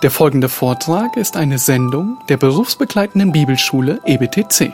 Der 0.00 0.12
folgende 0.12 0.48
Vortrag 0.48 1.16
ist 1.16 1.36
eine 1.36 1.58
Sendung 1.58 2.18
der 2.28 2.36
berufsbegleitenden 2.36 3.32
Bibelschule 3.32 4.00
EBTC. 4.06 4.72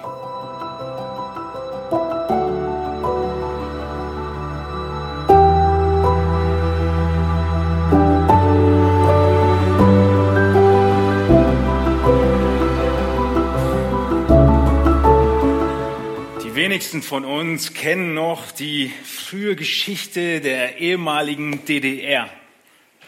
Die 16.44 16.54
wenigsten 16.54 17.00
von 17.00 17.24
uns 17.24 17.72
kennen 17.72 18.12
noch 18.12 18.50
die 18.50 18.92
frühe 19.04 19.56
Geschichte 19.56 20.42
der 20.42 20.76
ehemaligen 20.80 21.64
DDR. 21.64 22.28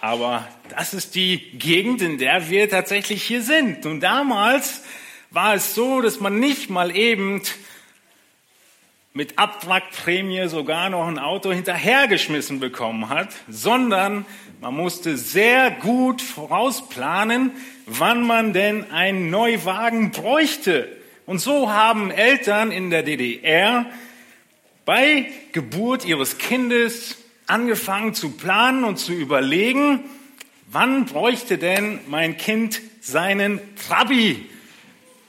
Aber 0.06 0.46
das 0.68 0.94
ist 0.94 1.16
die 1.16 1.38
Gegend, 1.58 2.00
in 2.00 2.16
der 2.16 2.48
wir 2.48 2.70
tatsächlich 2.70 3.24
hier 3.24 3.42
sind. 3.42 3.86
Und 3.86 4.02
damals 4.02 4.84
war 5.32 5.56
es 5.56 5.74
so, 5.74 6.00
dass 6.00 6.20
man 6.20 6.38
nicht 6.38 6.70
mal 6.70 6.94
eben 6.94 7.42
mit 9.14 9.36
Abwrackprämie 9.36 10.46
sogar 10.46 10.90
noch 10.90 11.08
ein 11.08 11.18
Auto 11.18 11.50
hinterhergeschmissen 11.50 12.60
bekommen 12.60 13.08
hat, 13.08 13.30
sondern 13.48 14.24
man 14.60 14.74
musste 14.74 15.16
sehr 15.16 15.72
gut 15.72 16.22
vorausplanen, 16.22 17.50
wann 17.86 18.24
man 18.24 18.52
denn 18.52 18.88
einen 18.92 19.28
Neuwagen 19.30 20.12
bräuchte. 20.12 20.88
Und 21.26 21.40
so 21.40 21.72
haben 21.72 22.12
Eltern 22.12 22.70
in 22.70 22.90
der 22.90 23.02
DDR 23.02 23.86
bei 24.84 25.32
Geburt 25.50 26.04
ihres 26.04 26.38
Kindes 26.38 27.25
angefangen 27.46 28.14
zu 28.14 28.30
planen 28.30 28.84
und 28.84 28.98
zu 28.98 29.12
überlegen, 29.12 30.04
wann 30.66 31.06
bräuchte 31.06 31.58
denn 31.58 32.00
mein 32.08 32.36
Kind 32.36 32.80
seinen 33.00 33.60
Trabi? 33.76 34.48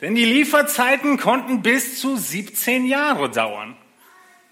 Denn 0.01 0.15
die 0.15 0.25
Lieferzeiten 0.25 1.17
konnten 1.17 1.61
bis 1.61 1.99
zu 1.99 2.17
17 2.17 2.85
Jahre 2.85 3.29
dauern. 3.29 3.75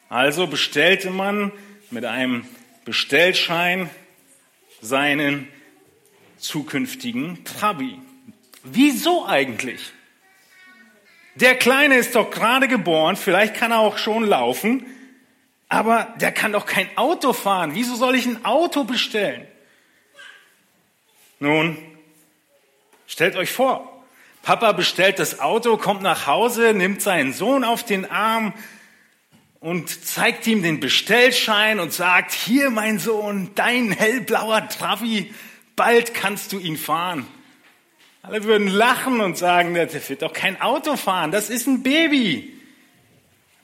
Also 0.09 0.47
bestellte 0.47 1.09
man 1.09 1.52
mit 1.91 2.05
einem 2.05 2.45
Bestellschein 2.83 3.89
seinen 4.81 5.47
zukünftigen 6.38 7.43
Trabi. 7.43 7.99
Wieso 8.63 9.25
eigentlich? 9.25 9.91
Der 11.36 11.55
Kleine 11.55 11.97
ist 11.97 12.16
doch 12.16 12.31
gerade 12.31 12.67
geboren, 12.67 13.16
vielleicht 13.16 13.55
kann 13.55 13.71
er 13.71 13.80
auch 13.80 13.97
schon 13.97 14.25
laufen, 14.25 14.86
aber 15.69 16.13
der 16.19 16.31
kann 16.31 16.52
doch 16.52 16.66
kein 16.66 16.95
Auto 16.97 17.33
fahren. 17.33 17.71
Wieso 17.73 17.95
soll 17.95 18.16
ich 18.16 18.25
ein 18.25 18.45
Auto 18.45 18.83
bestellen? 18.83 19.47
Nun, 21.39 21.77
stellt 23.08 23.35
euch 23.35 23.52
vor, 23.52 23.91
Papa 24.41 24.71
bestellt 24.73 25.19
das 25.19 25.39
Auto, 25.39 25.75
kommt 25.77 26.02
nach 26.02 26.27
Hause, 26.27 26.73
nimmt 26.73 27.02
seinen 27.02 27.33
Sohn 27.33 27.63
auf 27.63 27.83
den 27.83 28.09
Arm 28.09 28.53
und 29.59 30.05
zeigt 30.05 30.45
ihm 30.45 30.61
den 30.61 30.80
Bestellschein 30.80 31.80
und 31.80 31.91
sagt, 31.91 32.31
hier 32.31 32.69
mein 32.69 32.99
Sohn, 32.99 33.49
dein 33.55 33.91
hellblauer 33.91 34.69
Travi, 34.69 35.33
bald 35.75 36.13
kannst 36.13 36.53
du 36.53 36.59
ihn 36.59 36.77
fahren. 36.77 37.27
Alle 38.21 38.43
würden 38.43 38.67
lachen 38.67 39.21
und 39.21 39.38
sagen, 39.38 39.73
der 39.73 39.91
wird 39.91 40.21
doch 40.21 40.33
kein 40.33 40.61
Auto 40.61 40.95
fahren, 40.95 41.31
das 41.31 41.49
ist 41.49 41.67
ein 41.67 41.83
Baby. 41.83 42.55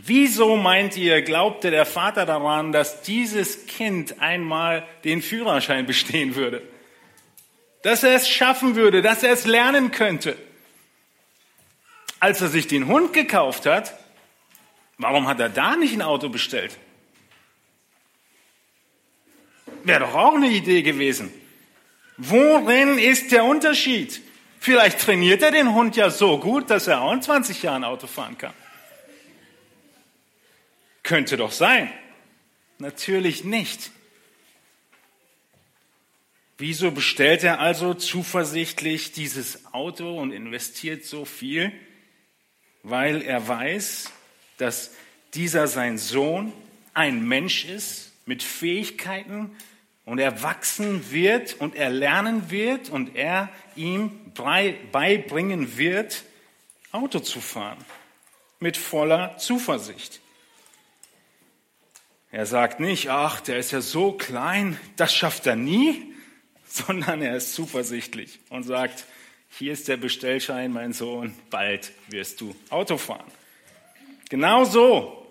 Wieso 0.03 0.55
meint 0.55 0.97
ihr, 0.97 1.21
glaubte 1.21 1.69
der 1.69 1.85
Vater 1.85 2.25
daran, 2.25 2.71
dass 2.71 3.03
dieses 3.03 3.67
Kind 3.67 4.19
einmal 4.19 4.87
den 5.03 5.21
Führerschein 5.21 5.85
bestehen 5.85 6.35
würde? 6.35 6.63
Dass 7.83 8.03
er 8.03 8.15
es 8.15 8.27
schaffen 8.27 8.75
würde, 8.75 9.03
dass 9.03 9.21
er 9.21 9.31
es 9.31 9.45
lernen 9.45 9.91
könnte? 9.91 10.35
Als 12.19 12.41
er 12.41 12.47
sich 12.47 12.65
den 12.67 12.87
Hund 12.87 13.13
gekauft 13.13 13.67
hat, 13.67 13.93
warum 14.97 15.27
hat 15.27 15.39
er 15.39 15.49
da 15.49 15.75
nicht 15.75 15.93
ein 15.93 16.01
Auto 16.01 16.29
bestellt? 16.29 16.75
Wäre 19.83 19.99
doch 19.99 20.15
auch 20.15 20.35
eine 20.35 20.49
Idee 20.49 20.81
gewesen. 20.81 21.31
Worin 22.17 22.97
ist 22.97 23.31
der 23.31 23.43
Unterschied? 23.43 24.19
Vielleicht 24.59 24.99
trainiert 24.99 25.43
er 25.43 25.51
den 25.51 25.73
Hund 25.75 25.95
ja 25.95 26.09
so 26.09 26.39
gut, 26.39 26.71
dass 26.71 26.87
er 26.87 27.01
auch 27.01 27.13
in 27.13 27.21
20 27.21 27.61
Jahren 27.61 27.83
Auto 27.83 28.07
fahren 28.07 28.37
kann. 28.37 28.53
Könnte 31.03 31.37
doch 31.37 31.51
sein. 31.51 31.91
Natürlich 32.77 33.43
nicht. 33.43 33.91
Wieso 36.57 36.91
bestellt 36.91 37.43
er 37.43 37.59
also 37.59 37.95
zuversichtlich 37.95 39.11
dieses 39.11 39.73
Auto 39.73 40.19
und 40.19 40.31
investiert 40.31 41.05
so 41.05 41.25
viel? 41.25 41.71
Weil 42.83 43.21
er 43.23 43.47
weiß, 43.47 44.11
dass 44.57 44.91
dieser 45.33 45.67
sein 45.67 45.97
Sohn 45.97 46.53
ein 46.93 47.27
Mensch 47.27 47.65
ist 47.65 48.11
mit 48.25 48.43
Fähigkeiten 48.43 49.55
und 50.05 50.19
er 50.19 50.43
wachsen 50.43 51.11
wird 51.11 51.55
und 51.59 51.75
er 51.75 51.89
lernen 51.89 52.51
wird 52.51 52.89
und 52.89 53.15
er 53.15 53.49
ihm 53.75 54.11
beibringen 54.91 55.77
wird, 55.77 56.23
Auto 56.91 57.19
zu 57.19 57.41
fahren. 57.41 57.83
Mit 58.59 58.77
voller 58.77 59.37
Zuversicht. 59.37 60.21
Er 62.33 62.45
sagt 62.45 62.79
nicht, 62.79 63.09
ach, 63.09 63.41
der 63.41 63.57
ist 63.57 63.71
ja 63.71 63.81
so 63.81 64.13
klein, 64.13 64.79
das 64.95 65.13
schafft 65.13 65.47
er 65.47 65.57
nie, 65.57 66.13
sondern 66.65 67.21
er 67.21 67.35
ist 67.35 67.53
zuversichtlich 67.53 68.39
und 68.49 68.63
sagt, 68.63 69.05
hier 69.49 69.73
ist 69.73 69.89
der 69.89 69.97
Bestellschein, 69.97 70.71
mein 70.71 70.93
Sohn, 70.93 71.35
bald 71.49 71.91
wirst 72.07 72.39
du 72.39 72.55
Auto 72.69 72.97
fahren. 72.97 73.29
Genauso 74.29 75.27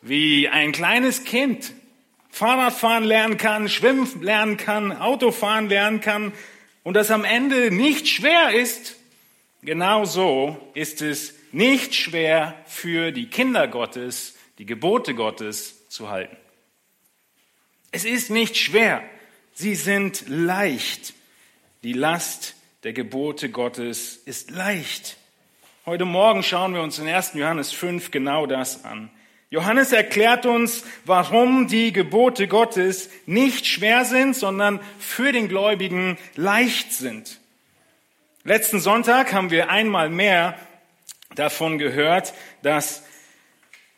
wie 0.00 0.48
ein 0.48 0.72
kleines 0.72 1.24
Kind 1.24 1.74
Fahrradfahren 2.30 3.04
lernen 3.04 3.36
kann, 3.36 3.68
schwimmen 3.68 4.08
lernen 4.22 4.56
kann, 4.56 4.92
Autofahren 4.92 5.68
lernen 5.68 6.00
kann 6.00 6.32
und 6.84 6.94
das 6.94 7.10
am 7.10 7.24
Ende 7.24 7.70
nicht 7.70 8.08
schwer 8.08 8.54
ist, 8.54 8.96
genauso 9.60 10.56
ist 10.72 11.02
es 11.02 11.34
nicht 11.52 11.94
schwer 11.94 12.54
für 12.66 13.12
die 13.12 13.28
Kinder 13.28 13.68
Gottes, 13.68 14.36
die 14.58 14.66
Gebote 14.66 15.14
Gottes 15.14 15.77
zu 15.88 16.08
halten. 16.08 16.36
Es 17.90 18.04
ist 18.04 18.30
nicht 18.30 18.56
schwer, 18.56 19.02
sie 19.54 19.74
sind 19.74 20.28
leicht. 20.28 21.14
Die 21.82 21.92
Last 21.92 22.54
der 22.84 22.92
Gebote 22.92 23.50
Gottes 23.50 24.16
ist 24.16 24.50
leicht. 24.50 25.16
Heute 25.86 26.04
Morgen 26.04 26.42
schauen 26.42 26.74
wir 26.74 26.82
uns 26.82 26.98
in 26.98 27.08
1. 27.08 27.34
Johannes 27.34 27.72
5 27.72 28.10
genau 28.10 28.46
das 28.46 28.84
an. 28.84 29.10
Johannes 29.50 29.92
erklärt 29.92 30.44
uns, 30.44 30.84
warum 31.06 31.68
die 31.68 31.92
Gebote 31.92 32.48
Gottes 32.48 33.08
nicht 33.24 33.66
schwer 33.66 34.04
sind, 34.04 34.36
sondern 34.36 34.80
für 34.98 35.32
den 35.32 35.48
Gläubigen 35.48 36.18
leicht 36.36 36.92
sind. 36.92 37.40
Letzten 38.44 38.80
Sonntag 38.80 39.32
haben 39.32 39.50
wir 39.50 39.70
einmal 39.70 40.10
mehr 40.10 40.58
davon 41.34 41.78
gehört, 41.78 42.34
dass 42.62 43.02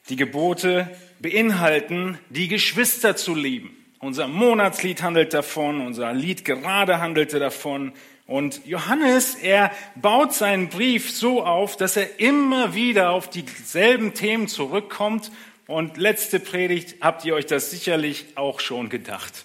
die 0.09 0.17
Gebote 0.17 0.89
beinhalten, 1.21 2.19
die 2.29 2.49
Geschwister 2.49 3.17
zu 3.17 3.35
lieben. 3.35 3.77
Unser 3.99 4.29
Monatslied 4.29 5.03
handelt 5.03 5.35
davon, 5.35 5.87
unser 5.87 6.13
Lied 6.15 6.45
gerade 6.45 7.01
handelte 7.01 7.39
davon. 7.39 7.93
Und 8.27 8.65
Johannes, 8.65 9.35
er 9.35 9.73
baut 9.97 10.33
seinen 10.33 10.69
Brief 10.69 11.11
so 11.11 11.45
auf, 11.45 11.77
dass 11.77 11.97
er 11.97 12.19
immer 12.21 12.75
wieder 12.75 13.11
auf 13.11 13.29
dieselben 13.29 14.15
Themen 14.15 14.49
zurückkommt. 14.49 15.31
Und 15.67 15.99
letzte 15.99 16.41
Predigt 16.41 16.97
habt 17.01 17.25
ihr 17.25 17.35
euch 17.35 17.47
das 17.47 17.71
sicherlich 17.71 18.27
auch 18.37 18.61
schon 18.61 18.89
gedacht. 18.89 19.45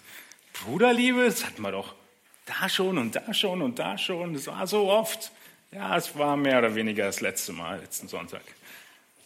Bruderliebe, 0.53 1.25
das 1.25 1.45
hatten 1.45 1.61
wir 1.61 1.71
doch 1.71 1.95
da 2.45 2.69
schon 2.69 2.97
und 2.97 3.15
da 3.15 3.33
schon 3.33 3.61
und 3.61 3.79
da 3.79 3.97
schon. 3.97 4.33
Das 4.33 4.47
war 4.47 4.67
so 4.67 4.89
oft. 4.89 5.31
Ja, 5.71 5.97
es 5.97 6.17
war 6.17 6.37
mehr 6.37 6.59
oder 6.59 6.75
weniger 6.75 7.05
das 7.05 7.19
letzte 7.19 7.51
Mal, 7.51 7.79
letzten 7.79 8.07
Sonntag. 8.07 8.43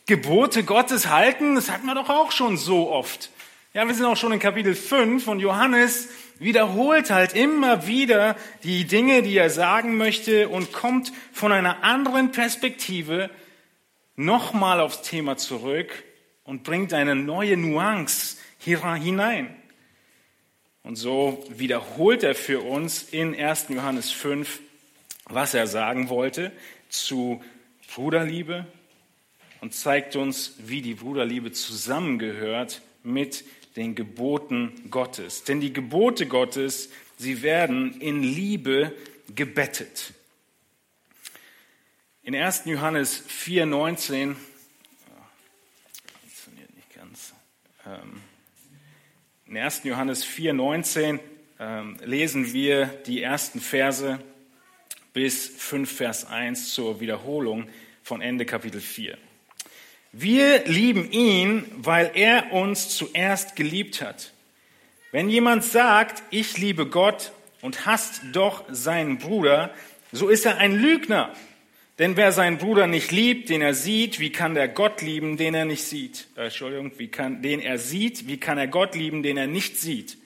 Gebote 0.09 0.63
Gottes 0.63 1.07
halten, 1.07 1.53
das 1.53 1.69
hatten 1.69 1.85
wir 1.85 1.93
doch 1.93 2.09
auch 2.09 2.31
schon 2.31 2.57
so 2.57 2.89
oft. 2.89 3.29
Ja, 3.75 3.87
wir 3.87 3.93
sind 3.93 4.05
auch 4.05 4.17
schon 4.17 4.31
in 4.31 4.39
Kapitel 4.39 4.73
5 4.73 5.27
und 5.27 5.39
Johannes 5.39 6.09
wiederholt 6.39 7.11
halt 7.11 7.35
immer 7.35 7.85
wieder 7.85 8.35
die 8.63 8.85
Dinge, 8.85 9.21
die 9.21 9.37
er 9.37 9.51
sagen 9.51 9.97
möchte 9.97 10.49
und 10.49 10.73
kommt 10.73 11.13
von 11.31 11.51
einer 11.51 11.83
anderen 11.83 12.31
Perspektive 12.31 13.29
nochmal 14.15 14.81
aufs 14.81 15.03
Thema 15.03 15.37
zurück 15.37 15.91
und 16.43 16.63
bringt 16.63 16.91
eine 16.91 17.13
neue 17.13 17.55
Nuance 17.55 18.37
hier 18.57 18.95
hinein. 18.95 19.55
Und 20.81 20.95
so 20.95 21.45
wiederholt 21.49 22.23
er 22.23 22.33
für 22.33 22.61
uns 22.61 23.03
in 23.03 23.39
1. 23.39 23.67
Johannes 23.69 24.09
5, 24.09 24.59
was 25.25 25.53
er 25.53 25.67
sagen 25.67 26.09
wollte 26.09 26.51
zu 26.89 27.43
Bruderliebe 27.93 28.65
und 29.61 29.73
zeigt 29.73 30.15
uns, 30.15 30.55
wie 30.59 30.81
die 30.81 30.95
Bruderliebe 30.95 31.51
zusammengehört 31.51 32.81
mit 33.03 33.43
den 33.75 33.95
Geboten 33.95 34.89
Gottes. 34.89 35.43
Denn 35.43 35.59
die 35.59 35.73
Gebote 35.73 36.27
Gottes, 36.27 36.89
sie 37.17 37.41
werden 37.41 37.99
in 37.99 38.23
Liebe 38.23 38.95
gebettet. 39.35 40.13
In 42.23 42.35
1. 42.35 42.63
Johannes 42.65 43.23
4, 43.27 43.65
19, 43.65 44.35
funktioniert 46.21 46.75
nicht 46.75 46.93
ganz, 46.93 47.33
ähm, 47.85 48.21
in 49.45 49.57
1. 49.57 49.81
Johannes 49.85 50.23
4, 50.23 50.53
19 50.53 51.19
ähm, 51.59 51.97
lesen 52.03 52.53
wir 52.53 52.85
die 52.85 53.21
ersten 53.21 53.59
Verse 53.59 54.19
bis 55.13 55.47
5 55.47 55.91
Vers 55.91 56.25
1 56.25 56.73
zur 56.73 56.99
Wiederholung 56.99 57.67
von 58.03 58.21
Ende 58.21 58.45
Kapitel 58.45 58.79
4. 58.79 59.17
Wir 60.11 60.65
lieben 60.65 61.11
ihn, 61.11 61.65
weil 61.77 62.11
er 62.15 62.51
uns 62.51 62.89
zuerst 62.89 63.55
geliebt 63.55 64.01
hat. 64.01 64.33
Wenn 65.11 65.29
jemand 65.29 65.63
sagt, 65.63 66.23
ich 66.31 66.57
liebe 66.57 66.87
Gott 66.87 67.31
und 67.61 67.85
hasst 67.85 68.21
doch 68.31 68.63
seinen 68.69 69.19
Bruder, 69.19 69.71
so 70.11 70.29
ist 70.29 70.45
er 70.45 70.57
ein 70.57 70.73
Lügner. 70.73 71.33
Denn 71.99 72.15
wer 72.15 72.31
seinen 72.31 72.57
Bruder 72.57 72.87
nicht 72.87 73.11
liebt, 73.11 73.49
den 73.49 73.61
er 73.61 73.73
sieht, 73.73 74.19
wie 74.19 74.31
kann 74.31 74.55
der 74.55 74.67
Gott 74.67 75.01
lieben, 75.01 75.37
den 75.37 75.53
er 75.53 75.65
nicht 75.65 75.83
sieht? 75.83 76.27
Äh, 76.37 76.45
Entschuldigung, 76.45 76.91
wie 76.97 77.09
kann, 77.09 77.41
den 77.41 77.59
er 77.59 77.77
sieht, 77.77 78.27
wie 78.27 78.37
kann 78.37 78.57
er 78.57 78.67
Gott 78.67 78.95
lieben, 78.95 79.21
den 79.21 79.35
er 79.37 79.47
nicht 79.47 79.77
sieht? 79.77 80.17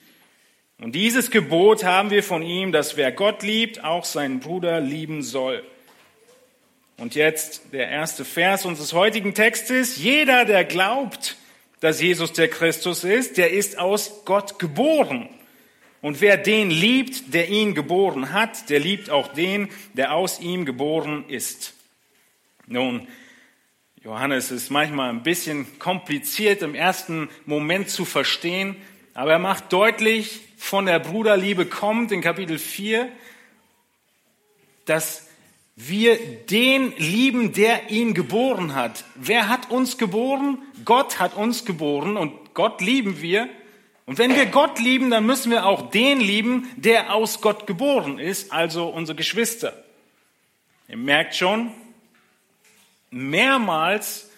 Und 0.78 0.94
dieses 0.94 1.30
Gebot 1.30 1.84
haben 1.84 2.10
wir 2.10 2.22
von 2.22 2.42
ihm, 2.42 2.72
dass 2.72 2.96
wer 2.96 3.12
Gott 3.12 3.42
liebt, 3.42 3.82
auch 3.82 4.04
seinen 4.04 4.40
Bruder 4.40 4.80
lieben 4.80 5.22
soll. 5.22 5.64
Und 6.96 7.16
jetzt 7.16 7.72
der 7.72 7.88
erste 7.88 8.24
Vers 8.24 8.64
unseres 8.64 8.92
heutigen 8.92 9.34
Textes. 9.34 9.96
Jeder, 9.96 10.44
der 10.44 10.64
glaubt, 10.64 11.36
dass 11.80 12.00
Jesus 12.00 12.32
der 12.32 12.48
Christus 12.48 13.02
ist, 13.02 13.36
der 13.36 13.50
ist 13.50 13.78
aus 13.78 14.24
Gott 14.24 14.58
geboren. 14.58 15.28
Und 16.00 16.20
wer 16.20 16.36
den 16.36 16.70
liebt, 16.70 17.34
der 17.34 17.48
ihn 17.48 17.74
geboren 17.74 18.32
hat, 18.32 18.70
der 18.70 18.78
liebt 18.78 19.10
auch 19.10 19.28
den, 19.32 19.70
der 19.94 20.12
aus 20.14 20.38
ihm 20.38 20.66
geboren 20.66 21.24
ist. 21.28 21.74
Nun, 22.66 23.08
Johannes 24.02 24.50
ist 24.50 24.70
manchmal 24.70 25.08
ein 25.10 25.22
bisschen 25.22 25.78
kompliziert 25.78 26.62
im 26.62 26.74
ersten 26.74 27.28
Moment 27.46 27.88
zu 27.88 28.04
verstehen, 28.04 28.76
aber 29.14 29.32
er 29.32 29.38
macht 29.38 29.72
deutlich, 29.72 30.42
von 30.56 30.86
der 30.86 30.98
Bruderliebe 30.98 31.66
kommt 31.66 32.12
in 32.12 32.20
Kapitel 32.20 32.58
4, 32.58 33.08
dass 34.84 35.23
wir 35.76 36.16
den 36.18 36.92
lieben, 36.96 37.52
der 37.52 37.90
ihn 37.90 38.14
geboren 38.14 38.74
hat. 38.74 39.04
Wer 39.16 39.48
hat 39.48 39.70
uns 39.70 39.98
geboren? 39.98 40.58
Gott 40.84 41.18
hat 41.18 41.34
uns 41.34 41.64
geboren 41.64 42.16
und 42.16 42.54
Gott 42.54 42.80
lieben 42.80 43.20
wir. 43.20 43.48
Und 44.06 44.18
wenn 44.18 44.36
wir 44.36 44.46
Gott 44.46 44.78
lieben, 44.78 45.10
dann 45.10 45.26
müssen 45.26 45.50
wir 45.50 45.66
auch 45.66 45.90
den 45.90 46.20
lieben, 46.20 46.68
der 46.76 47.12
aus 47.12 47.40
Gott 47.40 47.66
geboren 47.66 48.18
ist, 48.18 48.52
also 48.52 48.86
unsere 48.86 49.16
Geschwister. 49.16 49.72
Ihr 50.88 50.98
merkt 50.98 51.34
schon, 51.34 51.72
mehrmals 53.10 54.30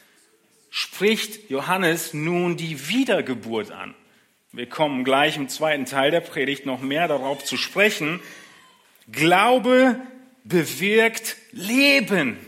spricht 0.71 1.51
Johannes 1.51 2.15
nun 2.15 2.57
die 2.57 2.89
Wiedergeburt 2.89 3.73
an. 3.73 3.95
Wir 4.53 4.69
kommen 4.69 5.05
gleich 5.05 5.37
im 5.37 5.49
zweiten 5.49 5.85
Teil 5.85 6.11
der 6.11 6.21
Predigt 6.21 6.65
noch 6.65 6.81
mehr 6.81 7.09
darauf 7.09 7.45
zu 7.45 7.57
sprechen. 7.57 8.21
Glaube 9.11 10.01
bewirkt 10.49 11.37
Leben, 11.53 12.39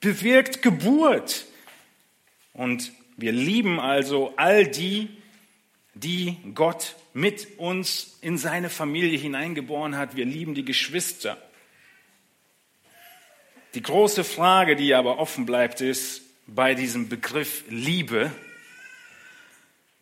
bewirkt 0.00 0.62
Geburt. 0.62 1.46
Und 2.52 2.92
wir 3.16 3.32
lieben 3.32 3.80
also 3.80 4.34
all 4.36 4.66
die, 4.66 5.08
die 5.94 6.36
Gott 6.54 6.96
mit 7.12 7.58
uns 7.58 8.18
in 8.20 8.36
seine 8.36 8.68
Familie 8.68 9.18
hineingeboren 9.18 9.96
hat. 9.96 10.16
Wir 10.16 10.26
lieben 10.26 10.54
die 10.54 10.64
Geschwister. 10.64 11.38
Die 13.74 13.82
große 13.82 14.24
Frage, 14.24 14.76
die 14.76 14.94
aber 14.94 15.18
offen 15.18 15.46
bleibt, 15.46 15.80
ist 15.80 16.22
bei 16.46 16.74
diesem 16.74 17.08
Begriff 17.08 17.64
Liebe, 17.68 18.30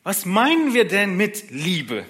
was 0.03 0.27
meinen 0.27 0.75
wir 0.75 0.87
denn 0.87 1.17
mit 1.17 1.51
Liebe? 1.51 2.05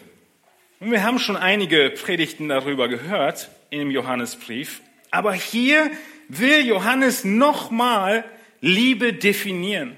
Und 0.81 0.91
wir 0.91 1.05
haben 1.05 1.21
schon 1.21 1.37
einige 1.37 1.91
Predigten 1.91 2.49
darüber 2.49 2.89
gehört 2.89 3.51
im 3.71 3.91
Johannesbrief. 3.91 4.81
Aber 5.15 5.33
hier 5.33 5.93
will 6.27 6.67
Johannes 6.67 7.23
nochmal 7.23 8.25
Liebe 8.61 9.13
definieren. 9.13 9.97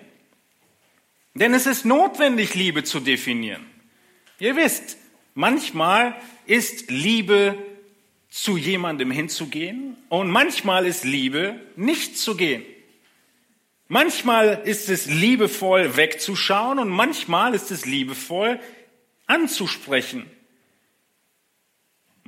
Denn 1.33 1.55
es 1.55 1.65
ist 1.65 1.87
notwendig, 1.87 2.55
Liebe 2.55 2.85
zu 2.85 3.01
definieren. 3.01 3.65
Ihr 4.39 4.57
wisst, 4.57 4.99
manchmal 5.35 6.15
ist 6.45 6.91
Liebe 6.91 7.57
zu 8.29 8.59
jemandem 8.59 9.11
hinzugehen 9.11 9.97
und 10.11 10.29
manchmal 10.29 10.85
ist 10.85 11.05
Liebe 11.05 11.61
nicht 11.77 12.19
zu 12.19 12.37
gehen. 12.37 12.67
Manchmal 13.89 14.61
ist 14.67 14.91
es 14.91 15.07
liebevoll 15.07 15.97
wegzuschauen 15.97 16.79
und 16.79 16.91
manchmal 16.91 17.55
ist 17.55 17.71
es 17.71 17.87
liebevoll 17.87 18.61
anzusprechen. 19.27 20.31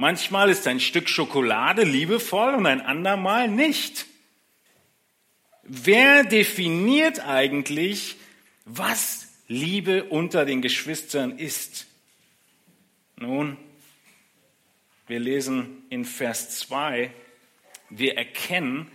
Manchmal 0.00 0.48
ist 0.48 0.64
ein 0.68 0.78
Stück 0.78 1.08
Schokolade 1.08 1.82
liebevoll 1.82 2.54
und 2.54 2.66
ein 2.66 2.80
andermal 2.80 3.48
nicht. 3.48 4.06
Wer 5.64 6.22
definiert 6.22 7.18
eigentlich, 7.18 8.14
was 8.64 9.26
Liebe 9.48 10.04
unter 10.04 10.44
den 10.44 10.62
Geschwistern 10.62 11.36
ist? 11.36 11.88
Nun, 13.16 13.56
wir 15.08 15.18
lesen 15.18 15.82
in 15.90 16.04
Vers 16.04 16.60
2, 16.60 17.12
wir 17.90 18.16
erkennen, 18.16 18.88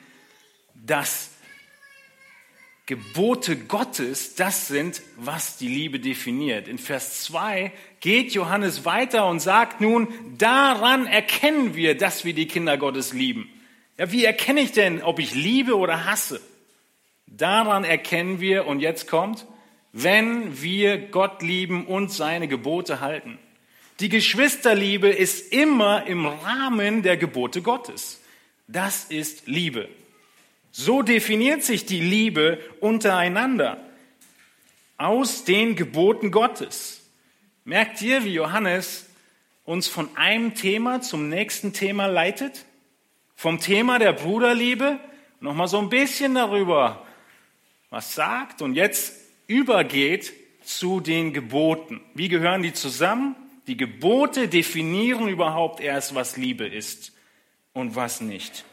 dass 0.73 1.31
Gebote 2.85 3.56
Gottes 3.56 4.35
das 4.35 4.68
sind, 4.68 5.01
was 5.15 5.57
die 5.57 5.69
Liebe 5.69 6.01
definiert. 6.01 6.68
In 6.68 6.77
Vers 6.77 7.24
2 7.24 7.71
geht 8.01 8.33
Johannes 8.33 8.83
weiter 8.83 9.25
und 9.27 9.39
sagt 9.39 9.80
nun, 9.80 10.09
daran 10.38 11.07
erkennen 11.07 11.75
wir, 11.75 11.97
dass 11.97 12.25
wir 12.25 12.33
die 12.33 12.47
Kinder 12.47 12.77
Gottes 12.77 13.13
lieben. 13.13 13.50
Ja, 13.97 14.12
wie 14.12 14.25
erkenne 14.25 14.59
ich 14.59 14.74
denn, 14.74 15.01
ob 15.01 15.19
ich 15.19 15.33
liebe 15.33 15.77
oder 15.77 16.06
hasse? 16.06 16.41
Daran 17.27 17.85
erkennen 17.85 18.41
wir, 18.41 18.68
und 18.68 18.81
jetzt 18.81 19.07
kommt, 19.07 19.45
wenn 19.94 20.62
wir 20.62 20.97
Gott 20.97 21.41
lieben 21.41 21.86
und 21.86 22.12
seine 22.12 22.50
Gebote 22.50 23.00
halten. 23.00 23.39
Die 24.01 24.09
Geschwisterliebe 24.09 25.07
ist 25.07 25.53
immer 25.53 26.06
im 26.06 26.25
Rahmen 26.25 27.01
der 27.01 27.15
Gebote 27.15 27.62
Gottes. 27.62 28.21
Das 28.67 29.05
ist 29.05 29.48
Liebe. 29.48 29.88
So 30.75 31.03
definiert 31.03 31.63
sich 31.63 31.86
die 31.86 32.00
Liebe 32.00 32.60
untereinander 32.80 33.77
aus 34.98 35.44
den 35.44 35.75
Geboten 35.75 36.32
Gottes. 36.32 37.08
Merkt 37.63 38.01
ihr, 38.01 38.24
wie 38.24 38.34
Johannes 38.34 39.06
uns 39.65 39.88
von 39.88 40.18
einem 40.18 40.56
Thema 40.56 41.00
zum 41.01 41.30
nächsten 41.30 41.74
Thema 41.74 42.08
leitet? 42.08 42.65
Vom 43.36 43.60
Thema 43.60 44.00
der 44.00 44.13
Bruderliebe 44.13 45.00
nochmal 45.39 45.68
so 45.68 45.77
ein 45.77 45.89
bisschen 45.89 46.34
darüber 46.34 47.06
was 47.92 48.15
sagt 48.15 48.63
und 48.63 48.74
jetzt 48.74 49.13
übergeht 49.46 50.34
zu 50.63 51.01
den 51.01 51.34
Geboten. 51.34 52.01
Wie 52.15 52.30
gehören 52.30 52.63
die 52.63 52.74
zusammen? 52.74 53.36
Die 53.68 53.77
Gebote 53.77 54.48
definieren 54.48 55.27
überhaupt 55.27 55.82
erst, 55.82 56.15
was 56.15 56.36
Liebe 56.36 56.65
ist 56.65 57.12
und 57.74 57.96
was 57.96 58.22
nicht. 58.22 58.65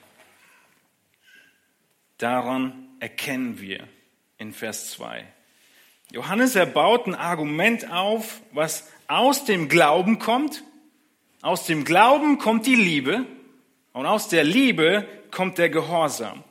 Daran 2.20 2.86
erkennen 3.00 3.62
wir 3.62 3.88
in 4.36 4.52
Vers 4.52 4.90
2. 4.90 5.24
Johannes 6.12 6.54
erbaut 6.54 7.06
ein 7.06 7.14
Argument 7.14 7.90
auf, 7.90 8.42
was 8.52 8.86
aus 9.06 9.46
dem 9.46 9.70
Glauben 9.70 10.18
kommt. 10.18 10.62
Aus 11.40 11.64
dem 11.64 11.82
Glauben 11.86 12.36
kommt 12.36 12.66
die 12.66 12.74
Liebe 12.74 13.24
und 13.94 14.04
aus 14.04 14.28
der 14.28 14.44
Liebe 14.44 15.08
kommt 15.30 15.56
der 15.56 15.70
Gehorsam. 15.70 16.44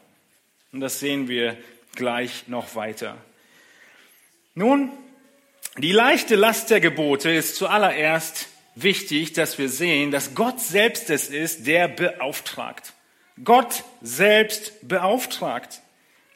Und 0.72 0.80
das 0.80 1.00
sehen 1.00 1.28
wir 1.28 1.56
gleich 1.94 2.48
noch 2.48 2.74
weiter. 2.74 3.18
Nun, 4.56 4.92
die 5.78 5.92
leichte 5.92 6.34
Last 6.36 6.72
der 6.72 6.80
Gebote 6.80 7.30
ist 7.30 7.58
zuallererst 7.58 8.50
wichtig, 8.74 9.34
dass 9.34 9.60
wir 9.60 9.70
sehen, 9.70 10.10
dass 10.10 10.34
Gott 10.34 10.60
selbst 10.60 11.12
es 11.12 11.30
ist, 11.30 11.68
der 11.68 11.88
beauftragt. 11.88 12.94
Gott 13.44 13.84
selbst 14.02 14.88
beauftragt. 14.88 15.82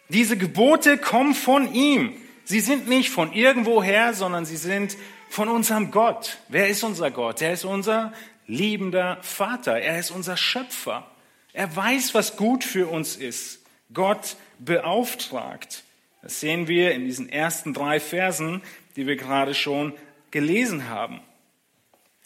Diese 0.09 0.37
Gebote 0.37 0.97
kommen 0.97 1.33
von 1.33 1.73
ihm. 1.73 2.13
Sie 2.45 2.59
sind 2.59 2.87
nicht 2.87 3.09
von 3.09 3.33
irgendwoher, 3.33 4.13
sondern 4.13 4.45
sie 4.45 4.57
sind 4.57 4.97
von 5.29 5.49
unserem 5.49 5.91
Gott. 5.91 6.37
Wer 6.49 6.69
ist 6.69 6.83
unser 6.83 7.09
Gott? 7.09 7.41
Er 7.41 7.53
ist 7.53 7.65
unser 7.65 8.13
liebender 8.47 9.17
Vater. 9.21 9.79
Er 9.79 9.99
ist 9.99 10.11
unser 10.11 10.37
Schöpfer. 10.37 11.09
Er 11.53 11.75
weiß, 11.75 12.13
was 12.13 12.35
gut 12.37 12.63
für 12.63 12.87
uns 12.87 13.15
ist. 13.15 13.65
Gott 13.93 14.35
beauftragt. 14.59 15.83
Das 16.21 16.39
sehen 16.39 16.67
wir 16.67 16.91
in 16.91 17.05
diesen 17.05 17.29
ersten 17.29 17.73
drei 17.73 17.99
Versen, 17.99 18.61
die 18.95 19.07
wir 19.07 19.15
gerade 19.15 19.53
schon 19.53 19.93
gelesen 20.31 20.89
haben. 20.89 21.21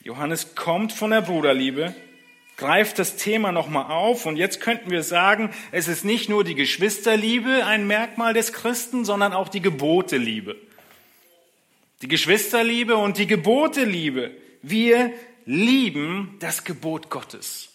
Johannes 0.01 0.55
kommt 0.55 0.93
von 0.93 1.11
der 1.11 1.21
Bruderliebe 1.21 1.95
greift 2.57 2.97
das 2.97 3.15
Thema 3.15 3.51
nochmal 3.51 3.91
auf 3.91 4.25
und 4.25 4.35
jetzt 4.35 4.59
könnten 4.59 4.89
wir 4.89 5.03
sagen, 5.03 5.53
es 5.71 5.87
ist 5.87 6.03
nicht 6.03 6.27
nur 6.27 6.43
die 6.43 6.55
Geschwisterliebe 6.55 7.65
ein 7.65 7.87
Merkmal 7.87 8.33
des 8.33 8.51
Christen, 8.51 9.05
sondern 9.05 9.31
auch 9.31 9.47
die 9.47 9.61
Geboteliebe. 9.61 10.55
Die 12.01 12.07
Geschwisterliebe 12.07 12.97
und 12.97 13.17
die 13.17 13.27
Geboteliebe. 13.27 14.31
Wir 14.61 15.13
lieben 15.45 16.35
das 16.39 16.63
Gebot 16.63 17.09
Gottes. 17.09 17.69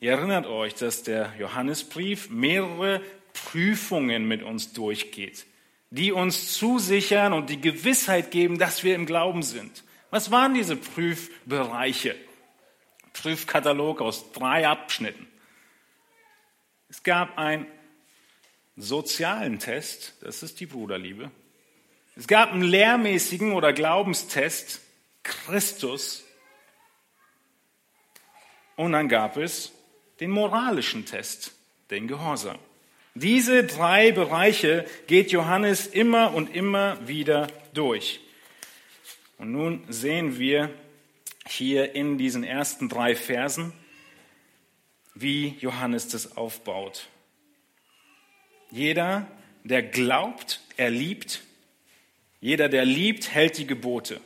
Ihr 0.00 0.12
erinnert 0.12 0.46
euch, 0.46 0.74
dass 0.74 1.02
der 1.02 1.34
Johannesbrief 1.38 2.30
mehrere 2.30 3.02
Prüfungen 3.32 4.26
mit 4.26 4.42
uns 4.42 4.72
durchgeht, 4.72 5.44
die 5.90 6.12
uns 6.12 6.52
zusichern 6.52 7.32
und 7.32 7.50
die 7.50 7.60
Gewissheit 7.60 8.30
geben, 8.30 8.58
dass 8.58 8.84
wir 8.84 8.94
im 8.94 9.06
Glauben 9.06 9.42
sind. 9.42 9.82
Was 10.10 10.30
waren 10.30 10.54
diese 10.54 10.76
Prüfbereiche? 10.76 12.16
Prüfkatalog 13.12 14.00
aus 14.00 14.32
drei 14.32 14.66
Abschnitten. 14.66 15.26
Es 16.88 17.02
gab 17.02 17.36
einen 17.36 17.66
sozialen 18.76 19.58
Test, 19.58 20.14
das 20.20 20.42
ist 20.42 20.60
die 20.60 20.66
Bruderliebe. 20.66 21.30
Es 22.16 22.26
gab 22.26 22.52
einen 22.52 22.62
lehrmäßigen 22.62 23.52
oder 23.52 23.72
Glaubenstest, 23.72 24.80
Christus. 25.22 26.24
Und 28.76 28.92
dann 28.92 29.08
gab 29.08 29.36
es 29.36 29.72
den 30.20 30.30
moralischen 30.30 31.04
Test, 31.04 31.52
den 31.90 32.08
Gehorsam. 32.08 32.58
Diese 33.14 33.64
drei 33.64 34.12
Bereiche 34.12 34.86
geht 35.06 35.32
Johannes 35.32 35.86
immer 35.86 36.34
und 36.34 36.54
immer 36.54 37.06
wieder 37.06 37.48
durch. 37.74 38.20
Und 39.38 39.52
nun 39.52 39.84
sehen 39.88 40.38
wir 40.38 40.74
hier 41.46 41.94
in 41.94 42.18
diesen 42.18 42.44
ersten 42.44 42.88
drei 42.88 43.14
Versen, 43.14 43.72
wie 45.14 45.56
Johannes 45.60 46.08
das 46.08 46.36
aufbaut. 46.36 47.08
Jeder, 48.70 49.26
der 49.64 49.82
glaubt, 49.82 50.60
er 50.76 50.90
liebt. 50.90 51.42
Jeder, 52.40 52.68
der 52.68 52.84
liebt, 52.84 53.32
hält 53.32 53.58
die 53.58 53.66
Gebote. 53.66 54.20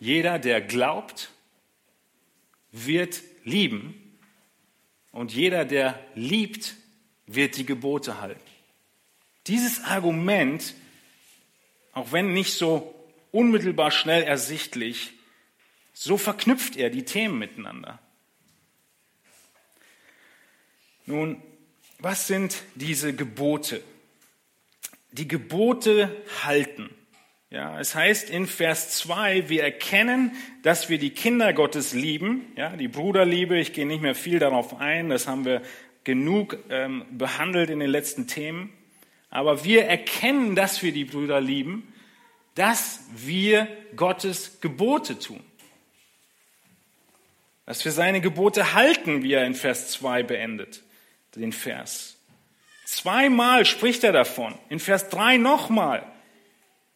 Jeder, 0.00 0.38
der 0.38 0.60
glaubt, 0.60 1.30
wird 2.72 3.20
lieben. 3.44 4.18
Und 5.12 5.32
jeder, 5.34 5.64
der 5.64 5.98
liebt, 6.14 6.74
wird 7.26 7.56
die 7.56 7.66
Gebote 7.66 8.20
halten. 8.20 8.40
Dieses 9.46 9.82
Argument, 9.84 10.74
auch 11.92 12.12
wenn 12.12 12.32
nicht 12.32 12.54
so 12.54 12.94
unmittelbar 13.32 13.90
schnell 13.90 14.22
ersichtlich. 14.22 15.12
So 15.92 16.16
verknüpft 16.16 16.76
er 16.76 16.90
die 16.90 17.04
Themen 17.04 17.38
miteinander. 17.38 17.98
Nun, 21.06 21.42
was 21.98 22.26
sind 22.26 22.62
diese 22.74 23.14
Gebote? 23.14 23.82
Die 25.12 25.26
Gebote 25.26 26.14
halten. 26.44 26.90
Ja, 27.50 27.80
es 27.80 27.94
heißt 27.94 28.28
in 28.28 28.46
Vers 28.46 28.90
2, 28.98 29.48
wir 29.48 29.62
erkennen, 29.62 30.32
dass 30.62 30.90
wir 30.90 30.98
die 30.98 31.10
Kinder 31.10 31.54
Gottes 31.54 31.94
lieben. 31.94 32.52
Ja, 32.56 32.76
die 32.76 32.88
Bruderliebe, 32.88 33.58
ich 33.58 33.72
gehe 33.72 33.86
nicht 33.86 34.02
mehr 34.02 34.14
viel 34.14 34.38
darauf 34.38 34.78
ein, 34.78 35.08
das 35.08 35.26
haben 35.26 35.46
wir 35.46 35.62
genug 36.04 36.58
ähm, 36.68 37.06
behandelt 37.10 37.70
in 37.70 37.80
den 37.80 37.90
letzten 37.90 38.26
Themen. 38.26 38.70
Aber 39.30 39.64
wir 39.64 39.86
erkennen, 39.86 40.56
dass 40.56 40.82
wir 40.82 40.92
die 40.92 41.06
Brüder 41.06 41.40
lieben, 41.40 41.92
dass 42.54 43.00
wir 43.14 43.68
Gottes 43.96 44.60
Gebote 44.60 45.18
tun. 45.18 45.42
Dass 47.66 47.84
wir 47.84 47.92
seine 47.92 48.20
Gebote 48.20 48.74
halten, 48.74 49.22
wie 49.22 49.32
er 49.32 49.46
in 49.46 49.54
Vers 49.54 49.90
2 49.90 50.22
beendet, 50.22 50.82
den 51.34 51.52
Vers. 51.52 52.16
Zweimal 52.84 53.66
spricht 53.66 54.02
er 54.04 54.12
davon. 54.12 54.58
In 54.70 54.80
Vers 54.80 55.08
3 55.10 55.36
nochmal. 55.36 56.04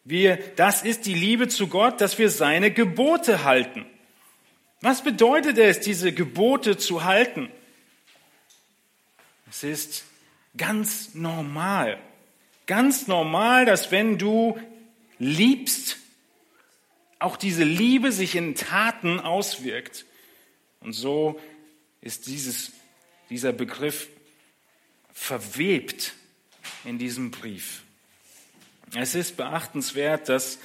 Wir, 0.03 0.37
das 0.55 0.81
ist 0.81 1.05
die 1.05 1.13
Liebe 1.13 1.47
zu 1.47 1.67
Gott, 1.67 2.01
dass 2.01 2.17
wir 2.17 2.29
seine 2.29 2.71
Gebote 2.71 3.43
halten. 3.43 3.85
Was 4.81 5.01
bedeutet 5.01 5.57
es, 5.57 5.79
diese 5.79 6.11
Gebote 6.11 6.77
zu 6.77 7.05
halten? 7.05 7.49
Es 9.49 9.63
ist 9.63 10.03
ganz 10.57 11.13
normal. 11.13 11.99
Ganz 12.65 13.07
normal, 13.07 13.65
dass 13.65 13.91
wenn 13.91 14.17
du 14.17 14.59
liebst, 15.19 15.97
auch 17.19 17.37
diese 17.37 17.63
Liebe 17.63 18.11
sich 18.11 18.35
in 18.35 18.55
Taten 18.55 19.19
auswirkt. 19.19 20.05
Und 20.81 20.93
so 20.93 21.39
ist 22.01 22.27
dieses, 22.27 22.73
dieser 23.29 23.53
Begriff 23.53 24.09
verwebt 25.13 26.13
in 26.83 26.97
diesem 26.97 27.31
Brief. 27.31 27.83
Es 28.95 29.15
ist 29.15 29.37
beachtenswert, 29.37 30.29
dass 30.29 30.59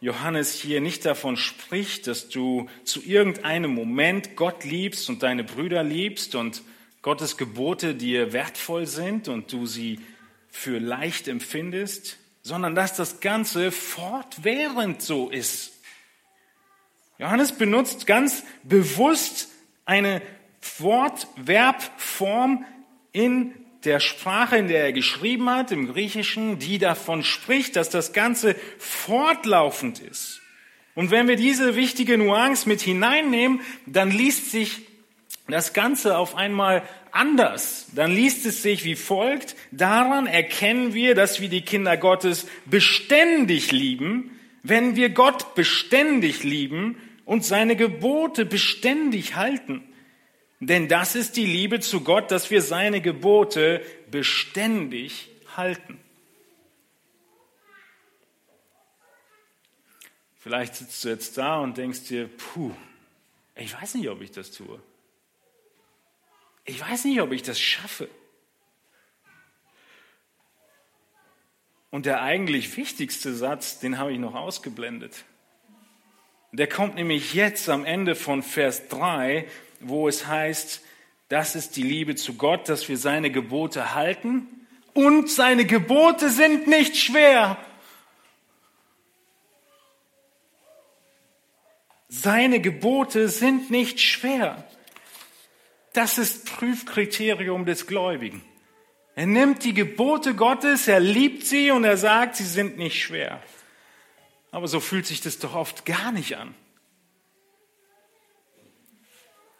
Johannes 0.00 0.52
hier 0.54 0.80
nicht 0.80 1.04
davon 1.04 1.36
spricht, 1.36 2.06
dass 2.06 2.28
du 2.28 2.68
zu 2.84 3.02
irgendeinem 3.02 3.72
Moment 3.72 4.36
Gott 4.36 4.64
liebst 4.64 5.08
und 5.08 5.22
deine 5.22 5.44
Brüder 5.44 5.82
liebst 5.82 6.34
und 6.34 6.62
Gottes 7.02 7.36
Gebote 7.36 7.94
dir 7.94 8.32
wertvoll 8.32 8.86
sind 8.86 9.28
und 9.28 9.52
du 9.52 9.66
sie 9.66 10.00
für 10.50 10.78
leicht 10.78 11.26
empfindest 11.26 12.18
sondern 12.44 12.76
dass 12.76 12.94
das 12.94 13.20
Ganze 13.20 13.72
fortwährend 13.72 15.02
so 15.02 15.30
ist. 15.30 15.72
Johannes 17.18 17.52
benutzt 17.52 18.06
ganz 18.06 18.44
bewusst 18.62 19.48
eine 19.86 20.20
Wortverbform 20.78 22.64
in 23.12 23.54
der 23.84 23.98
Sprache, 24.00 24.58
in 24.58 24.68
der 24.68 24.84
er 24.84 24.92
geschrieben 24.92 25.48
hat, 25.48 25.72
im 25.72 25.86
Griechischen, 25.92 26.58
die 26.58 26.78
davon 26.78 27.22
spricht, 27.22 27.76
dass 27.76 27.88
das 27.88 28.12
Ganze 28.12 28.56
fortlaufend 28.78 30.00
ist. 30.00 30.40
Und 30.94 31.10
wenn 31.10 31.28
wir 31.28 31.36
diese 31.36 31.76
wichtige 31.76 32.18
Nuance 32.18 32.68
mit 32.68 32.82
hineinnehmen, 32.82 33.62
dann 33.86 34.10
liest 34.10 34.50
sich 34.50 34.82
das 35.52 35.74
Ganze 35.74 36.16
auf 36.16 36.34
einmal 36.34 36.82
anders. 37.10 37.86
Dann 37.94 38.12
liest 38.12 38.46
es 38.46 38.62
sich 38.62 38.84
wie 38.84 38.96
folgt. 38.96 39.56
Daran 39.72 40.26
erkennen 40.26 40.94
wir, 40.94 41.14
dass 41.14 41.40
wir 41.40 41.48
die 41.48 41.62
Kinder 41.62 41.96
Gottes 41.96 42.46
beständig 42.64 43.70
lieben, 43.70 44.38
wenn 44.62 44.96
wir 44.96 45.10
Gott 45.10 45.54
beständig 45.54 46.44
lieben 46.44 46.96
und 47.26 47.44
seine 47.44 47.76
Gebote 47.76 48.46
beständig 48.46 49.36
halten. 49.36 49.82
Denn 50.60 50.88
das 50.88 51.14
ist 51.14 51.36
die 51.36 51.44
Liebe 51.44 51.80
zu 51.80 52.00
Gott, 52.00 52.30
dass 52.30 52.50
wir 52.50 52.62
seine 52.62 53.02
Gebote 53.02 53.82
beständig 54.10 55.28
halten. 55.56 56.00
Vielleicht 60.38 60.76
sitzt 60.76 61.04
du 61.04 61.08
jetzt 61.08 61.36
da 61.36 61.58
und 61.58 61.76
denkst 61.76 62.04
dir, 62.08 62.28
puh, 62.28 62.70
ich 63.56 63.74
weiß 63.74 63.94
nicht, 63.94 64.08
ob 64.08 64.22
ich 64.22 64.30
das 64.30 64.50
tue 64.50 64.80
ich 66.64 66.80
weiß 66.80 67.04
nicht, 67.04 67.20
ob 67.20 67.32
ich 67.32 67.42
das 67.42 67.60
schaffe. 67.60 68.08
Und 71.90 72.06
der 72.06 72.22
eigentlich 72.22 72.76
wichtigste 72.76 73.34
Satz, 73.34 73.78
den 73.78 73.98
habe 73.98 74.12
ich 74.12 74.18
noch 74.18 74.34
ausgeblendet. 74.34 75.24
Der 76.50 76.68
kommt 76.68 76.96
nämlich 76.96 77.34
jetzt 77.34 77.68
am 77.68 77.84
Ende 77.84 78.14
von 78.14 78.42
Vers 78.42 78.88
3, 78.88 79.46
wo 79.80 80.08
es 80.08 80.26
heißt, 80.26 80.82
das 81.28 81.54
ist 81.54 81.76
die 81.76 81.82
Liebe 81.82 82.14
zu 82.16 82.34
Gott, 82.34 82.68
dass 82.68 82.88
wir 82.88 82.96
seine 82.96 83.30
Gebote 83.30 83.94
halten 83.94 84.46
und 84.92 85.30
seine 85.30 85.64
Gebote 85.64 86.30
sind 86.30 86.66
nicht 86.66 86.96
schwer. 86.96 87.56
Seine 92.08 92.60
Gebote 92.60 93.28
sind 93.28 93.70
nicht 93.70 94.00
schwer. 94.00 94.64
Das 95.94 96.18
ist 96.18 96.46
Prüfkriterium 96.46 97.64
des 97.64 97.86
Gläubigen. 97.86 98.42
Er 99.14 99.26
nimmt 99.26 99.62
die 99.62 99.74
Gebote 99.74 100.34
Gottes, 100.34 100.88
er 100.88 100.98
liebt 100.98 101.46
sie 101.46 101.70
und 101.70 101.84
er 101.84 101.96
sagt, 101.96 102.34
sie 102.34 102.44
sind 102.44 102.76
nicht 102.76 103.00
schwer. 103.00 103.40
Aber 104.50 104.66
so 104.66 104.80
fühlt 104.80 105.06
sich 105.06 105.20
das 105.20 105.38
doch 105.38 105.54
oft 105.54 105.86
gar 105.86 106.10
nicht 106.10 106.36
an. 106.36 106.54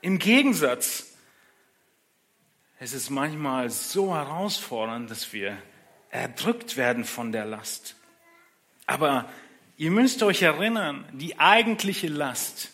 Im 0.00 0.18
Gegensatz, 0.18 1.16
es 2.80 2.92
ist 2.92 3.10
manchmal 3.10 3.70
so 3.70 4.12
herausfordernd, 4.14 5.08
dass 5.10 5.32
wir 5.32 5.56
erdrückt 6.10 6.76
werden 6.76 7.04
von 7.04 7.30
der 7.30 7.44
Last. 7.44 7.94
Aber 8.86 9.30
ihr 9.76 9.92
müsst 9.92 10.24
euch 10.24 10.42
erinnern, 10.42 11.08
die 11.12 11.38
eigentliche 11.38 12.08
Last 12.08 12.73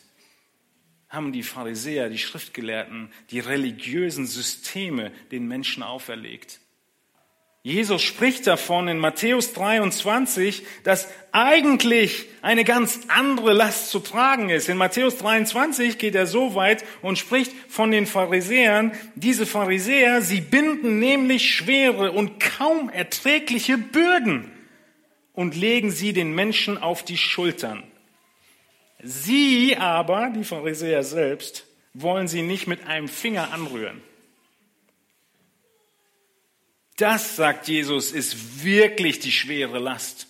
haben 1.10 1.32
die 1.32 1.42
Pharisäer, 1.42 2.08
die 2.08 2.18
Schriftgelehrten, 2.18 3.10
die 3.30 3.40
religiösen 3.40 4.26
Systeme 4.26 5.10
den 5.32 5.46
Menschen 5.46 5.82
auferlegt. 5.82 6.60
Jesus 7.62 8.00
spricht 8.00 8.46
davon 8.46 8.88
in 8.88 8.98
Matthäus 8.98 9.52
23, 9.52 10.62
dass 10.82 11.08
eigentlich 11.32 12.24
eine 12.40 12.64
ganz 12.64 13.00
andere 13.08 13.52
Last 13.52 13.90
zu 13.90 13.98
tragen 13.98 14.48
ist. 14.48 14.70
In 14.70 14.78
Matthäus 14.78 15.18
23 15.18 15.98
geht 15.98 16.14
er 16.14 16.26
so 16.26 16.54
weit 16.54 16.84
und 17.02 17.18
spricht 17.18 17.52
von 17.68 17.90
den 17.90 18.06
Pharisäern. 18.06 18.92
Diese 19.14 19.44
Pharisäer, 19.44 20.22
sie 20.22 20.40
binden 20.40 21.00
nämlich 21.00 21.54
schwere 21.54 22.12
und 22.12 22.40
kaum 22.40 22.88
erträgliche 22.88 23.76
Bürden 23.76 24.50
und 25.34 25.54
legen 25.54 25.90
sie 25.90 26.14
den 26.14 26.34
Menschen 26.34 26.78
auf 26.78 27.04
die 27.04 27.18
Schultern. 27.18 27.82
Sie 29.02 29.76
aber, 29.76 30.30
die 30.30 30.44
Pharisäer 30.44 31.02
selbst, 31.02 31.66
wollen 31.94 32.28
sie 32.28 32.42
nicht 32.42 32.66
mit 32.66 32.86
einem 32.86 33.08
Finger 33.08 33.52
anrühren. 33.52 34.00
Das, 36.96 37.36
sagt 37.36 37.68
Jesus, 37.68 38.12
ist 38.12 38.62
wirklich 38.62 39.20
die 39.20 39.32
schwere 39.32 39.78
Last. 39.78 40.26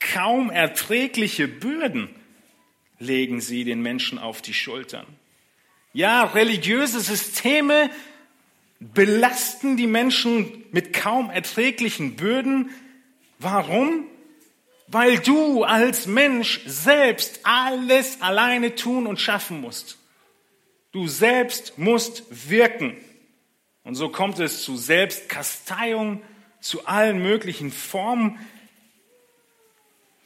Kaum 0.00 0.50
erträgliche 0.50 1.46
Bürden 1.46 2.08
legen 2.98 3.40
sie 3.40 3.64
den 3.64 3.80
Menschen 3.80 4.18
auf 4.18 4.42
die 4.42 4.54
Schultern. 4.54 5.06
Ja, 5.92 6.24
religiöse 6.24 7.00
Systeme 7.00 7.90
belasten 8.80 9.76
die 9.76 9.86
Menschen 9.86 10.64
mit 10.72 10.92
kaum 10.92 11.30
erträglichen 11.30 12.16
Bürden. 12.16 12.70
Warum? 13.38 14.06
Weil 14.92 15.20
du 15.20 15.62
als 15.62 16.06
Mensch 16.06 16.62
selbst 16.66 17.40
alles 17.44 18.20
alleine 18.20 18.74
tun 18.74 19.06
und 19.06 19.20
schaffen 19.20 19.60
musst. 19.60 19.98
Du 20.90 21.06
selbst 21.06 21.78
musst 21.78 22.24
wirken. 22.48 22.96
Und 23.84 23.94
so 23.94 24.08
kommt 24.08 24.40
es 24.40 24.62
zu 24.62 24.76
Selbstkasteiung, 24.76 26.22
zu 26.60 26.86
allen 26.86 27.22
möglichen 27.22 27.70
Formen 27.70 28.38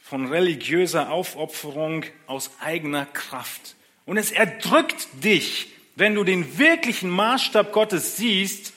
von 0.01 0.27
religiöser 0.27 1.11
Aufopferung 1.11 2.03
aus 2.27 2.51
eigener 2.59 3.05
Kraft. 3.05 3.75
Und 4.05 4.17
es 4.17 4.31
erdrückt 4.31 5.07
dich, 5.23 5.67
wenn 5.95 6.15
du 6.15 6.23
den 6.23 6.57
wirklichen 6.57 7.09
Maßstab 7.09 7.71
Gottes 7.71 8.17
siehst 8.17 8.73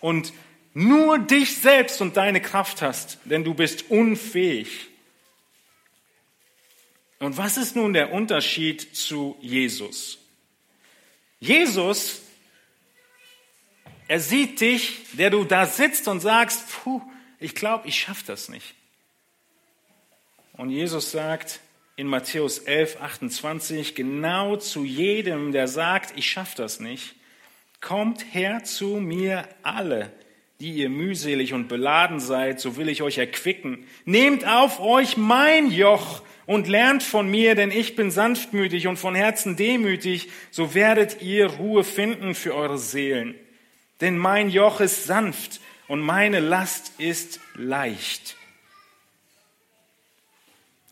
und 0.00 0.32
nur 0.74 1.18
dich 1.18 1.56
selbst 1.56 2.00
und 2.00 2.16
deine 2.16 2.40
Kraft 2.40 2.82
hast, 2.82 3.18
denn 3.24 3.44
du 3.44 3.54
bist 3.54 3.90
unfähig. 3.90 4.88
Und 7.24 7.38
was 7.38 7.56
ist 7.56 7.74
nun 7.74 7.92
der 7.94 8.12
Unterschied 8.12 8.94
zu 8.94 9.36
Jesus? 9.40 10.18
Jesus 11.40 12.20
er 14.06 14.20
sieht 14.20 14.60
dich, 14.60 15.06
der 15.12 15.30
du 15.30 15.44
da 15.44 15.66
sitzt 15.66 16.08
und 16.08 16.20
sagst, 16.20 16.68
puh, 16.68 17.00
ich 17.40 17.54
glaube, 17.54 17.88
ich 17.88 17.98
schaffe 17.98 18.24
das 18.26 18.48
nicht. 18.48 18.74
Und 20.52 20.70
Jesus 20.70 21.10
sagt 21.10 21.60
in 21.96 22.06
Matthäus 22.06 22.58
11, 22.58 23.00
28, 23.00 23.94
genau 23.94 24.56
zu 24.56 24.84
jedem, 24.84 25.52
der 25.52 25.68
sagt, 25.68 26.16
ich 26.18 26.28
schaffe 26.28 26.56
das 26.56 26.80
nicht, 26.80 27.14
kommt 27.80 28.34
her 28.34 28.62
zu 28.64 28.96
mir 29.00 29.48
alle, 29.62 30.12
die 30.60 30.72
ihr 30.72 30.90
mühselig 30.90 31.54
und 31.54 31.68
beladen 31.68 32.20
seid, 32.20 32.60
so 32.60 32.76
will 32.76 32.88
ich 32.88 33.02
euch 33.02 33.18
erquicken. 33.18 33.86
Nehmt 34.04 34.46
auf 34.46 34.80
euch 34.80 35.16
mein 35.16 35.70
Joch 35.70 36.22
und 36.46 36.68
lernt 36.68 37.02
von 37.02 37.30
mir, 37.30 37.54
denn 37.54 37.70
ich 37.70 37.96
bin 37.96 38.10
sanftmütig 38.10 38.86
und 38.86 38.96
von 38.96 39.14
Herzen 39.14 39.56
demütig, 39.56 40.28
so 40.50 40.74
werdet 40.74 41.22
ihr 41.22 41.46
Ruhe 41.46 41.84
finden 41.84 42.34
für 42.34 42.54
eure 42.54 42.78
Seelen 42.78 43.34
denn 44.00 44.18
mein 44.18 44.50
Joch 44.50 44.80
ist 44.80 45.04
sanft 45.04 45.60
und 45.88 46.00
meine 46.00 46.40
Last 46.40 46.92
ist 46.98 47.40
leicht. 47.54 48.36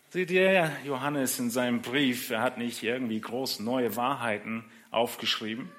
Seht 0.09 0.29
ihr, 0.29 0.71
Johannes 0.85 1.39
in 1.39 1.49
seinem 1.49 1.81
Brief, 1.81 2.29
er 2.29 2.41
hat 2.41 2.57
nicht 2.57 2.83
irgendwie 2.83 3.19
groß 3.19 3.59
neue 3.59 3.95
Wahrheiten 3.95 4.65
aufgeschrieben, 4.91 5.71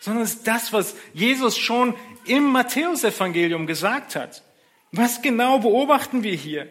sondern 0.00 0.24
es 0.24 0.34
ist 0.34 0.46
das, 0.46 0.72
was 0.72 0.96
Jesus 1.14 1.56
schon 1.56 1.94
im 2.24 2.44
Matthäusevangelium 2.44 3.66
gesagt 3.66 4.16
hat. 4.16 4.42
Was 4.92 5.22
genau 5.22 5.60
beobachten 5.60 6.22
wir 6.22 6.34
hier? 6.34 6.68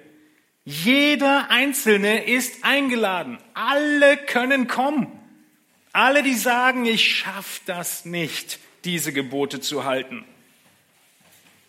Jeder 0.65 1.51
Einzelne 1.51 2.25
ist 2.25 2.63
eingeladen. 2.63 3.37
Alle 3.53 4.17
können 4.17 4.67
kommen. 4.67 5.07
Alle, 5.93 6.23
die 6.23 6.33
sagen, 6.33 6.85
ich 6.85 7.15
schaff 7.15 7.61
das 7.65 8.03
nicht, 8.03 8.59
diese 8.83 9.13
Gebote 9.13 9.61
zu 9.61 9.85
halten. 9.85 10.25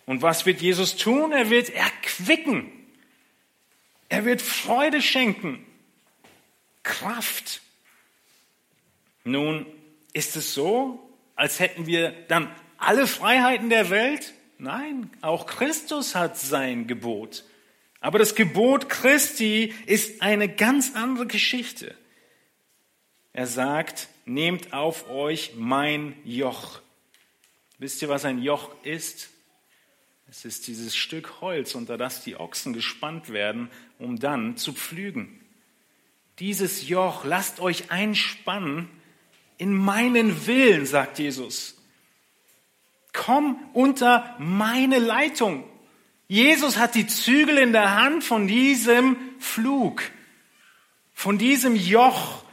Und 0.07 0.23
was 0.23 0.45
wird 0.45 0.61
Jesus 0.61 0.97
tun? 0.97 1.31
Er 1.31 1.49
wird 1.49 1.69
erquicken. 1.69 2.71
Er 4.09 4.25
wird 4.25 4.41
Freude 4.41 5.01
schenken. 5.01 5.63
Kraft. 6.81 7.61
Nun, 9.23 9.65
ist 10.13 10.35
es 10.35 10.53
so, 10.53 11.11
als 11.35 11.59
hätten 11.59 11.85
wir 11.85 12.11
dann 12.29 12.49
alle 12.77 13.05
Freiheiten 13.05 13.69
der 13.69 13.89
Welt? 13.89 14.33
Nein, 14.57 15.11
auch 15.21 15.45
Christus 15.45 16.15
hat 16.15 16.37
sein 16.37 16.87
Gebot. 16.87 17.43
Aber 17.99 18.19
das 18.19 18.35
Gebot 18.35 18.89
Christi 18.89 19.73
ist 19.85 20.21
eine 20.21 20.47
ganz 20.47 20.95
andere 20.95 21.25
Geschichte. 21.25 21.95
Er 23.33 23.47
sagt, 23.47 24.07
nehmt 24.25 24.73
auf 24.73 25.09
euch 25.09 25.53
mein 25.55 26.15
Joch. 26.23 26.81
Wisst 27.77 28.01
ihr, 28.01 28.09
was 28.09 28.25
ein 28.25 28.41
Joch 28.41 28.71
ist? 28.83 29.29
Es 30.29 30.43
ist 30.43 30.67
dieses 30.67 30.95
Stück 30.95 31.39
Holz, 31.41 31.75
unter 31.75 31.97
das 31.97 32.23
die 32.23 32.35
Ochsen 32.35 32.73
gespannt 32.73 33.29
werden, 33.29 33.69
um 33.97 34.19
dann 34.19 34.57
zu 34.57 34.73
pflügen. 34.73 35.39
Dieses 36.39 36.87
Joch, 36.87 37.23
lasst 37.23 37.59
euch 37.59 37.91
einspannen 37.91 38.89
in 39.57 39.73
meinen 39.73 40.45
Willen, 40.45 40.85
sagt 40.85 41.19
Jesus. 41.19 41.77
Komm 43.13 43.57
unter 43.73 44.35
meine 44.37 44.99
Leitung. 44.99 45.63
Jesus 46.27 46.77
hat 46.77 46.95
die 46.95 47.07
Zügel 47.07 47.57
in 47.57 47.71
der 47.71 47.95
Hand 47.95 48.23
von 48.23 48.47
diesem 48.47 49.17
Flug, 49.39 50.03
von 51.13 51.37
diesem 51.37 51.75
Joch. 51.75 52.43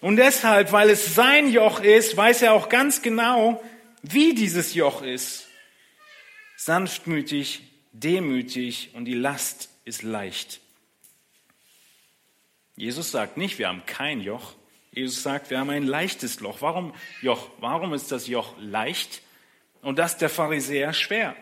Und 0.00 0.16
deshalb, 0.16 0.72
weil 0.72 0.90
es 0.90 1.14
sein 1.14 1.50
Joch 1.50 1.80
ist, 1.80 2.16
weiß 2.16 2.42
er 2.42 2.54
auch 2.54 2.68
ganz 2.68 3.02
genau, 3.02 3.62
wie 4.02 4.34
dieses 4.34 4.74
Joch 4.74 5.02
ist. 5.02 5.46
Sanftmütig, 6.56 7.62
demütig 7.92 8.90
und 8.94 9.04
die 9.04 9.14
Last 9.14 9.68
ist 9.84 10.02
leicht. 10.02 10.60
Jesus 12.76 13.10
sagt 13.10 13.36
nicht, 13.36 13.58
wir 13.58 13.68
haben 13.68 13.84
kein 13.86 14.20
Joch. 14.20 14.54
Jesus 14.92 15.22
sagt, 15.22 15.50
wir 15.50 15.58
haben 15.60 15.70
ein 15.70 15.86
leichtes 15.86 16.40
Loch. 16.40 16.62
Warum 16.62 16.94
Joch? 17.22 17.50
Warum 17.60 17.94
ist 17.94 18.10
das 18.10 18.26
Joch 18.26 18.54
leicht 18.58 19.22
und 19.82 19.98
das 19.98 20.18
der 20.18 20.30
Pharisäer 20.30 20.92
schwer? 20.92 21.36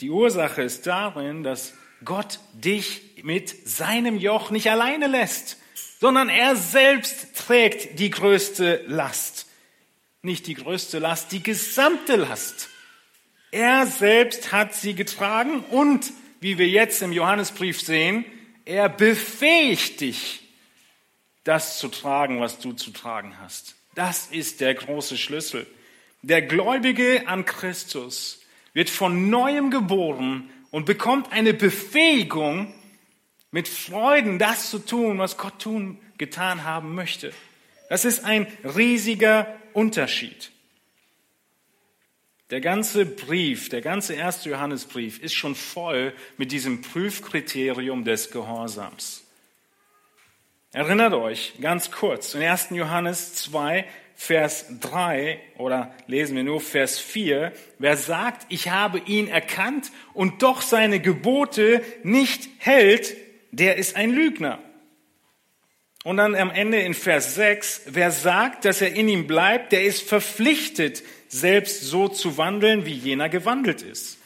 Die 0.00 0.10
Ursache 0.10 0.62
ist 0.62 0.86
darin, 0.86 1.42
dass 1.42 1.72
Gott 2.04 2.40
dich 2.52 3.22
mit 3.22 3.68
seinem 3.68 4.18
Joch 4.18 4.50
nicht 4.50 4.70
alleine 4.70 5.06
lässt, 5.06 5.56
sondern 6.00 6.28
er 6.28 6.56
selbst 6.56 7.34
trägt 7.34 7.98
die 7.98 8.10
größte 8.10 8.84
Last 8.86 9.46
nicht 10.26 10.46
die 10.48 10.54
größte 10.54 10.98
Last, 10.98 11.32
die 11.32 11.42
gesamte 11.42 12.16
Last. 12.16 12.68
Er 13.52 13.86
selbst 13.86 14.52
hat 14.52 14.74
sie 14.74 14.94
getragen 14.94 15.60
und, 15.70 16.12
wie 16.40 16.58
wir 16.58 16.68
jetzt 16.68 17.00
im 17.00 17.12
Johannesbrief 17.12 17.80
sehen, 17.80 18.26
er 18.66 18.90
befähigt 18.90 20.00
dich, 20.00 20.42
das 21.44 21.78
zu 21.78 21.88
tragen, 21.88 22.40
was 22.40 22.58
du 22.58 22.72
zu 22.72 22.90
tragen 22.90 23.38
hast. 23.40 23.76
Das 23.94 24.26
ist 24.26 24.60
der 24.60 24.74
große 24.74 25.16
Schlüssel. 25.16 25.66
Der 26.22 26.42
Gläubige 26.42 27.28
an 27.28 27.44
Christus 27.44 28.40
wird 28.76 28.90
von 28.90 29.30
neuem 29.30 29.70
geboren 29.70 30.50
und 30.70 30.84
bekommt 30.84 31.32
eine 31.32 31.54
Befähigung, 31.54 32.74
mit 33.50 33.68
Freuden 33.68 34.38
das 34.38 34.68
zu 34.68 34.80
tun, 34.80 35.18
was 35.18 35.38
Gott 35.38 35.62
tun, 35.62 35.98
getan 36.18 36.64
haben 36.64 36.94
möchte. 36.94 37.32
Das 37.88 38.04
ist 38.04 38.26
ein 38.26 38.46
riesiger 38.64 39.46
Unterschied. 39.72 40.50
Der 42.50 42.60
ganze 42.60 43.06
Brief, 43.06 43.70
der 43.70 43.80
ganze 43.80 44.12
erste 44.12 44.50
Johannesbrief 44.50 45.20
ist 45.20 45.32
schon 45.32 45.54
voll 45.54 46.12
mit 46.36 46.52
diesem 46.52 46.82
Prüfkriterium 46.82 48.04
des 48.04 48.30
Gehorsams. 48.30 49.24
Erinnert 50.72 51.14
euch 51.14 51.54
ganz 51.62 51.90
kurz, 51.90 52.34
in 52.34 52.42
1. 52.42 52.68
Johannes 52.72 53.36
2, 53.36 53.86
Vers 54.18 54.64
3 54.80 55.38
oder 55.58 55.94
lesen 56.06 56.36
wir 56.36 56.42
nur 56.42 56.60
Vers 56.62 56.98
4, 56.98 57.52
wer 57.78 57.96
sagt, 57.98 58.46
ich 58.48 58.70
habe 58.70 58.98
ihn 59.06 59.28
erkannt 59.28 59.92
und 60.14 60.42
doch 60.42 60.62
seine 60.62 61.00
Gebote 61.00 61.82
nicht 62.02 62.48
hält, 62.58 63.14
der 63.50 63.76
ist 63.76 63.94
ein 63.94 64.10
Lügner. 64.10 64.58
Und 66.02 66.16
dann 66.16 66.34
am 66.34 66.50
Ende 66.50 66.80
in 66.80 66.94
Vers 66.94 67.34
6, 67.34 67.82
wer 67.88 68.10
sagt, 68.10 68.64
dass 68.64 68.80
er 68.80 68.94
in 68.94 69.08
ihm 69.08 69.26
bleibt, 69.26 69.72
der 69.72 69.84
ist 69.84 70.08
verpflichtet, 70.08 71.02
selbst 71.28 71.82
so 71.82 72.08
zu 72.08 72.38
wandeln, 72.38 72.86
wie 72.86 72.94
jener 72.94 73.28
gewandelt 73.28 73.82
ist. 73.82 74.18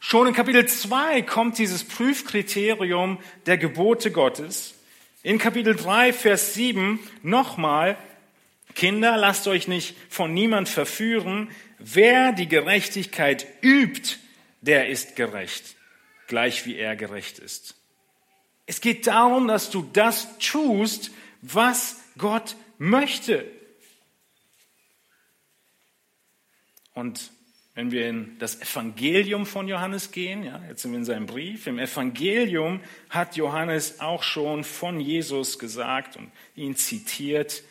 Schon 0.00 0.26
in 0.26 0.34
Kapitel 0.34 0.66
2 0.66 1.22
kommt 1.22 1.58
dieses 1.58 1.84
Prüfkriterium 1.84 3.18
der 3.46 3.58
Gebote 3.58 4.10
Gottes. 4.10 4.74
In 5.22 5.38
Kapitel 5.38 5.76
3, 5.76 6.12
Vers 6.12 6.54
7 6.54 6.98
nochmal, 7.22 7.98
Kinder, 8.78 9.16
lasst 9.16 9.48
euch 9.48 9.66
nicht 9.66 9.96
von 10.08 10.32
niemand 10.32 10.68
verführen. 10.68 11.50
Wer 11.80 12.32
die 12.32 12.46
Gerechtigkeit 12.46 13.44
übt, 13.60 14.18
der 14.60 14.88
ist 14.88 15.16
gerecht, 15.16 15.74
gleich 16.28 16.64
wie 16.64 16.76
er 16.76 16.94
gerecht 16.94 17.40
ist. 17.40 17.74
Es 18.66 18.80
geht 18.80 19.08
darum, 19.08 19.48
dass 19.48 19.70
du 19.70 19.82
das 19.92 20.38
tust, 20.38 21.10
was 21.42 22.00
Gott 22.18 22.54
möchte. 22.78 23.50
Und 26.94 27.32
wenn 27.74 27.90
wir 27.90 28.08
in 28.08 28.38
das 28.38 28.60
Evangelium 28.60 29.44
von 29.44 29.66
Johannes 29.66 30.12
gehen, 30.12 30.44
ja, 30.44 30.62
jetzt 30.68 30.82
sind 30.82 30.92
wir 30.92 30.98
in 30.98 31.04
seinem 31.04 31.26
Brief, 31.26 31.66
im 31.66 31.80
Evangelium 31.80 32.80
hat 33.10 33.34
Johannes 33.34 33.98
auch 33.98 34.22
schon 34.22 34.62
von 34.62 35.00
Jesus 35.00 35.58
gesagt 35.58 36.16
und 36.16 36.30
ihn 36.54 36.76
zitiert 36.76 37.64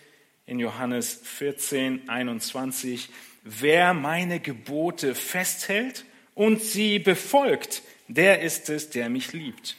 in 0.48 0.60
Johannes 0.60 1.20
14, 1.24 2.10
21, 2.10 3.10
wer 3.44 3.94
meine 3.94 4.40
Gebote 4.40 5.14
festhält 5.14 6.06
und 6.34 6.64
sie 6.64 7.00
befolgt, 7.00 7.84
der 8.08 8.42
ist 8.42 8.70
es, 8.70 8.90
der 8.90 9.10
mich 9.10 9.34
liebt. 9.34 9.76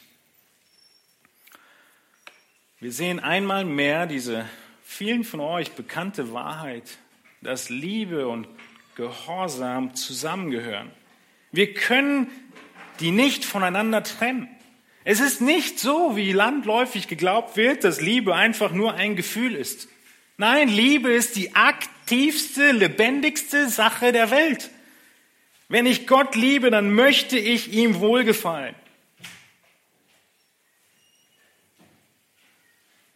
Wir 2.79 2.91
sehen 2.91 3.19
einmal 3.19 3.65
mehr 3.65 4.05
diese 4.05 4.47
vielen 4.83 5.23
von 5.23 5.39
euch 5.39 5.71
bekannte 5.71 6.33
Wahrheit, 6.33 6.99
dass 7.41 7.69
Liebe 7.69 8.27
und 8.27 8.47
Gehorsam 8.95 9.95
zusammengehören. 9.95 10.91
Wir 11.51 11.73
können 11.73 12.27
die 12.99 13.11
nicht 13.11 13.43
voneinander 13.43 14.03
trennen. 14.03 14.47
Es 15.03 15.19
ist 15.19 15.41
nicht 15.41 15.79
so, 15.79 16.15
wie 16.15 16.31
landläufig 16.31 17.07
geglaubt 17.07 17.57
wird, 17.57 17.83
dass 17.83 18.01
Liebe 18.01 18.35
einfach 18.35 18.71
nur 18.71 18.93
ein 18.93 19.15
Gefühl 19.15 19.55
ist. 19.55 19.87
Nein, 20.39 20.69
Liebe 20.69 21.11
ist 21.11 21.35
die 21.35 21.53
aktivste, 21.53 22.71
lebendigste 22.71 23.67
Sache 23.67 24.13
der 24.13 24.31
Welt. 24.31 24.69
Wenn 25.67 25.85
ich 25.85 26.07
Gott 26.07 26.33
liebe, 26.33 26.71
dann 26.71 26.93
möchte 26.93 27.37
ich 27.37 27.73
ihm 27.73 27.99
wohlgefallen. 27.99 28.73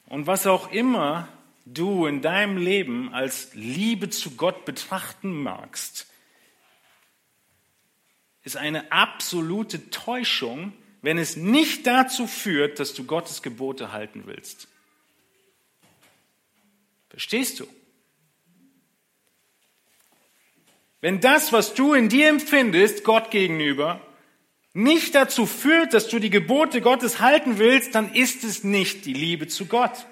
Und 0.08 0.28
was 0.28 0.46
auch 0.48 0.74
immer 0.74 1.30
du 1.64 2.08
in 2.08 2.22
deinem 2.22 2.58
Leben 2.58 3.14
als 3.14 3.54
Liebe 3.54 4.10
zu 4.10 4.32
Gott 4.32 4.66
betrachten 4.66 5.32
magst, 5.32 6.08
ist 8.44 8.58
eine 8.58 8.92
absolute 8.92 9.90
Täuschung, 9.92 10.74
wenn 11.02 11.18
es 11.18 11.38
nicht 11.38 11.88
dazu 11.88 12.28
führt, 12.28 12.82
dass 12.82 12.94
du 12.94 13.06
Gottes 13.06 13.42
Gebote 13.42 13.94
halten 13.94 14.24
willst. 14.26 14.68
Verstehst 17.14 17.62
du? 17.62 17.68
Wenn 21.00 21.22
das, 21.22 21.54
was 21.54 21.74
du 21.74 21.94
in 21.94 22.10
dir 22.10 22.28
empfindest, 22.28 23.06
Gott 23.06 23.32
gegenüber, 23.32 24.02
nicht 24.74 25.16
dazu 25.16 25.46
führt, 25.46 25.94
dass 25.94 26.10
du 26.10 26.20
die 26.20 26.30
Gebote 26.30 26.82
Gottes 26.82 27.22
halten 27.22 27.58
willst, 27.58 27.96
dann 27.96 28.14
ist 28.14 28.44
es 28.44 28.66
nicht 28.66 29.06
die 29.06 29.14
Liebe 29.14 29.48
zu 29.48 29.68
Gott 29.68 30.06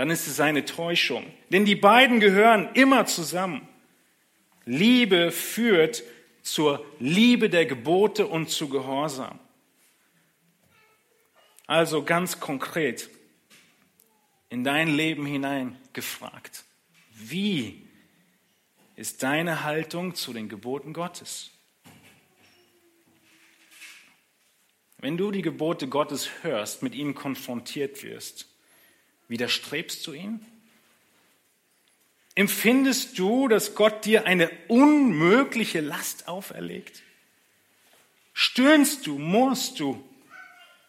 dann 0.00 0.10
ist 0.10 0.26
es 0.26 0.40
eine 0.40 0.64
Täuschung. 0.64 1.26
Denn 1.50 1.64
die 1.64 1.76
beiden 1.76 2.20
gehören 2.20 2.70
immer 2.74 3.06
zusammen. 3.06 3.68
Liebe 4.64 5.30
führt 5.30 6.02
zur 6.42 6.84
Liebe 6.98 7.50
der 7.50 7.66
Gebote 7.66 8.26
und 8.26 8.48
zu 8.48 8.68
Gehorsam. 8.68 9.38
Also 11.66 12.02
ganz 12.02 12.40
konkret 12.40 13.10
in 14.50 14.62
dein 14.62 14.88
Leben 14.88 15.24
hinein 15.24 15.78
gefragt. 15.94 16.64
Wie 17.14 17.88
ist 18.96 19.22
deine 19.22 19.64
Haltung 19.64 20.14
zu 20.14 20.34
den 20.34 20.50
Geboten 20.50 20.92
Gottes? 20.92 21.50
Wenn 24.98 25.16
du 25.16 25.30
die 25.30 25.40
Gebote 25.40 25.88
Gottes 25.88 26.28
hörst, 26.42 26.82
mit 26.82 26.94
ihnen 26.94 27.14
konfrontiert 27.14 28.02
wirst, 28.02 28.50
Widerstrebst 29.30 30.04
du 30.08 30.12
ihn? 30.12 30.44
Empfindest 32.34 33.16
du, 33.16 33.46
dass 33.46 33.76
Gott 33.76 34.04
dir 34.04 34.26
eine 34.26 34.50
unmögliche 34.66 35.80
Last 35.80 36.26
auferlegt? 36.26 37.02
Stöhnst 38.32 39.06
du, 39.06 39.20
murrst 39.20 39.78
du 39.78 40.04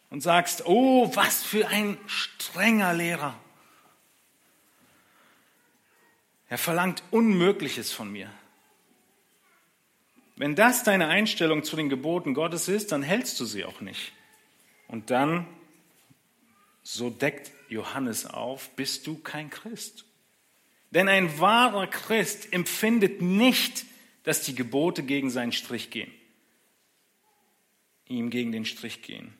und 0.10 0.22
sagst, 0.22 0.66
oh, 0.66 1.16
was 1.16 1.44
für 1.44 1.68
ein 1.68 2.00
strenger 2.08 2.96
Lehrer. 2.96 3.40
Er 6.52 6.58
verlangt 6.58 7.02
Unmögliches 7.12 7.94
von 7.94 8.12
mir. 8.12 8.30
Wenn 10.36 10.54
das 10.54 10.84
deine 10.84 11.08
Einstellung 11.08 11.64
zu 11.64 11.78
den 11.78 11.88
Geboten 11.88 12.34
Gottes 12.34 12.68
ist, 12.68 12.92
dann 12.92 13.04
hältst 13.04 13.40
du 13.40 13.46
sie 13.46 13.64
auch 13.64 13.80
nicht. 13.80 14.12
Und 14.90 15.12
dann, 15.12 15.48
so 16.84 17.10
deckt 17.10 17.54
Johannes 17.70 18.26
auf, 18.26 18.70
bist 18.72 19.08
du 19.08 19.18
kein 19.18 19.50
Christ. 19.50 20.04
Denn 20.90 21.08
ein 21.08 21.40
wahrer 21.40 21.88
Christ 21.88 22.52
empfindet 22.52 23.22
nicht, 23.22 23.86
dass 24.24 24.42
die 24.42 24.54
Gebote 24.54 25.04
gegen 25.04 25.30
seinen 25.30 25.54
Strich 25.54 25.90
gehen. 25.90 26.12
Ihm 28.10 28.30
gegen 28.30 28.52
den 28.52 28.66
Strich 28.66 29.02
gehen. 29.04 29.34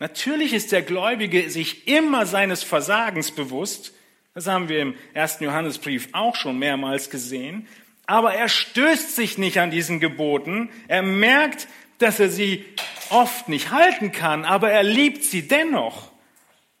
Natürlich 0.00 0.52
ist 0.52 0.72
der 0.72 0.82
Gläubige 0.82 1.48
sich 1.48 1.86
immer 1.86 2.26
seines 2.26 2.64
Versagens 2.64 3.30
bewusst. 3.30 3.94
Das 4.34 4.46
haben 4.46 4.68
wir 4.68 4.80
im 4.80 4.94
ersten 5.12 5.44
Johannesbrief 5.44 6.08
auch 6.12 6.36
schon 6.36 6.58
mehrmals 6.58 7.10
gesehen. 7.10 7.66
Aber 8.06 8.34
er 8.34 8.48
stößt 8.48 9.14
sich 9.14 9.38
nicht 9.38 9.58
an 9.58 9.70
diesen 9.70 10.00
Geboten. 10.00 10.70
Er 10.88 11.02
merkt, 11.02 11.68
dass 11.98 12.20
er 12.20 12.28
sie 12.28 12.64
oft 13.10 13.48
nicht 13.48 13.70
halten 13.70 14.12
kann, 14.12 14.44
aber 14.44 14.70
er 14.70 14.82
liebt 14.82 15.24
sie 15.24 15.46
dennoch. 15.46 16.10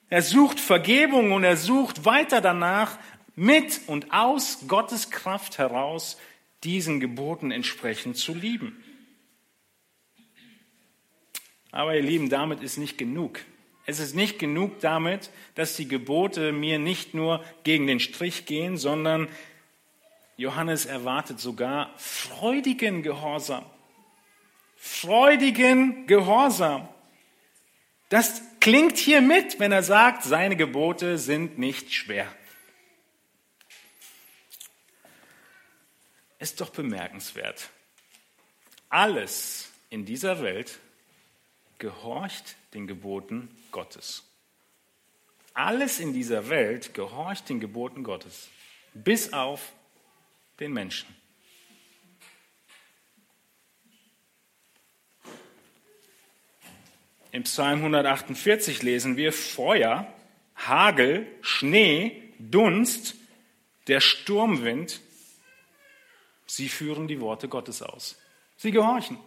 Er 0.08 0.22
sucht 0.22 0.58
Vergebung 0.58 1.32
und 1.32 1.44
er 1.44 1.56
sucht 1.56 2.04
weiter 2.04 2.40
danach, 2.40 2.98
mit 3.36 3.80
und 3.86 4.12
aus 4.12 4.64
Gottes 4.66 5.10
Kraft 5.10 5.58
heraus 5.58 6.18
diesen 6.64 7.00
Geboten 7.00 7.52
entsprechend 7.52 8.16
zu 8.16 8.34
lieben. 8.34 8.82
Aber 11.70 11.94
ihr 11.94 12.02
Lieben, 12.02 12.28
damit 12.28 12.62
ist 12.62 12.76
nicht 12.76 12.98
genug. 12.98 13.40
Es 13.86 13.98
ist 13.98 14.14
nicht 14.14 14.38
genug 14.38 14.80
damit, 14.80 15.30
dass 15.54 15.76
die 15.76 15.88
Gebote 15.88 16.52
mir 16.52 16.78
nicht 16.78 17.14
nur 17.14 17.44
gegen 17.64 17.86
den 17.86 18.00
Strich 18.00 18.46
gehen, 18.46 18.76
sondern 18.76 19.28
Johannes 20.36 20.86
erwartet 20.86 21.40
sogar 21.40 21.92
freudigen 21.98 23.02
Gehorsam. 23.02 23.64
Freudigen 24.76 26.06
Gehorsam. 26.06 26.88
Das 28.08 28.40
klingt 28.60 28.96
hier 28.96 29.20
mit, 29.20 29.60
wenn 29.60 29.72
er 29.72 29.82
sagt, 29.82 30.24
seine 30.24 30.56
Gebote 30.56 31.18
sind 31.18 31.58
nicht 31.58 31.92
schwer. 31.92 32.26
Ist 36.38 36.60
doch 36.60 36.70
bemerkenswert. 36.70 37.68
Alles 38.88 39.70
in 39.90 40.06
dieser 40.06 40.42
Welt 40.42 40.78
gehorcht 41.78 42.56
den 42.72 42.86
Geboten 42.86 43.54
Gottes. 43.72 44.24
Alles 45.54 46.00
in 46.00 46.12
dieser 46.12 46.48
Welt 46.48 46.94
gehorcht 46.94 47.48
den 47.48 47.60
Geboten 47.60 48.04
Gottes, 48.04 48.48
bis 48.94 49.32
auf 49.32 49.72
den 50.58 50.72
Menschen. 50.72 51.08
Im 57.32 57.44
Psalm 57.44 57.78
148 57.78 58.82
lesen 58.82 59.16
wir 59.16 59.32
Feuer, 59.32 60.12
Hagel, 60.56 61.26
Schnee, 61.42 62.22
Dunst, 62.38 63.14
der 63.86 64.00
Sturmwind. 64.00 65.00
Sie 66.46 66.68
führen 66.68 67.06
die 67.06 67.20
Worte 67.20 67.48
Gottes 67.48 67.82
aus. 67.82 68.18
Sie 68.56 68.72
gehorchen. 68.72 69.18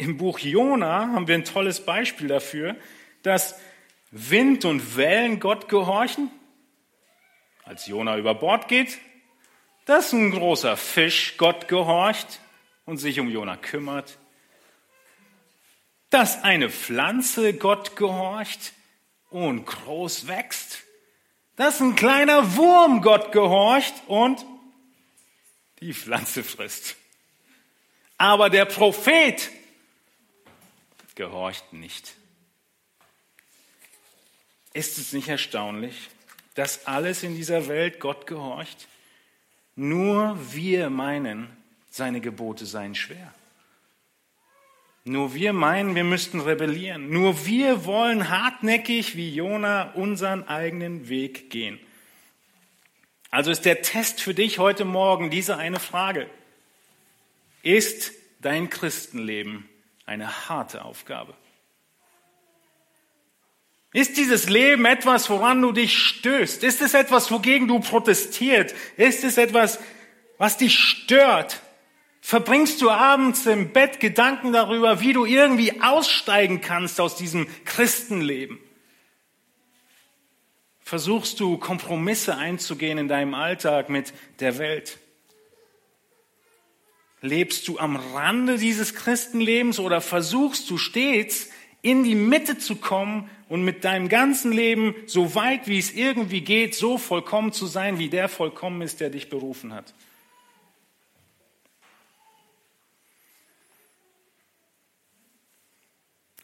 Im 0.00 0.16
Buch 0.16 0.38
Jona 0.38 1.12
haben 1.12 1.28
wir 1.28 1.34
ein 1.34 1.44
tolles 1.44 1.84
Beispiel 1.84 2.28
dafür, 2.28 2.74
dass 3.22 3.60
Wind 4.10 4.64
und 4.64 4.96
Wellen 4.96 5.40
Gott 5.40 5.68
gehorchen. 5.68 6.30
Als 7.64 7.86
Jona 7.86 8.16
über 8.16 8.34
Bord 8.34 8.66
geht, 8.66 8.98
dass 9.84 10.14
ein 10.14 10.30
großer 10.30 10.78
Fisch 10.78 11.36
Gott 11.36 11.68
gehorcht 11.68 12.40
und 12.86 12.96
sich 12.96 13.20
um 13.20 13.28
Jona 13.28 13.56
kümmert 13.56 14.16
dass 16.10 16.42
eine 16.42 16.70
Pflanze 16.70 17.54
Gott 17.54 17.94
gehorcht 17.94 18.72
und 19.30 19.64
groß 19.64 20.26
wächst, 20.26 20.82
dass 21.54 21.80
ein 21.80 21.94
kleiner 21.94 22.56
Wurm 22.56 23.00
Gott 23.00 23.30
gehorcht 23.30 23.94
und 24.08 24.44
die 25.80 25.94
Pflanze 25.94 26.42
frisst. 26.42 26.96
Aber 28.18 28.50
der 28.50 28.64
Prophet 28.64 29.50
gehorcht 31.14 31.72
nicht. 31.72 32.14
Ist 34.72 34.98
es 34.98 35.12
nicht 35.12 35.28
erstaunlich, 35.28 36.10
dass 36.54 36.86
alles 36.86 37.22
in 37.22 37.34
dieser 37.34 37.66
Welt 37.68 38.00
Gott 38.00 38.26
gehorcht? 38.26 38.88
Nur 39.74 40.38
wir 40.52 40.90
meinen, 40.90 41.48
seine 41.90 42.20
Gebote 42.20 42.66
seien 42.66 42.94
schwer. 42.94 43.32
Nur 45.04 45.34
wir 45.34 45.52
meinen, 45.52 45.94
wir 45.94 46.04
müssten 46.04 46.40
rebellieren. 46.40 47.08
Nur 47.08 47.46
wir 47.46 47.84
wollen 47.84 48.28
hartnäckig 48.28 49.16
wie 49.16 49.34
Jona 49.34 49.92
unseren 49.92 50.46
eigenen 50.46 51.08
Weg 51.08 51.50
gehen. 51.50 51.80
Also 53.30 53.50
ist 53.50 53.64
der 53.64 53.82
Test 53.82 54.20
für 54.20 54.34
dich 54.34 54.58
heute 54.58 54.84
Morgen 54.84 55.30
diese 55.30 55.56
eine 55.56 55.80
Frage. 55.80 56.28
Ist 57.62 58.12
dein 58.40 58.68
Christenleben 58.68 59.69
eine 60.10 60.48
harte 60.48 60.84
Aufgabe? 60.84 61.34
Ist 63.92 64.16
dieses 64.16 64.48
Leben 64.48 64.84
etwas, 64.84 65.30
woran 65.30 65.62
du 65.62 65.70
dich 65.70 65.96
stößt? 65.96 66.64
Ist 66.64 66.82
es 66.82 66.94
etwas, 66.94 67.30
wogegen 67.30 67.68
du 67.68 67.78
protestiert? 67.78 68.74
Ist 68.96 69.22
es 69.22 69.38
etwas, 69.38 69.78
was 70.36 70.56
dich 70.56 70.78
stört? 70.78 71.60
Verbringst 72.20 72.82
du 72.82 72.90
abends 72.90 73.46
im 73.46 73.72
Bett 73.72 74.00
Gedanken 74.00 74.52
darüber, 74.52 75.00
wie 75.00 75.12
du 75.12 75.24
irgendwie 75.24 75.80
aussteigen 75.80 76.60
kannst 76.60 77.00
aus 77.00 77.14
diesem 77.14 77.46
Christenleben? 77.64 78.58
Versuchst 80.80 81.38
du 81.38 81.56
Kompromisse 81.56 82.36
einzugehen 82.36 82.98
in 82.98 83.06
deinem 83.06 83.34
Alltag 83.34 83.88
mit 83.90 84.12
der 84.40 84.58
Welt? 84.58 84.98
Lebst 87.22 87.68
du 87.68 87.78
am 87.78 87.96
Rande 87.96 88.56
dieses 88.56 88.94
Christenlebens 88.94 89.78
oder 89.78 90.00
versuchst 90.00 90.70
du 90.70 90.78
stets 90.78 91.48
in 91.82 92.04
die 92.04 92.14
Mitte 92.14 92.58
zu 92.58 92.76
kommen 92.76 93.28
und 93.48 93.62
mit 93.62 93.84
deinem 93.84 94.08
ganzen 94.08 94.52
Leben, 94.52 94.94
so 95.06 95.34
weit 95.34 95.66
wie 95.66 95.78
es 95.78 95.92
irgendwie 95.92 96.40
geht, 96.40 96.74
so 96.74 96.98
vollkommen 96.98 97.52
zu 97.52 97.66
sein, 97.66 97.98
wie 97.98 98.08
der 98.08 98.28
vollkommen 98.28 98.80
ist, 98.82 99.00
der 99.00 99.10
dich 99.10 99.28
berufen 99.28 99.74
hat. 99.74 99.92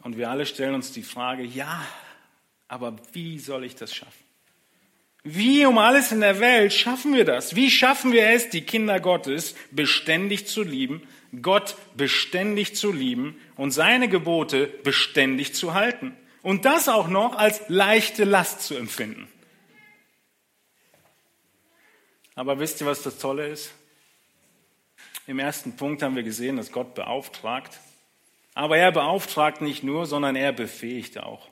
Und 0.03 0.17
wir 0.17 0.31
alle 0.31 0.47
stellen 0.47 0.75
uns 0.75 0.93
die 0.93 1.03
Frage, 1.03 1.43
ja, 1.43 1.85
aber 2.69 2.97
wie 3.12 3.39
soll 3.39 3.65
ich 3.65 3.75
das 3.75 3.95
schaffen? 3.95 4.26
Wie 5.29 5.67
um 5.67 5.77
alles 5.79 6.12
in 6.12 6.21
der 6.21 6.39
Welt 6.39 6.73
schaffen 6.73 7.12
wir 7.12 7.25
das? 7.25 7.57
Wie 7.57 7.69
schaffen 7.69 8.12
wir 8.12 8.29
es, 8.29 8.49
die 8.49 8.61
Kinder 8.61 9.01
Gottes 9.01 9.57
beständig 9.73 10.47
zu 10.47 10.62
lieben, 10.62 11.03
Gott 11.43 11.75
beständig 11.97 12.77
zu 12.77 12.93
lieben 12.93 13.37
und 13.57 13.73
seine 13.73 14.09
Gebote 14.09 14.69
beständig 14.85 15.53
zu 15.53 15.75
halten? 15.75 16.17
Und 16.43 16.65
das 16.65 16.89
auch 16.89 17.09
noch 17.09 17.35
als 17.35 17.61
leichte 17.67 18.23
Last 18.23 18.62
zu 18.62 18.77
empfinden. 18.77 19.27
Aber 22.37 22.61
wisst 22.61 22.81
ihr, 22.81 22.87
was 22.87 23.03
das 23.03 23.19
Tolle 23.19 23.49
ist? 23.49 23.75
Im 25.27 25.41
ersten 25.41 25.77
Punkt 25.77 26.05
haben 26.05 26.15
wir 26.15 26.23
gesehen, 26.23 26.57
dass 26.57 26.71
Gott 26.71 26.95
beauftragt. 26.95 27.81
Aber 28.55 28.79
er 28.79 28.93
beauftragt 28.93 29.61
nicht 29.61 29.83
nur, 29.83 30.07
sondern 30.07 30.37
er 30.37 30.53
befähigt 30.53 31.19
auch. 31.19 31.49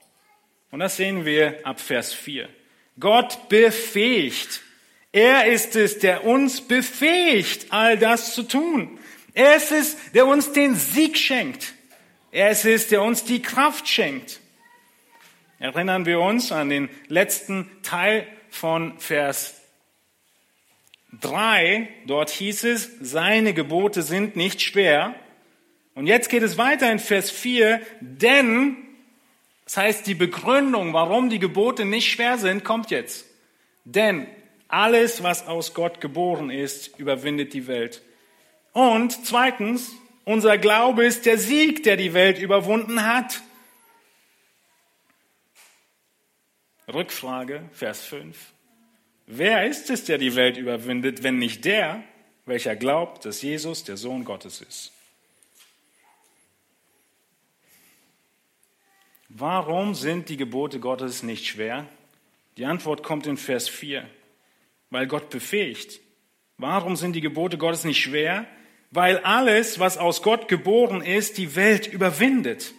Und 0.70 0.78
das 0.78 0.96
sehen 0.96 1.24
wir 1.24 1.66
ab 1.66 1.80
Vers 1.80 2.14
4. 2.14 2.48
Gott 2.98 3.48
befähigt. 3.48 4.62
Er 5.12 5.46
ist 5.46 5.76
es, 5.76 5.98
der 5.98 6.24
uns 6.24 6.60
befähigt, 6.60 7.66
all 7.70 7.98
das 7.98 8.34
zu 8.34 8.42
tun. 8.42 8.98
Er 9.32 9.56
ist 9.56 9.72
es, 9.72 9.96
der 10.12 10.26
uns 10.26 10.52
den 10.52 10.74
Sieg 10.74 11.16
schenkt. 11.18 11.74
Er 12.30 12.50
ist 12.50 12.64
es, 12.64 12.88
der 12.88 13.02
uns 13.02 13.24
die 13.24 13.42
Kraft 13.42 13.88
schenkt. 13.88 14.40
Erinnern 15.58 16.04
wir 16.04 16.20
uns 16.20 16.52
an 16.52 16.68
den 16.68 16.88
letzten 17.08 17.70
Teil 17.82 18.26
von 18.50 18.98
Vers 18.98 19.60
3. 21.20 21.88
Dort 22.06 22.30
hieß 22.30 22.64
es, 22.64 22.90
seine 23.00 23.54
Gebote 23.54 24.02
sind 24.02 24.36
nicht 24.36 24.62
schwer. 24.62 25.14
Und 25.94 26.06
jetzt 26.06 26.28
geht 26.28 26.42
es 26.42 26.58
weiter 26.58 26.90
in 26.90 26.98
Vers 26.98 27.30
4, 27.30 27.80
denn, 28.00 28.76
das 29.64 29.76
heißt 29.76 30.06
die 30.06 30.14
Begründung, 30.14 30.92
warum 30.92 31.30
die 31.30 31.38
Gebote 31.38 31.84
nicht 31.84 32.10
schwer 32.10 32.38
sind, 32.38 32.64
kommt 32.64 32.90
jetzt. 32.90 33.26
Denn 33.84 34.26
alles, 34.68 35.22
was 35.22 35.46
aus 35.46 35.74
Gott 35.74 36.00
geboren 36.00 36.50
ist, 36.50 36.98
überwindet 36.98 37.52
die 37.54 37.66
Welt. 37.66 38.02
Und 38.72 39.26
zweitens, 39.26 39.92
unser 40.24 40.58
Glaube 40.58 41.04
ist 41.04 41.26
der 41.26 41.38
Sieg, 41.38 41.82
der 41.84 41.96
die 41.96 42.12
Welt 42.14 42.38
überwunden 42.38 43.04
hat. 43.04 43.42
Rückfrage, 46.92 47.62
Vers 47.72 48.04
5. 48.04 48.36
Wer 49.26 49.66
ist 49.66 49.90
es, 49.90 50.04
der 50.04 50.18
die 50.18 50.34
Welt 50.34 50.56
überwindet, 50.56 51.22
wenn 51.22 51.38
nicht 51.38 51.64
der, 51.64 52.02
welcher 52.46 52.76
glaubt, 52.76 53.24
dass 53.24 53.40
Jesus 53.40 53.84
der 53.84 53.96
Sohn 53.96 54.24
Gottes 54.24 54.60
ist? 54.60 54.93
Warum 59.36 59.96
sind 59.96 60.28
die 60.28 60.36
Gebote 60.36 60.78
Gottes 60.78 61.24
nicht 61.24 61.44
schwer? 61.44 61.88
Die 62.56 62.66
Antwort 62.66 63.02
kommt 63.02 63.26
in 63.26 63.36
Vers 63.36 63.68
4. 63.68 64.08
Weil 64.90 65.08
Gott 65.08 65.28
befähigt. 65.28 65.98
Warum 66.56 66.94
sind 66.94 67.14
die 67.14 67.20
Gebote 67.20 67.58
Gottes 67.58 67.82
nicht 67.82 68.00
schwer? 68.00 68.46
Weil 68.92 69.18
alles, 69.18 69.80
was 69.80 69.98
aus 69.98 70.22
Gott 70.22 70.46
geboren 70.46 71.02
ist, 71.02 71.36
die 71.36 71.56
Welt 71.56 71.88
überwindet. 71.88 72.74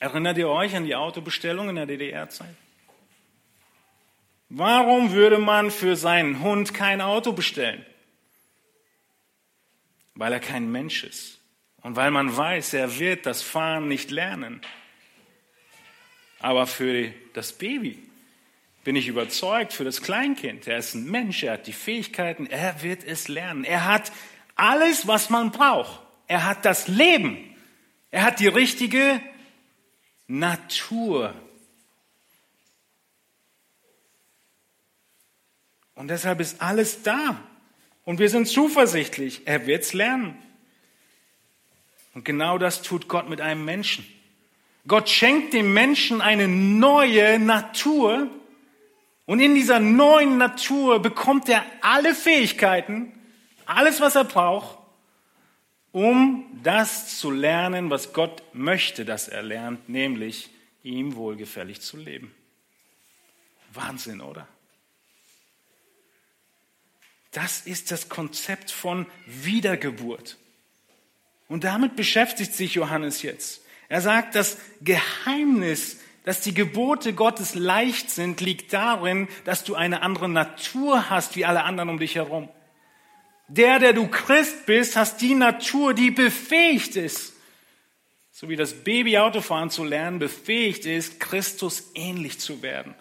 Erinnert 0.00 0.36
ihr 0.36 0.50
euch 0.50 0.76
an 0.76 0.84
die 0.84 0.94
Autobestellung 0.94 1.70
in 1.70 1.76
der 1.76 1.86
DDR-Zeit? 1.86 2.54
Warum 4.50 5.12
würde 5.12 5.38
man 5.38 5.70
für 5.70 5.96
seinen 5.96 6.42
Hund 6.42 6.74
kein 6.74 7.00
Auto 7.00 7.32
bestellen? 7.32 7.86
Weil 10.14 10.34
er 10.34 10.40
kein 10.40 10.70
Mensch 10.70 11.04
ist. 11.04 11.40
Und 11.84 11.96
weil 11.96 12.10
man 12.10 12.34
weiß, 12.34 12.72
er 12.72 12.98
wird 12.98 13.26
das 13.26 13.42
Fahren 13.42 13.88
nicht 13.88 14.10
lernen. 14.10 14.62
Aber 16.40 16.66
für 16.66 17.12
das 17.34 17.52
Baby 17.52 17.98
bin 18.84 18.96
ich 18.96 19.06
überzeugt, 19.06 19.74
für 19.74 19.84
das 19.84 20.00
Kleinkind, 20.00 20.66
er 20.66 20.78
ist 20.78 20.94
ein 20.94 21.04
Mensch, 21.04 21.42
er 21.42 21.52
hat 21.52 21.66
die 21.66 21.74
Fähigkeiten, 21.74 22.46
er 22.46 22.82
wird 22.82 23.04
es 23.04 23.28
lernen. 23.28 23.64
Er 23.64 23.84
hat 23.84 24.12
alles, 24.56 25.06
was 25.06 25.28
man 25.28 25.50
braucht. 25.50 26.00
Er 26.26 26.46
hat 26.46 26.64
das 26.64 26.88
Leben. 26.88 27.54
Er 28.10 28.22
hat 28.22 28.40
die 28.40 28.48
richtige 28.48 29.20
Natur. 30.26 31.34
Und 35.94 36.08
deshalb 36.08 36.40
ist 36.40 36.62
alles 36.62 37.02
da. 37.02 37.38
Und 38.06 38.20
wir 38.20 38.30
sind 38.30 38.48
zuversichtlich, 38.48 39.42
er 39.44 39.66
wird's 39.66 39.92
lernen. 39.92 40.38
Und 42.14 42.24
genau 42.24 42.58
das 42.58 42.82
tut 42.82 43.08
Gott 43.08 43.28
mit 43.28 43.40
einem 43.40 43.64
Menschen. 43.64 44.06
Gott 44.86 45.08
schenkt 45.08 45.52
dem 45.52 45.72
Menschen 45.72 46.20
eine 46.20 46.46
neue 46.46 47.38
Natur. 47.38 48.30
Und 49.26 49.40
in 49.40 49.54
dieser 49.54 49.80
neuen 49.80 50.38
Natur 50.38 51.00
bekommt 51.00 51.48
er 51.48 51.64
alle 51.80 52.14
Fähigkeiten, 52.14 53.12
alles, 53.66 54.00
was 54.00 54.14
er 54.14 54.24
braucht, 54.24 54.78
um 55.92 56.44
das 56.62 57.18
zu 57.18 57.30
lernen, 57.30 57.88
was 57.88 58.12
Gott 58.12 58.42
möchte, 58.52 59.04
dass 59.04 59.28
er 59.28 59.42
lernt, 59.42 59.88
nämlich 59.88 60.50
ihm 60.82 61.14
wohlgefällig 61.14 61.80
zu 61.80 61.96
leben. 61.96 62.34
Wahnsinn, 63.72 64.20
oder? 64.20 64.46
Das 67.32 67.62
ist 67.62 67.90
das 67.90 68.08
Konzept 68.08 68.70
von 68.70 69.06
Wiedergeburt. 69.26 70.36
Und 71.48 71.64
damit 71.64 71.96
beschäftigt 71.96 72.54
sich 72.54 72.74
Johannes 72.74 73.22
jetzt. 73.22 73.62
Er 73.88 74.00
sagt, 74.00 74.34
das 74.34 74.56
Geheimnis, 74.80 76.00
dass 76.24 76.40
die 76.40 76.54
Gebote 76.54 77.12
Gottes 77.12 77.54
leicht 77.54 78.10
sind, 78.10 78.40
liegt 78.40 78.72
darin, 78.72 79.28
dass 79.44 79.62
du 79.62 79.74
eine 79.74 80.02
andere 80.02 80.28
Natur 80.28 81.10
hast 81.10 81.36
wie 81.36 81.44
alle 81.44 81.64
anderen 81.64 81.90
um 81.90 81.98
dich 81.98 82.14
herum. 82.14 82.48
Der, 83.48 83.78
der 83.78 83.92
du 83.92 84.08
Christ 84.08 84.64
bist, 84.64 84.96
hast 84.96 85.20
die 85.20 85.34
Natur, 85.34 85.92
die 85.92 86.10
befähigt 86.10 86.96
ist, 86.96 87.34
so 88.32 88.48
wie 88.48 88.56
das 88.56 88.72
Baby 88.84 89.18
Autofahren 89.18 89.68
zu 89.70 89.84
lernen 89.84 90.18
befähigt 90.18 90.86
ist, 90.86 91.20
Christus 91.20 91.90
ähnlich 91.94 92.40
zu 92.40 92.62
werden. 92.62 92.94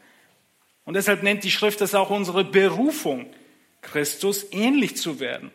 Und 0.84 0.95
deshalb 0.95 1.23
nennt 1.23 1.45
die 1.45 1.51
Schrift 1.51 1.79
das 1.79 1.95
auch 1.95 2.10
unsere 2.10 2.43
Berufung, 2.43 3.34
Christus 3.82 4.45
ähnlich 4.51 4.97
zu 4.97 5.21
werden. 5.21 5.51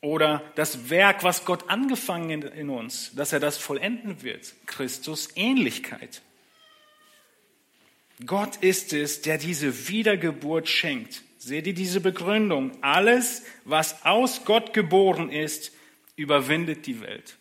Oder 0.00 0.42
das 0.54 0.90
Werk, 0.90 1.24
was 1.24 1.44
Gott 1.44 1.68
angefangen 1.68 2.42
in 2.42 2.70
uns, 2.70 3.14
dass 3.14 3.32
er 3.32 3.40
das 3.40 3.56
vollenden 3.56 4.22
wird, 4.22 4.54
Christus 4.66 5.30
Ähnlichkeit. 5.34 6.22
Gott 8.24 8.56
ist 8.56 8.92
es, 8.92 9.22
der 9.22 9.38
diese 9.38 9.88
Wiedergeburt 9.88 10.68
schenkt. 10.68 11.22
Seht 11.38 11.66
ihr 11.66 11.74
diese 11.74 12.00
Begründung? 12.00 12.72
Alles, 12.82 13.44
was 13.64 14.04
aus 14.04 14.44
Gott 14.44 14.72
geboren 14.72 15.30
ist, 15.30 15.72
überwindet 16.16 16.86
die 16.86 17.00
Welt. 17.00 17.36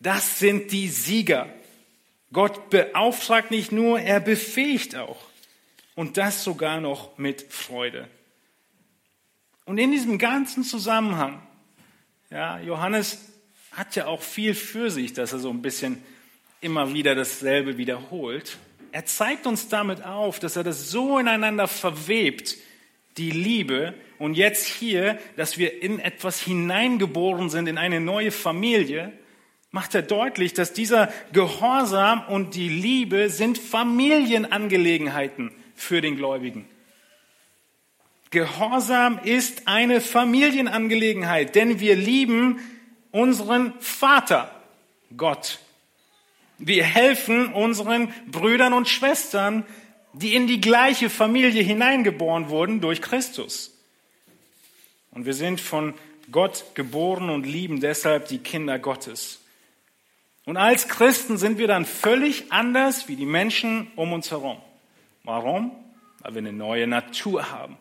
Das 0.00 0.38
sind 0.38 0.70
die 0.72 0.88
Sieger. 0.88 1.48
Gott 2.32 2.68
beauftragt 2.68 3.50
nicht 3.50 3.72
nur, 3.72 3.98
er 3.98 4.20
befähigt 4.20 4.96
auch. 4.96 5.18
Und 5.94 6.18
das 6.18 6.44
sogar 6.44 6.80
noch 6.80 7.16
mit 7.16 7.52
Freude. 7.52 8.08
Und 9.64 9.78
in 9.78 9.90
diesem 9.90 10.18
ganzen 10.18 10.62
Zusammenhang, 10.62 11.40
ja, 12.30 12.58
Johannes 12.60 13.32
hat 13.72 13.94
ja 13.94 14.06
auch 14.06 14.22
viel 14.22 14.54
für 14.54 14.90
sich, 14.90 15.12
dass 15.12 15.32
er 15.32 15.38
so 15.38 15.50
ein 15.50 15.62
bisschen 15.62 16.02
immer 16.60 16.94
wieder 16.94 17.14
dasselbe 17.14 17.76
wiederholt. 17.78 18.58
Er 18.92 19.04
zeigt 19.04 19.46
uns 19.46 19.68
damit 19.68 20.04
auf, 20.04 20.38
dass 20.40 20.56
er 20.56 20.64
das 20.64 20.90
so 20.90 21.18
ineinander 21.18 21.68
verwebt, 21.68 22.56
die 23.18 23.30
Liebe 23.30 23.94
und 24.18 24.34
jetzt 24.34 24.66
hier, 24.66 25.18
dass 25.36 25.58
wir 25.58 25.82
in 25.82 25.98
etwas 26.00 26.40
hineingeboren 26.40 27.50
sind, 27.50 27.68
in 27.68 27.78
eine 27.78 28.00
neue 28.00 28.30
Familie, 28.30 29.12
macht 29.70 29.94
er 29.94 30.02
deutlich, 30.02 30.54
dass 30.54 30.72
dieser 30.72 31.12
Gehorsam 31.32 32.26
und 32.28 32.54
die 32.54 32.68
Liebe 32.68 33.28
sind 33.28 33.58
Familienangelegenheiten 33.58 35.52
für 35.74 36.00
den 36.00 36.16
Gläubigen. 36.16 36.66
Gehorsam 38.30 39.20
ist 39.22 39.68
eine 39.68 40.00
Familienangelegenheit, 40.00 41.54
denn 41.54 41.80
wir 41.80 41.94
lieben 41.94 42.60
unseren 43.12 43.72
Vater, 43.80 44.50
Gott. 45.16 45.60
Wir 46.58 46.84
helfen 46.84 47.52
unseren 47.52 48.12
Brüdern 48.26 48.72
und 48.72 48.88
Schwestern, 48.88 49.64
die 50.12 50.34
in 50.34 50.46
die 50.46 50.60
gleiche 50.60 51.10
Familie 51.10 51.62
hineingeboren 51.62 52.48
wurden 52.48 52.80
durch 52.80 53.02
Christus. 53.02 53.78
Und 55.10 55.26
wir 55.26 55.34
sind 55.34 55.60
von 55.60 55.94
Gott 56.32 56.64
geboren 56.74 57.30
und 57.30 57.46
lieben 57.46 57.80
deshalb 57.80 58.28
die 58.28 58.38
Kinder 58.38 58.78
Gottes. 58.78 59.40
Und 60.44 60.56
als 60.56 60.88
Christen 60.88 61.38
sind 61.38 61.58
wir 61.58 61.68
dann 61.68 61.84
völlig 61.84 62.52
anders 62.52 63.08
wie 63.08 63.16
die 63.16 63.26
Menschen 63.26 63.90
um 63.96 64.12
uns 64.12 64.30
herum. 64.30 64.58
Warum? 65.24 65.72
Weil 66.20 66.34
wir 66.34 66.38
eine 66.38 66.52
neue 66.52 66.86
Natur 66.86 67.50
haben. 67.50 67.76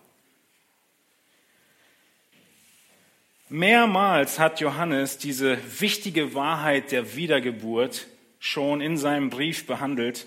Mehrmals 3.50 4.40
hat 4.40 4.60
Johannes 4.60 5.20
diese 5.20 5.60
wichtige 5.80 6.34
Wahrheit 6.34 6.92
der 6.92 7.16
Wiedergeburt 7.16 8.08
schon 8.40 8.82
in 8.82 8.98
seinem 8.98 9.30
Brief 9.30 9.68
behandelt 9.68 10.26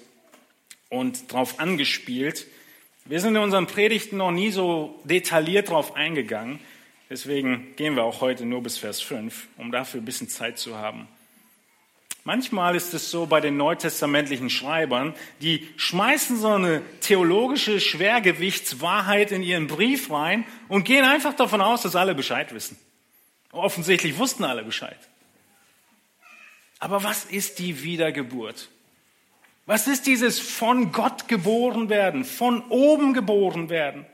und 0.89 1.33
darauf 1.33 1.59
angespielt. 1.59 2.47
Wir 3.07 3.19
sind 3.21 3.35
in 3.35 3.43
unseren 3.43 3.67
Predigten 3.67 4.19
noch 4.19 4.31
nie 4.31 4.53
so 4.53 5.01
detailliert 5.03 5.69
darauf 5.69 5.97
eingegangen. 5.97 6.61
Deswegen 7.11 7.75
gehen 7.75 7.97
wir 7.97 8.05
auch 8.05 8.21
heute 8.21 8.47
nur 8.47 8.63
bis 8.63 8.79
Vers 8.79 9.01
5, 9.01 9.49
um 9.57 9.73
dafür 9.73 10.01
ein 10.01 10.05
bisschen 10.05 10.29
Zeit 10.29 10.57
zu 10.59 10.77
haben. 10.77 11.09
Manchmal 12.23 12.77
ist 12.77 12.95
es 12.95 13.11
so 13.11 13.27
bei 13.27 13.41
den 13.41 13.57
neutestamentlichen 13.57 14.51
Schreibern, 14.51 15.15
die 15.41 15.67
schmeißen 15.77 16.37
so 16.37 16.51
eine 16.51 16.83
theologische 17.01 17.81
Schwergewichtswahrheit 17.81 19.33
in 19.33 19.43
ihren 19.43 19.67
Brief 19.67 20.09
rein 20.13 20.45
und 20.69 20.85
gehen 20.85 21.05
einfach 21.05 21.35
davon 21.35 21.61
aus, 21.61 21.83
dass 21.83 21.97
alle 21.97 22.15
Bescheid 22.15 22.55
wissen. 22.55 22.79
Offensichtlich 23.53 24.19
wussten 24.19 24.45
alle 24.45 24.63
Bescheid. 24.63 24.99
Aber 26.79 27.03
was 27.03 27.25
ist 27.25 27.59
die 27.59 27.83
Wiedergeburt? 27.83 28.69
Was 29.67 29.87
ist 29.87 30.07
dieses 30.07 30.39
von 30.39 30.93
Gott 30.93 31.29
geboren 31.29 31.89
werden, 31.89 32.25
von 32.25 32.63
oben 32.69 33.13
geboren 33.13 33.69
werden? 33.69 34.07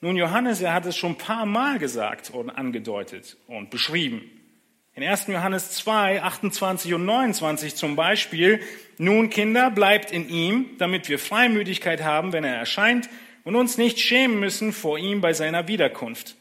Nun, 0.00 0.16
Johannes, 0.16 0.62
er 0.62 0.72
hat 0.72 0.86
es 0.86 0.96
schon 0.96 1.12
ein 1.12 1.18
paar 1.18 1.46
Mal 1.46 1.78
gesagt 1.78 2.30
und 2.30 2.48
angedeutet 2.48 3.36
und 3.46 3.70
beschrieben. 3.70 4.22
In 4.94 5.04
1. 5.04 5.28
Johannes 5.28 5.72
2, 5.72 6.22
28 6.22 6.94
und 6.94 7.04
29 7.04 7.76
zum 7.76 7.96
Beispiel, 7.96 8.60
nun 8.98 9.30
Kinder, 9.30 9.70
bleibt 9.70 10.10
in 10.10 10.28
ihm, 10.28 10.70
damit 10.78 11.08
wir 11.08 11.18
Freimütigkeit 11.18 12.02
haben, 12.02 12.32
wenn 12.32 12.44
er 12.44 12.56
erscheint 12.56 13.08
und 13.44 13.56
uns 13.56 13.78
nicht 13.78 14.00
schämen 14.00 14.40
müssen 14.40 14.72
vor 14.72 14.98
ihm 14.98 15.20
bei 15.20 15.34
seiner 15.34 15.68
Wiederkunft. 15.68 16.34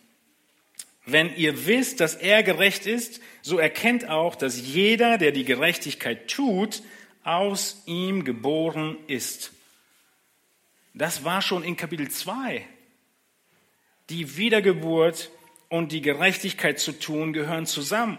Wenn 1.05 1.35
ihr 1.35 1.65
wisst, 1.65 1.99
dass 1.99 2.15
er 2.15 2.43
gerecht 2.43 2.85
ist, 2.85 3.19
so 3.41 3.57
erkennt 3.57 4.09
auch, 4.09 4.35
dass 4.35 4.59
jeder, 4.59 5.17
der 5.17 5.31
die 5.31 5.45
Gerechtigkeit 5.45 6.29
tut, 6.29 6.83
aus 7.23 7.81
ihm 7.85 8.23
geboren 8.23 8.97
ist. 9.07 9.51
Das 10.93 11.23
war 11.23 11.41
schon 11.41 11.63
in 11.63 11.77
Kapitel 11.77 12.09
2. 12.09 12.65
Die 14.09 14.37
Wiedergeburt 14.37 15.29
und 15.69 15.91
die 15.91 16.01
Gerechtigkeit 16.01 16.79
zu 16.79 16.91
tun 16.91 17.31
gehören 17.33 17.65
zusammen. 17.65 18.17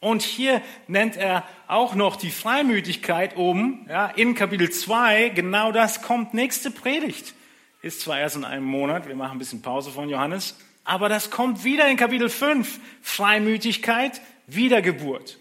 Und 0.00 0.22
hier 0.22 0.62
nennt 0.86 1.16
er 1.16 1.44
auch 1.66 1.94
noch 1.94 2.16
die 2.16 2.30
Freimütigkeit 2.30 3.36
oben, 3.36 3.86
ja, 3.88 4.06
in 4.06 4.34
Kapitel 4.34 4.70
2. 4.70 5.30
Genau 5.30 5.72
das 5.72 6.02
kommt 6.02 6.34
nächste 6.34 6.70
Predigt. 6.70 7.34
Ist 7.82 8.00
zwar 8.00 8.20
erst 8.20 8.36
in 8.36 8.44
einem 8.44 8.64
Monat, 8.64 9.08
wir 9.08 9.16
machen 9.16 9.32
ein 9.32 9.38
bisschen 9.38 9.62
Pause 9.62 9.90
von 9.90 10.08
Johannes, 10.08 10.56
aber 10.88 11.10
das 11.10 11.30
kommt 11.30 11.64
wieder 11.64 11.86
in 11.90 11.98
Kapitel 11.98 12.30
5. 12.30 12.80
Freimütigkeit, 13.02 14.22
Wiedergeburt. 14.46 15.38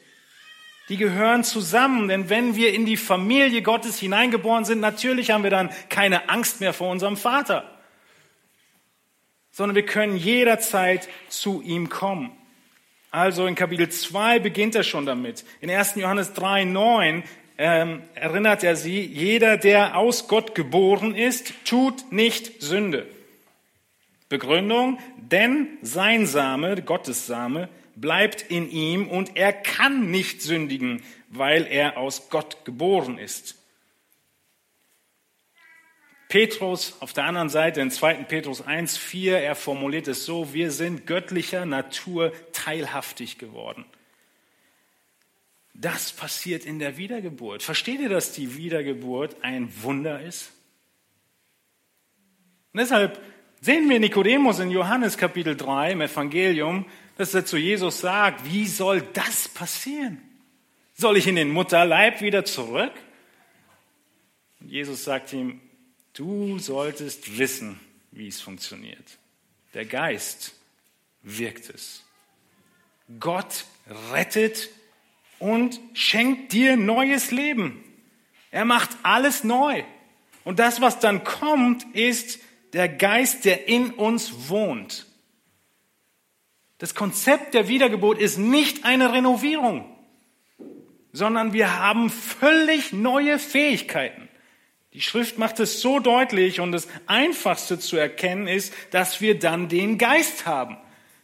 Die 0.89 0.97
gehören 0.97 1.45
zusammen, 1.45 2.09
denn 2.09 2.29
wenn 2.29 2.57
wir 2.57 2.73
in 2.73 2.85
die 2.85 2.97
Familie 2.97 3.61
Gottes 3.61 3.97
hineingeboren 3.97 4.65
sind, 4.65 4.81
natürlich 4.81 5.31
haben 5.31 5.43
wir 5.43 5.49
dann 5.49 5.69
keine 5.87 6.27
Angst 6.27 6.59
mehr 6.59 6.73
vor 6.73 6.91
unserem 6.91 7.15
Vater, 7.15 7.63
sondern 9.49 9.75
wir 9.75 9.85
können 9.85 10.17
jederzeit 10.17 11.07
zu 11.29 11.61
ihm 11.61 11.87
kommen. 11.87 12.31
Also 13.09 13.47
in 13.47 13.55
Kapitel 13.55 13.87
2 13.87 14.39
beginnt 14.39 14.75
er 14.75 14.83
schon 14.83 15.05
damit. 15.05 15.45
In 15.61 15.71
1. 15.71 15.95
Johannes 15.95 16.33
3, 16.33 16.65
9 16.65 17.23
ähm, 17.57 18.03
erinnert 18.15 18.65
er 18.65 18.75
sie, 18.75 19.01
jeder, 19.01 19.55
der 19.55 19.95
aus 19.95 20.27
Gott 20.27 20.55
geboren 20.55 21.15
ist, 21.15 21.53
tut 21.63 22.11
nicht 22.11 22.61
Sünde. 22.61 23.07
Begründung, 24.29 24.99
denn 25.17 25.77
sein 25.81 26.25
Same, 26.25 26.81
Gottes 26.81 27.27
Same, 27.27 27.69
bleibt 27.95 28.43
in 28.43 28.69
ihm 28.69 29.07
und 29.07 29.35
er 29.35 29.53
kann 29.53 30.11
nicht 30.11 30.41
sündigen, 30.41 31.01
weil 31.29 31.65
er 31.65 31.97
aus 31.97 32.29
Gott 32.29 32.65
geboren 32.65 33.17
ist. 33.17 33.55
Petrus 36.29 36.97
auf 36.99 37.13
der 37.13 37.23
anderen 37.23 37.49
Seite 37.49 37.79
in 37.79 37.89
2. 37.89 38.25
Petrus 38.25 38.61
1, 38.61 38.97
4, 38.97 39.39
er 39.39 39.55
formuliert 39.55 40.09
es 40.09 40.25
so, 40.25 40.53
wir 40.53 40.71
sind 40.71 41.07
göttlicher 41.07 41.65
Natur 41.65 42.33
teilhaftig 42.51 43.37
geworden. 43.37 43.85
Das 45.73 46.11
passiert 46.11 46.65
in 46.65 46.79
der 46.79 46.97
Wiedergeburt. 46.97 47.63
Versteht 47.63 48.01
ihr, 48.01 48.09
dass 48.09 48.33
die 48.33 48.57
Wiedergeburt 48.57 49.37
ein 49.41 49.71
Wunder 49.83 50.21
ist? 50.21 50.51
Und 52.73 52.81
deshalb 52.81 53.21
sehen 53.61 53.89
wir 53.89 53.99
Nikodemus 53.99 54.59
in 54.59 54.71
Johannes 54.71 55.17
Kapitel 55.17 55.55
3 55.55 55.91
im 55.93 56.01
Evangelium, 56.01 56.85
dass 57.17 57.33
er 57.33 57.45
zu 57.45 57.57
Jesus 57.57 57.99
sagt, 57.99 58.45
wie 58.45 58.67
soll 58.67 59.01
das 59.13 59.47
passieren? 59.47 60.21
Soll 60.93 61.17
ich 61.17 61.27
in 61.27 61.35
den 61.35 61.49
Mutterleib 61.49 62.21
wieder 62.21 62.45
zurück? 62.45 62.93
Und 64.59 64.69
Jesus 64.69 65.03
sagt 65.03 65.33
ihm, 65.33 65.61
du 66.13 66.59
solltest 66.59 67.37
wissen, 67.37 67.79
wie 68.11 68.27
es 68.27 68.41
funktioniert. 68.41 69.17
Der 69.73 69.85
Geist 69.85 70.55
wirkt 71.21 71.69
es. 71.69 72.03
Gott 73.19 73.65
rettet 74.11 74.69
und 75.39 75.79
schenkt 75.93 76.51
dir 76.53 76.77
neues 76.77 77.31
Leben. 77.31 77.83
Er 78.51 78.65
macht 78.65 78.89
alles 79.03 79.43
neu. 79.43 79.83
Und 80.43 80.59
das, 80.59 80.81
was 80.81 80.99
dann 80.99 81.23
kommt, 81.23 81.83
ist 81.95 82.39
der 82.77 82.89
Geist, 82.89 83.43
der 83.45 83.67
in 83.67 83.91
uns 83.91 84.49
wohnt. 84.49 85.07
Das 86.77 86.93
Konzept 86.93 87.55
der 87.55 87.67
Wiedergeburt 87.67 88.19
ist 88.19 88.37
nicht 88.37 88.85
eine 88.85 89.13
Renovierung, 89.13 89.85
sondern 91.11 91.53
wir 91.53 91.79
haben 91.79 92.11
völlig 92.11 92.93
neue 92.93 93.39
Fähigkeiten. 93.39 94.29
Die 94.93 95.01
Schrift 95.01 95.39
macht 95.39 95.59
es 95.59 95.81
so 95.81 95.99
deutlich 95.99 96.59
und 96.59 96.71
das 96.71 96.87
Einfachste 97.07 97.79
zu 97.79 97.97
erkennen 97.97 98.47
ist, 98.47 98.73
dass 98.91 99.21
wir 99.21 99.39
dann 99.39 99.69
den 99.69 99.97
Geist 99.97 100.45
haben. 100.45 100.77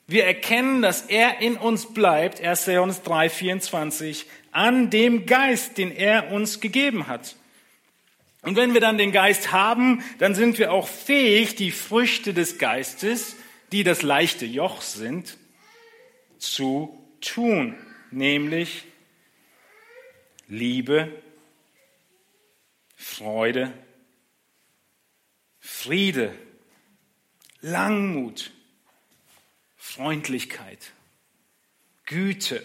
Wir 0.07 0.25
erkennen, 0.25 0.81
dass 0.81 1.03
er 1.03 1.39
in 1.39 1.55
uns 1.55 1.93
bleibt, 1.93 2.41
1. 2.41 2.65
Johannes 2.65 3.03
3, 3.03 3.29
24, 3.29 4.25
an 4.51 4.89
dem 4.89 5.27
Geist, 5.27 5.77
den 5.77 5.91
er 5.91 6.31
uns 6.31 6.59
gegeben 6.59 7.07
hat. 7.07 7.35
Und 8.43 8.57
wenn 8.57 8.73
wir 8.73 8.81
dann 8.81 8.97
den 8.97 9.13
Geist 9.13 9.53
haben, 9.53 10.03
dann 10.19 10.35
sind 10.35 10.59
wir 10.59 10.73
auch 10.73 10.87
fähig, 10.87 11.55
die 11.55 11.71
Früchte 11.71 12.33
des 12.33 12.57
Geistes, 12.57 13.37
die 13.71 13.83
das 13.83 14.01
leichte 14.01 14.45
Joch 14.45 14.81
sind, 14.81 15.37
zu 16.37 17.01
tun, 17.21 17.77
nämlich 18.11 18.83
Liebe, 20.49 21.09
Freude, 22.97 23.73
Friede, 25.59 26.37
Langmut, 27.61 28.51
Freundlichkeit, 29.77 30.91
Güte, 32.05 32.61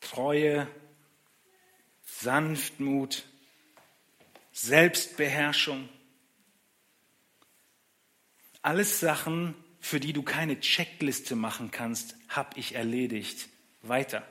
Treue, 0.00 0.68
Sanftmut, 2.04 3.24
Selbstbeherrschung. 4.62 5.88
Alles 8.60 9.00
Sachen, 9.00 9.54
für 9.80 10.00
die 10.00 10.12
du 10.12 10.22
keine 10.22 10.60
Checkliste 10.60 11.34
machen 11.34 11.70
kannst, 11.70 12.14
habe 12.28 12.58
ich 12.58 12.74
erledigt. 12.74 13.48
Weiter. 13.82 14.22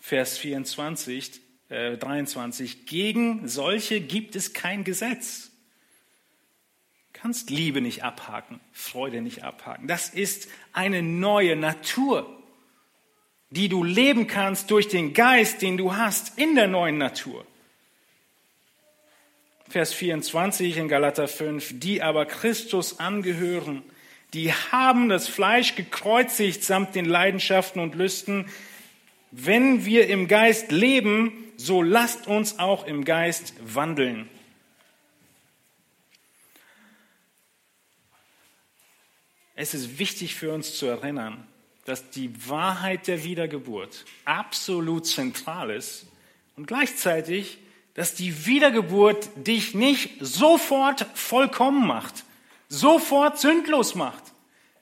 Vers 0.00 0.36
24, 0.36 1.40
äh, 1.70 1.96
23. 1.96 2.84
Gegen 2.84 3.48
solche 3.48 4.02
gibt 4.02 4.36
es 4.36 4.52
kein 4.52 4.84
Gesetz. 4.84 5.50
Du 7.12 7.20
kannst 7.20 7.48
Liebe 7.48 7.80
nicht 7.80 8.04
abhaken, 8.04 8.60
Freude 8.72 9.22
nicht 9.22 9.42
abhaken. 9.42 9.88
Das 9.88 10.10
ist 10.10 10.48
eine 10.74 11.02
neue 11.02 11.56
Natur, 11.56 12.30
die 13.48 13.70
du 13.70 13.82
leben 13.82 14.26
kannst 14.26 14.70
durch 14.70 14.88
den 14.88 15.14
Geist, 15.14 15.62
den 15.62 15.78
du 15.78 15.96
hast 15.96 16.38
in 16.38 16.54
der 16.54 16.68
neuen 16.68 16.98
Natur. 16.98 17.46
Vers 19.68 19.92
24 19.92 20.76
in 20.76 20.88
Galater 20.88 21.26
5, 21.26 21.80
die 21.80 22.02
aber 22.02 22.24
Christus 22.24 23.00
angehören, 23.00 23.82
die 24.32 24.52
haben 24.52 25.08
das 25.08 25.28
Fleisch 25.28 25.74
gekreuzigt 25.74 26.62
samt 26.62 26.94
den 26.94 27.04
Leidenschaften 27.04 27.80
und 27.80 27.94
Lüsten. 27.94 28.48
Wenn 29.30 29.84
wir 29.84 30.08
im 30.08 30.28
Geist 30.28 30.72
leben, 30.72 31.32
so 31.56 31.82
lasst 31.82 32.26
uns 32.26 32.58
auch 32.58 32.86
im 32.86 33.04
Geist 33.04 33.54
wandeln. 33.60 34.28
Es 39.54 39.72
ist 39.72 39.98
wichtig 39.98 40.34
für 40.34 40.52
uns 40.52 40.76
zu 40.76 40.86
erinnern, 40.86 41.46
dass 41.86 42.10
die 42.10 42.30
Wahrheit 42.48 43.06
der 43.06 43.24
Wiedergeburt 43.24 44.04
absolut 44.26 45.06
zentral 45.06 45.70
ist 45.70 46.06
und 46.56 46.66
gleichzeitig 46.66 47.58
dass 47.96 48.14
die 48.14 48.44
Wiedergeburt 48.44 49.30
dich 49.36 49.74
nicht 49.74 50.10
sofort 50.20 51.06
vollkommen 51.14 51.86
macht, 51.86 52.24
sofort 52.68 53.40
sündlos 53.40 53.94
macht. 53.94 54.22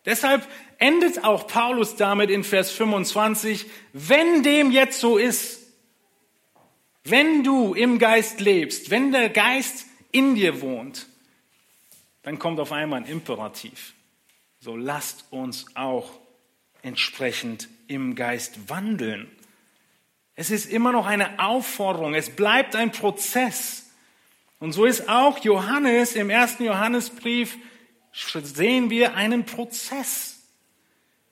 Deshalb 0.05 0.47
endet 0.79 1.23
auch 1.23 1.47
Paulus 1.47 1.95
damit 1.95 2.29
in 2.29 2.43
Vers 2.43 2.73
25, 2.73 3.67
wenn 3.93 4.43
dem 4.43 4.73
jetzt 4.73 4.99
so 4.99 5.17
ist, 5.17 5.61
wenn 7.05 7.45
du 7.45 7.73
im 7.75 8.01
Geist 8.01 8.41
lebst, 8.41 8.91
wenn 8.91 9.13
der 9.13 9.29
Geist 9.29 9.87
in 10.11 10.35
dir 10.35 10.61
wohnt, 10.61 11.07
dann 12.23 12.41
kommt 12.41 12.59
auf 12.59 12.73
einmal 12.73 13.01
ein 13.01 13.07
Imperativ. 13.07 13.95
So 14.59 14.75
lasst 14.75 15.27
uns 15.31 15.67
auch 15.77 16.11
entsprechend 16.83 17.69
im 17.87 18.17
Geist 18.17 18.69
wandeln. 18.69 19.31
Es 20.37 20.51
ist 20.51 20.71
immer 20.71 20.93
noch 20.93 21.07
eine 21.07 21.39
Aufforderung. 21.39 22.15
Es 22.15 22.31
bleibt 22.31 22.75
ein 22.75 22.91
Prozess. 22.91 23.91
Und 24.59 24.73
so 24.73 24.85
ist 24.85 25.09
auch 25.09 25.39
Johannes 25.39 26.17
im 26.17 26.31
ersten 26.31 26.65
Johannesbrief 26.65 27.57
sehen 28.13 28.91
wir 28.91 29.15
einen 29.15 29.45
Prozess. 29.45 30.41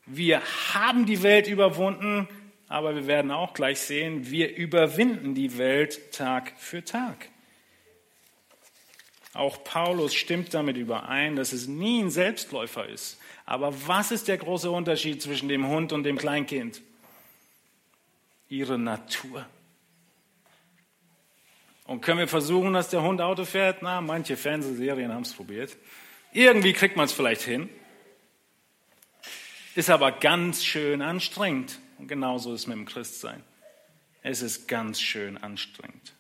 Wir 0.07 0.43
haben 0.75 1.07
die 1.07 1.23
Welt 1.23 1.47
überwunden, 1.47 2.29
aber 2.69 2.95
wir 2.95 3.07
werden 3.07 3.31
auch 3.31 3.55
gleich 3.55 3.81
sehen, 3.81 4.31
wir 4.31 4.57
überwinden 4.57 5.35
die 5.35 5.59
Welt 5.59 6.13
Tag 6.13 6.55
für 6.59 6.85
Tag. 6.85 7.29
Auch 9.35 9.65
Paulus 9.65 10.15
stimmt 10.15 10.53
damit 10.53 10.77
überein, 10.77 11.37
dass 11.37 11.53
es 11.53 11.67
nie 11.67 12.03
ein 12.03 12.11
Selbstläufer 12.11 12.87
ist. 12.87 13.19
Aber 13.47 13.73
was 13.87 14.11
ist 14.11 14.29
der 14.29 14.37
große 14.37 14.71
Unterschied 14.71 15.23
zwischen 15.23 15.49
dem 15.49 15.69
Hund 15.69 15.93
und 15.93 16.03
dem 16.03 16.19
Kleinkind? 16.19 16.83
Ihre 18.53 18.79
Natur. 18.79 19.47
Und 21.87 22.03
können 22.03 22.19
wir 22.19 22.29
versuchen, 22.29 22.75
dass 22.75 22.91
der 22.91 23.03
Hund 23.03 23.21
Auto 23.21 23.47
fährt? 23.47 23.83
Na, 23.83 24.01
manche 24.03 24.37
Fernsehserien 24.37 25.13
haben 25.13 25.23
es 25.23 25.33
probiert. 25.33 25.75
Irgendwie 26.33 26.75
kriegt 26.75 26.97
man 26.97 27.07
es 27.07 27.13
vielleicht 27.13 27.43
hin. 27.43 27.71
Ist 29.75 29.89
aber 29.89 30.13
ganz 30.13 30.65
schön 30.65 31.01
anstrengend. 31.01 31.79
Und 31.99 32.09
genauso 32.09 32.53
ist 32.53 32.61
es 32.63 32.67
mit 32.67 32.77
dem 32.77 32.85
Christsein. 32.85 33.43
Es 34.23 34.43
ist 34.43 34.69
ganz 34.69 35.01
schön 35.01 35.39
anstrengend. 35.39 36.13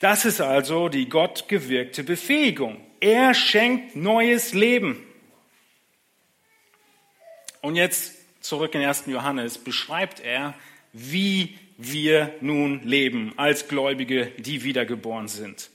Das 0.00 0.24
ist 0.24 0.40
also 0.40 0.88
die 0.88 1.10
Gott 1.10 1.46
gewirkte 1.46 2.04
Befähigung. 2.04 2.84
Er 3.00 3.34
schenkt 3.34 3.96
neues 3.96 4.54
Leben. 4.54 5.06
Und 7.60 7.76
jetzt 7.76 8.19
zurück 8.40 8.74
in 8.74 8.82
1. 8.82 9.04
Johannes 9.06 9.58
beschreibt 9.58 10.20
er, 10.20 10.54
wie 10.92 11.56
wir 11.76 12.34
nun 12.40 12.82
leben 12.82 13.32
als 13.36 13.68
Gläubige, 13.68 14.26
die 14.38 14.64
wiedergeboren 14.64 15.28
sind. 15.28 15.70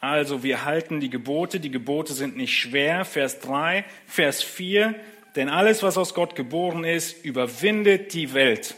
Also 0.00 0.42
wir 0.42 0.64
halten 0.64 1.00
die 1.00 1.08
Gebote, 1.08 1.60
die 1.60 1.70
Gebote 1.70 2.12
sind 2.12 2.36
nicht 2.36 2.58
schwer, 2.58 3.04
Vers 3.04 3.40
3, 3.40 3.84
Vers 4.06 4.42
4, 4.42 4.94
denn 5.34 5.48
alles, 5.48 5.82
was 5.82 5.96
aus 5.96 6.14
Gott 6.14 6.36
geboren 6.36 6.84
ist, 6.84 7.24
überwindet 7.24 8.12
die 8.12 8.34
Welt. 8.34 8.74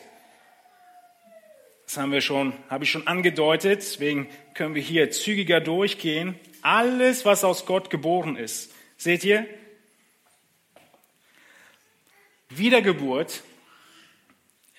Das 1.87 1.97
haben 1.97 2.13
wir 2.13 2.21
schon, 2.21 2.53
habe 2.69 2.85
ich 2.85 2.91
schon 2.91 3.07
angedeutet, 3.07 3.81
deswegen 3.81 4.29
können 4.55 4.75
wir 4.75 4.83
hier 4.83 5.11
zügiger 5.11 5.61
durchgehen. 5.61 6.39
Alles, 6.63 7.25
was 7.25 7.45
aus 7.45 7.67
Gott 7.67 7.91
geboren 7.91 8.37
ist. 8.37 8.73
Seht 8.97 9.25
ihr? 9.25 9.47
Wiedergeburt 12.49 13.43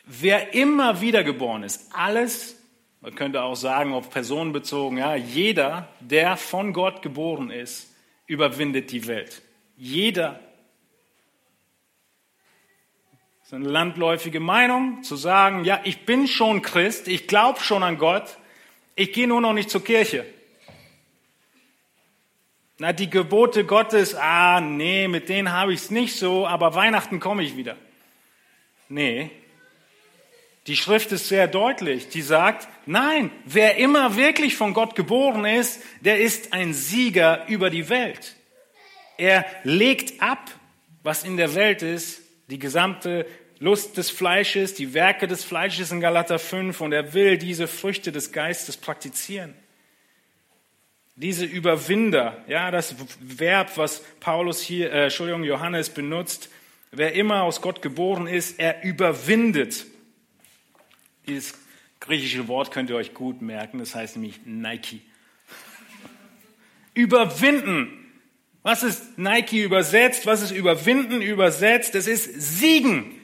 Wer 0.09 0.53
immer 0.53 1.01
wiedergeboren 1.01 1.63
ist, 1.63 1.89
alles, 1.91 2.57
man 3.01 3.13
könnte 3.13 3.43
auch 3.43 3.55
sagen, 3.55 3.93
auf 3.93 4.09
Personen 4.09 4.53
bezogen, 4.53 4.97
ja, 4.97 5.15
jeder, 5.15 5.89
der 5.99 6.37
von 6.37 6.71
Gott 6.71 7.01
geboren 7.01 7.51
ist, 7.51 7.93
überwindet 8.25 8.91
die 8.91 9.05
Welt. 9.05 9.41
Jeder. 9.75 10.39
Das 13.39 13.47
ist 13.47 13.53
eine 13.53 13.67
landläufige 13.67 14.39
Meinung, 14.39 15.03
zu 15.03 15.17
sagen, 15.17 15.65
ja, 15.65 15.81
ich 15.83 16.05
bin 16.05 16.27
schon 16.27 16.61
Christ, 16.61 17.09
ich 17.09 17.27
glaube 17.27 17.59
schon 17.59 17.83
an 17.83 17.97
Gott, 17.97 18.37
ich 18.95 19.11
gehe 19.11 19.27
nur 19.27 19.41
noch 19.41 19.53
nicht 19.53 19.69
zur 19.69 19.83
Kirche. 19.83 20.25
Na, 22.79 22.93
die 22.93 23.09
Gebote 23.09 23.65
Gottes, 23.65 24.13
ah, 24.15 24.61
nee, 24.61 25.07
mit 25.07 25.29
denen 25.29 25.51
habe 25.51 25.73
ich 25.73 25.81
es 25.81 25.91
nicht 25.91 26.15
so, 26.15 26.45
aber 26.45 26.75
Weihnachten 26.75 27.19
komme 27.19 27.43
ich 27.43 27.57
wieder. 27.57 27.75
Nee, 28.87 29.31
die 30.67 30.75
Schrift 30.75 31.13
ist 31.13 31.29
sehr 31.29 31.47
deutlich. 31.47 32.09
Die 32.09 32.21
sagt, 32.21 32.67
nein, 32.85 33.31
wer 33.45 33.77
immer 33.77 34.17
wirklich 34.17 34.55
von 34.55 34.73
Gott 34.73 34.95
geboren 34.95 35.45
ist, 35.45 35.81
der 36.01 36.19
ist 36.19 36.53
ein 36.53 36.73
Sieger 36.73 37.47
über 37.47 37.69
die 37.69 37.87
Welt. 37.89 38.35
Er 39.17 39.45
legt 39.63 40.21
ab, 40.21 40.51
was 41.03 41.23
in 41.23 41.37
der 41.37 41.55
Welt 41.55 41.81
ist, 41.81 42.21
die 42.49 42.59
gesamte 42.59 43.25
Lust 43.59 43.97
des 43.97 44.11
Fleisches, 44.11 44.73
die 44.73 44.93
Werke 44.93 45.27
des 45.27 45.43
Fleisches 45.43 45.91
in 45.91 46.01
Galater 46.01 46.37
5 46.37 46.79
und 46.81 46.91
er 46.91 47.13
will 47.13 47.37
diese 47.37 47.67
Früchte 47.67 48.11
des 48.11 48.31
Geistes 48.31 48.77
praktizieren. 48.77 49.55
Diese 51.17 51.45
Überwinder, 51.45 52.43
ja, 52.47 52.69
das 52.69 52.95
Verb, 53.19 53.75
was 53.75 54.03
Paulus 54.19 54.61
hier, 54.61 54.91
äh, 54.91 55.05
Entschuldigung, 55.05 55.43
Johannes 55.43 55.89
benutzt, 55.89 56.49
wer 56.91 57.13
immer 57.13 57.41
aus 57.41 57.59
Gott 57.59 57.81
geboren 57.81 58.27
ist, 58.27 58.59
er 58.59 58.83
überwindet. 58.83 59.87
Dieses 61.25 61.55
griechische 61.99 62.47
Wort 62.47 62.69
könnt 62.69 62.91
ihr 62.91 62.95
euch 62.95 63.15
gut 63.15 63.41
merken, 63.41 63.79
das 63.79 63.95
heißt 63.95 64.17
nämlich 64.17 64.41
Nike. 64.45 65.01
Überwinden. 66.93 68.05
Was 68.61 68.83
ist 68.83 69.17
Nike 69.17 69.63
übersetzt? 69.63 70.27
Was 70.27 70.43
ist 70.43 70.51
überwinden 70.51 71.23
übersetzt? 71.23 71.95
Das 71.95 72.05
ist 72.05 72.59
siegen. 72.59 73.19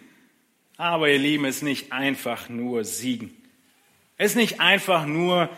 Aber 0.78 1.10
ihr 1.10 1.20
Lieben, 1.20 1.46
es 1.46 1.58
ist 1.58 1.62
nicht 1.62 1.91
einfach 1.91 2.50
nur 2.50 2.86
siegen. 2.86 3.38
Es 4.18 4.32
ist 4.32 4.36
nicht 4.36 4.60
einfach 4.60 5.06
nur 5.06 5.50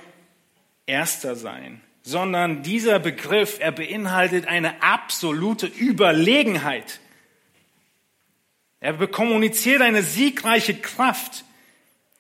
Erster 0.86 1.36
sein, 1.36 1.81
sondern 2.05 2.61
dieser 2.61 2.99
Begriff, 2.99 3.57
er 3.59 3.71
beinhaltet 3.71 4.47
eine 4.47 4.83
absolute 4.83 5.65
Überlegenheit. 5.65 6.99
Er 8.79 8.93
kommuniziert 9.07 9.81
eine 9.81 10.03
siegreiche 10.03 10.75
Kraft. 10.75 11.43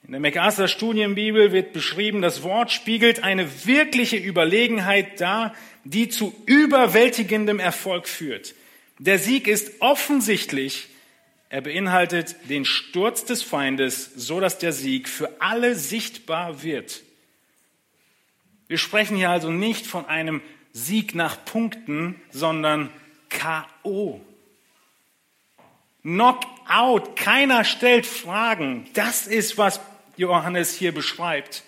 In 0.03 0.11
der 0.11 0.19
MacArthur 0.19 0.67
Studienbibel 0.67 1.51
wird 1.51 1.71
beschrieben, 1.71 2.23
das 2.23 2.41
Wort 2.41 2.71
spiegelt 2.71 3.23
eine 3.23 3.47
wirkliche 3.65 4.17
Überlegenheit 4.17 5.21
dar, 5.21 5.53
die 5.83 6.09
zu 6.09 6.33
überwältigendem 6.47 7.59
Erfolg 7.59 8.07
führt. 8.07 8.55
Der 8.97 9.19
Sieg 9.19 9.47
ist 9.47 9.81
offensichtlich, 9.81 10.87
er 11.49 11.61
beinhaltet 11.61 12.35
den 12.49 12.65
Sturz 12.65 13.23
des 13.25 13.43
Feindes, 13.43 14.09
so 14.15 14.39
dass 14.39 14.57
der 14.57 14.73
Sieg 14.73 15.07
für 15.07 15.29
alle 15.41 15.75
sichtbar 15.75 16.63
wird. 16.63 17.03
Wir 18.67 18.77
sprechen 18.77 19.15
hier 19.17 19.29
also 19.29 19.51
nicht 19.51 19.85
von 19.85 20.05
einem 20.05 20.41
Sieg 20.73 21.15
nach 21.15 21.43
Punkten, 21.45 22.19
sondern 22.31 22.89
KO. 23.29 24.21
Knockout. 26.01 27.15
Keiner 27.15 27.63
stellt 27.63 28.05
Fragen. 28.05 28.87
Das 28.93 29.25
ist, 29.25 29.57
was 29.57 29.79
Johannes 30.17 30.75
hier 30.75 30.93
beschreibt. 30.93 31.63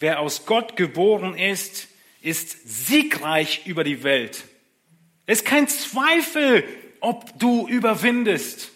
Wer 0.00 0.18
aus 0.18 0.46
Gott 0.46 0.76
geboren 0.76 1.36
ist, 1.36 1.88
ist 2.22 2.86
siegreich 2.88 3.66
über 3.66 3.84
die 3.84 4.02
Welt. 4.02 4.44
Es 5.26 5.38
ist 5.38 5.44
kein 5.44 5.68
Zweifel, 5.68 6.64
ob 7.00 7.38
du 7.38 7.68
überwindest. 7.68 8.71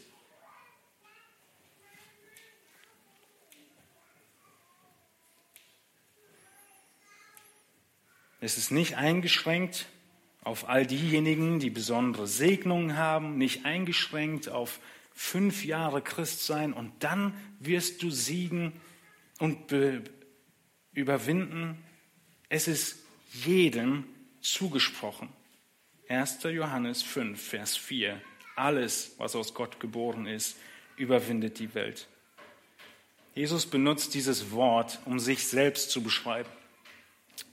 Es 8.46 8.58
ist 8.58 8.70
nicht 8.70 8.96
eingeschränkt 8.96 9.86
auf 10.44 10.68
all 10.68 10.86
diejenigen, 10.86 11.58
die 11.58 11.68
besondere 11.68 12.28
Segnungen 12.28 12.96
haben, 12.96 13.38
nicht 13.38 13.64
eingeschränkt 13.64 14.48
auf 14.48 14.78
fünf 15.12 15.64
Jahre 15.64 16.00
Christ 16.00 16.46
sein 16.46 16.72
und 16.72 16.92
dann 17.00 17.34
wirst 17.58 18.04
du 18.04 18.10
siegen 18.12 18.72
und 19.40 19.74
überwinden. 20.92 21.76
Es 22.48 22.68
ist 22.68 23.04
jedem 23.32 24.04
zugesprochen. 24.42 25.28
1. 26.08 26.44
Johannes 26.44 27.02
5, 27.02 27.42
Vers 27.42 27.76
4. 27.76 28.20
Alles, 28.54 29.16
was 29.18 29.34
aus 29.34 29.54
Gott 29.54 29.80
geboren 29.80 30.28
ist, 30.28 30.56
überwindet 30.96 31.58
die 31.58 31.74
Welt. 31.74 32.06
Jesus 33.34 33.66
benutzt 33.66 34.14
dieses 34.14 34.52
Wort, 34.52 35.00
um 35.04 35.18
sich 35.18 35.48
selbst 35.48 35.90
zu 35.90 36.00
beschreiben. 36.00 36.48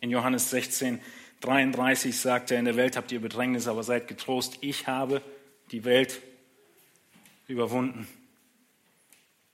In 0.01 0.09
Johannes 0.09 0.49
16, 0.49 0.99
33 1.41 2.17
sagt 2.17 2.51
er, 2.51 2.59
in 2.59 2.65
der 2.65 2.77
Welt 2.77 2.95
habt 2.95 3.11
ihr 3.11 3.19
Bedrängnis, 3.19 3.67
aber 3.67 3.83
seid 3.83 4.07
getrost, 4.07 4.57
ich 4.61 4.87
habe 4.87 5.21
die 5.71 5.83
Welt 5.83 6.21
überwunden. 7.47 8.07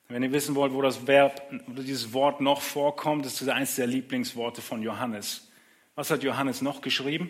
Wenn 0.08 0.24
ihr 0.24 0.32
wissen 0.32 0.56
wollt, 0.56 0.74
wo 0.74 0.82
das 0.82 1.06
Verb, 1.06 1.42
oder 1.72 1.84
dieses 1.84 2.14
Wort 2.14 2.42
noch 2.42 2.62
vorkommt, 2.62 3.26
das 3.26 3.42
ist 3.42 3.48
eines 3.48 3.76
der 3.76 3.86
Lieblingsworte 3.86 4.62
von 4.62 4.82
Johannes. 4.82 5.48
Was 5.94 6.10
hat 6.10 6.24
Johannes 6.24 6.62
noch 6.62 6.82
geschrieben? 6.82 7.30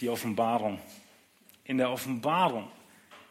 Die 0.00 0.10
Offenbarung. 0.10 0.78
In 1.64 1.78
der 1.78 1.90
Offenbarung. 1.90 2.68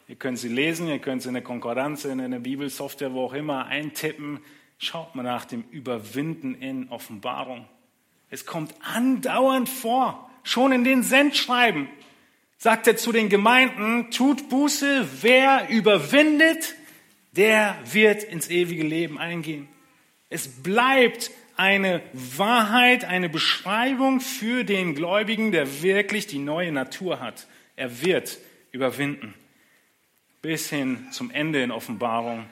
Ihr 0.08 0.16
könnt 0.16 0.38
sie 0.38 0.48
lesen, 0.48 0.88
ihr 0.88 0.98
könnt 0.98 1.22
sie 1.22 1.28
in 1.28 1.34
der 1.34 1.42
Konkordanz, 1.44 2.04
in 2.04 2.18
der 2.18 2.38
Bibelsoftware, 2.38 3.12
wo 3.12 3.26
auch 3.26 3.34
immer 3.34 3.66
eintippen. 3.66 4.40
Schaut 4.78 5.14
mal 5.14 5.22
nach 5.22 5.44
dem 5.44 5.64
Überwinden 5.70 6.54
in 6.54 6.88
Offenbarung. 6.88 7.68
Es 8.30 8.46
kommt 8.46 8.74
andauernd 8.82 9.68
vor, 9.68 10.30
schon 10.42 10.72
in 10.72 10.84
den 10.84 11.02
Sendschreiben. 11.02 11.88
Sagt 12.58 12.86
er 12.86 12.96
zu 12.96 13.12
den 13.12 13.28
Gemeinden, 13.28 14.10
tut 14.10 14.48
Buße, 14.48 15.08
wer 15.22 15.68
überwindet, 15.68 16.74
der 17.32 17.76
wird 17.84 18.24
ins 18.24 18.50
ewige 18.50 18.82
Leben 18.82 19.18
eingehen. 19.18 19.68
Es 20.28 20.62
bleibt 20.62 21.30
eine 21.56 22.02
Wahrheit, 22.12 23.04
eine 23.04 23.28
Beschreibung 23.28 24.20
für 24.20 24.64
den 24.64 24.94
Gläubigen, 24.94 25.52
der 25.52 25.82
wirklich 25.82 26.26
die 26.26 26.38
neue 26.38 26.72
Natur 26.72 27.20
hat. 27.20 27.46
Er 27.76 28.02
wird 28.02 28.38
überwinden. 28.70 29.34
Bis 30.42 30.70
hin 30.70 31.06
zum 31.10 31.30
Ende 31.30 31.62
in 31.62 31.70
Offenbarung, 31.70 32.46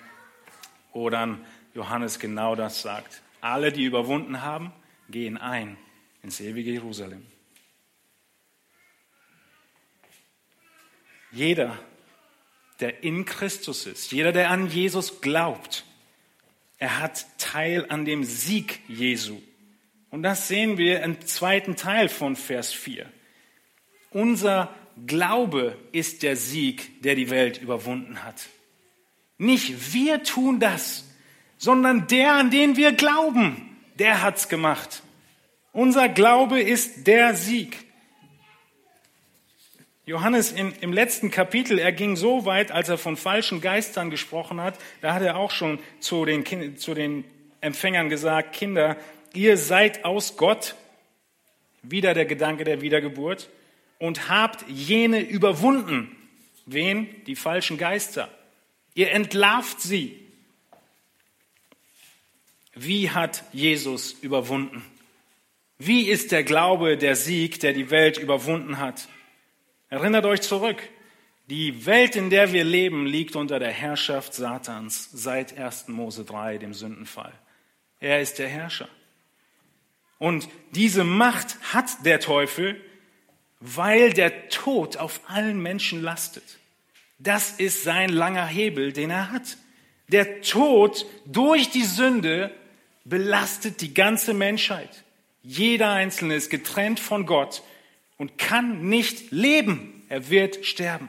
wo 0.92 1.10
dann 1.10 1.44
Johannes 1.74 2.18
genau 2.18 2.56
das 2.56 2.82
sagt. 2.82 3.22
Alle, 3.40 3.70
die 3.70 3.84
überwunden 3.84 4.42
haben, 4.42 4.72
gehen 5.08 5.38
ein 5.38 5.76
ins 6.22 6.40
ewige 6.40 6.72
Jerusalem. 6.72 7.26
Jeder, 11.32 11.78
der 12.80 13.02
in 13.02 13.24
Christus 13.24 13.86
ist, 13.86 14.12
jeder, 14.12 14.32
der 14.32 14.50
an 14.50 14.70
Jesus 14.70 15.20
glaubt, 15.20 15.84
er 16.78 17.00
hat 17.00 17.26
Teil 17.38 17.86
an 17.88 18.04
dem 18.04 18.24
Sieg 18.24 18.80
Jesu. 18.88 19.40
Und 20.10 20.22
das 20.22 20.48
sehen 20.48 20.78
wir 20.78 21.02
im 21.02 21.20
zweiten 21.26 21.76
Teil 21.76 22.08
von 22.08 22.36
Vers 22.36 22.72
4. 22.72 23.10
Unser 24.10 24.74
Glaube 25.06 25.76
ist 25.92 26.22
der 26.22 26.36
Sieg, 26.36 27.02
der 27.02 27.14
die 27.14 27.28
Welt 27.28 27.60
überwunden 27.60 28.24
hat. 28.24 28.48
Nicht 29.38 29.92
wir 29.92 30.22
tun 30.22 30.58
das, 30.58 31.04
sondern 31.58 32.06
der, 32.06 32.34
an 32.34 32.50
den 32.50 32.76
wir 32.76 32.92
glauben, 32.92 33.75
der 33.98 34.22
hat's 34.22 34.48
gemacht. 34.48 35.02
Unser 35.72 36.08
Glaube 36.08 36.60
ist 36.60 37.06
der 37.06 37.34
Sieg. 37.34 37.76
Johannes 40.06 40.52
in, 40.52 40.72
im 40.80 40.92
letzten 40.92 41.32
Kapitel, 41.32 41.80
er 41.80 41.90
ging 41.90 42.14
so 42.14 42.44
weit, 42.44 42.70
als 42.70 42.88
er 42.88 42.96
von 42.96 43.16
falschen 43.16 43.60
Geistern 43.60 44.08
gesprochen 44.08 44.60
hat, 44.60 44.78
da 45.00 45.14
hat 45.14 45.22
er 45.22 45.36
auch 45.36 45.50
schon 45.50 45.80
zu 45.98 46.24
den, 46.24 46.76
zu 46.76 46.94
den 46.94 47.24
Empfängern 47.60 48.08
gesagt, 48.08 48.54
Kinder, 48.54 48.96
ihr 49.34 49.56
seid 49.56 50.04
aus 50.04 50.36
Gott, 50.36 50.76
wieder 51.82 52.14
der 52.14 52.24
Gedanke 52.24 52.62
der 52.62 52.80
Wiedergeburt, 52.80 53.50
und 53.98 54.28
habt 54.28 54.64
jene 54.68 55.20
überwunden. 55.20 56.16
Wen? 56.66 57.08
Die 57.26 57.36
falschen 57.36 57.76
Geister. 57.76 58.28
Ihr 58.94 59.10
entlarvt 59.10 59.80
sie. 59.80 60.25
Wie 62.78 63.10
hat 63.10 63.42
Jesus 63.54 64.12
überwunden? 64.12 64.84
Wie 65.78 66.08
ist 66.08 66.30
der 66.30 66.44
Glaube 66.44 66.98
der 66.98 67.16
Sieg, 67.16 67.58
der 67.60 67.72
die 67.72 67.90
Welt 67.90 68.18
überwunden 68.18 68.78
hat? 68.78 69.08
Erinnert 69.88 70.26
euch 70.26 70.42
zurück. 70.42 70.82
Die 71.48 71.86
Welt, 71.86 72.16
in 72.16 72.28
der 72.28 72.52
wir 72.52 72.64
leben, 72.64 73.06
liegt 73.06 73.34
unter 73.34 73.58
der 73.58 73.70
Herrschaft 73.70 74.34
Satans 74.34 75.08
seit 75.10 75.56
1. 75.56 75.88
Mose 75.88 76.24
3, 76.24 76.58
dem 76.58 76.74
Sündenfall. 76.74 77.32
Er 77.98 78.20
ist 78.20 78.38
der 78.38 78.48
Herrscher. 78.48 78.90
Und 80.18 80.46
diese 80.72 81.02
Macht 81.02 81.56
hat 81.72 82.04
der 82.04 82.20
Teufel, 82.20 82.78
weil 83.58 84.12
der 84.12 84.50
Tod 84.50 84.98
auf 84.98 85.20
allen 85.28 85.62
Menschen 85.62 86.02
lastet. 86.02 86.58
Das 87.18 87.52
ist 87.52 87.84
sein 87.84 88.10
langer 88.10 88.46
Hebel, 88.46 88.92
den 88.92 89.08
er 89.08 89.32
hat. 89.32 89.56
Der 90.08 90.42
Tod 90.42 91.06
durch 91.24 91.70
die 91.70 91.84
Sünde 91.84 92.54
belastet 93.08 93.80
die 93.80 93.94
ganze 93.94 94.34
Menschheit. 94.34 95.04
Jeder 95.42 95.92
Einzelne 95.92 96.34
ist 96.34 96.50
getrennt 96.50 96.98
von 97.00 97.24
Gott 97.24 97.62
und 98.18 98.36
kann 98.36 98.88
nicht 98.88 99.30
leben. 99.30 100.04
Er 100.08 100.28
wird 100.28 100.66
sterben. 100.66 101.08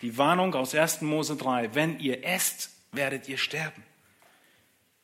Die 0.00 0.16
Warnung 0.16 0.54
aus 0.54 0.74
1. 0.74 1.02
Mose 1.02 1.36
3, 1.36 1.74
wenn 1.74 2.00
ihr 2.00 2.24
esst, 2.24 2.70
werdet 2.92 3.28
ihr 3.28 3.38
sterben. 3.38 3.82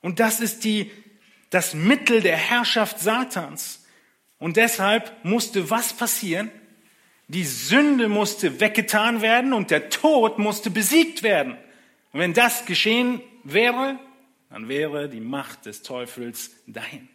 Und 0.00 0.18
das 0.18 0.40
ist 0.40 0.64
die, 0.64 0.90
das 1.50 1.74
Mittel 1.74 2.22
der 2.22 2.36
Herrschaft 2.36 2.98
Satans. 2.98 3.84
Und 4.38 4.56
deshalb 4.56 5.12
musste 5.24 5.68
was 5.68 5.92
passieren? 5.92 6.50
Die 7.28 7.44
Sünde 7.44 8.08
musste 8.08 8.60
weggetan 8.60 9.20
werden 9.20 9.52
und 9.52 9.70
der 9.70 9.90
Tod 9.90 10.38
musste 10.38 10.70
besiegt 10.70 11.22
werden. 11.22 11.52
Und 12.12 12.20
wenn 12.20 12.32
das 12.32 12.64
geschehen 12.64 13.20
wäre, 13.44 13.98
dann 14.50 14.68
wäre 14.68 15.08
die 15.08 15.20
Macht 15.20 15.66
des 15.66 15.82
Teufels 15.82 16.50
dahin. 16.66 17.08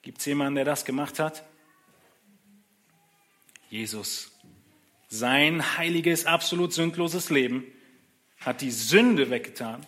Gibt 0.00 0.18
es 0.18 0.26
jemanden, 0.26 0.54
der 0.54 0.64
das 0.64 0.84
gemacht 0.84 1.18
hat? 1.18 1.44
Jesus. 3.68 4.32
Sein 5.08 5.76
heiliges, 5.76 6.24
absolut 6.24 6.72
sündloses 6.72 7.30
Leben 7.30 7.64
hat 8.40 8.60
die 8.60 8.70
Sünde 8.70 9.30
weggetan. 9.30 9.84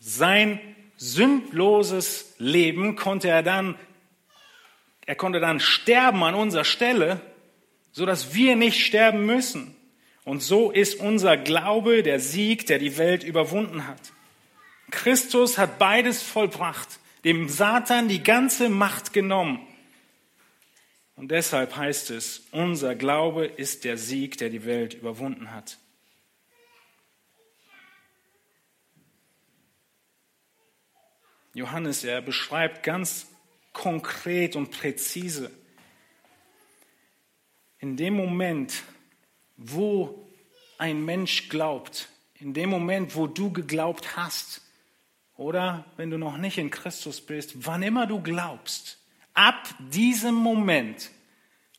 Sein 0.00 0.60
sündloses 0.96 2.34
Leben 2.38 2.96
konnte 2.96 3.28
er 3.28 3.42
dann, 3.42 3.78
er 5.06 5.14
konnte 5.14 5.38
dann 5.38 5.60
sterben 5.60 6.22
an 6.24 6.34
unserer 6.34 6.64
Stelle, 6.64 7.20
so 7.92 8.04
dass 8.04 8.34
wir 8.34 8.56
nicht 8.56 8.84
sterben 8.84 9.24
müssen. 9.24 9.76
Und 10.24 10.42
so 10.42 10.70
ist 10.70 10.96
unser 10.96 11.36
Glaube 11.36 12.02
der 12.02 12.20
Sieg, 12.20 12.66
der 12.66 12.78
die 12.78 12.98
Welt 12.98 13.22
überwunden 13.22 13.86
hat. 13.86 14.12
Christus 14.90 15.58
hat 15.58 15.78
beides 15.78 16.22
vollbracht 16.22 16.98
dem 17.24 17.48
Satan 17.48 18.08
die 18.08 18.22
ganze 18.22 18.68
Macht 18.68 19.12
genommen. 19.12 19.66
Und 21.16 21.30
deshalb 21.30 21.76
heißt 21.76 22.10
es, 22.10 22.46
unser 22.52 22.94
Glaube 22.94 23.44
ist 23.44 23.84
der 23.84 23.98
Sieg, 23.98 24.38
der 24.38 24.50
die 24.50 24.64
Welt 24.64 24.94
überwunden 24.94 25.50
hat. 25.50 25.78
Johannes, 31.54 32.04
er 32.04 32.22
beschreibt 32.22 32.84
ganz 32.84 33.26
konkret 33.72 34.54
und 34.54 34.70
präzise, 34.70 35.50
in 37.80 37.96
dem 37.96 38.14
Moment, 38.14 38.82
wo 39.56 40.28
ein 40.78 41.04
Mensch 41.04 41.48
glaubt, 41.48 42.08
in 42.34 42.54
dem 42.54 42.70
Moment, 42.70 43.16
wo 43.16 43.26
du 43.26 43.52
geglaubt 43.52 44.16
hast, 44.16 44.62
oder 45.38 45.84
wenn 45.96 46.10
du 46.10 46.18
noch 46.18 46.36
nicht 46.36 46.58
in 46.58 46.68
Christus 46.68 47.22
bist, 47.22 47.64
wann 47.64 47.82
immer 47.82 48.06
du 48.06 48.20
glaubst, 48.20 48.98
ab 49.32 49.68
diesem 49.78 50.34
Moment 50.34 51.10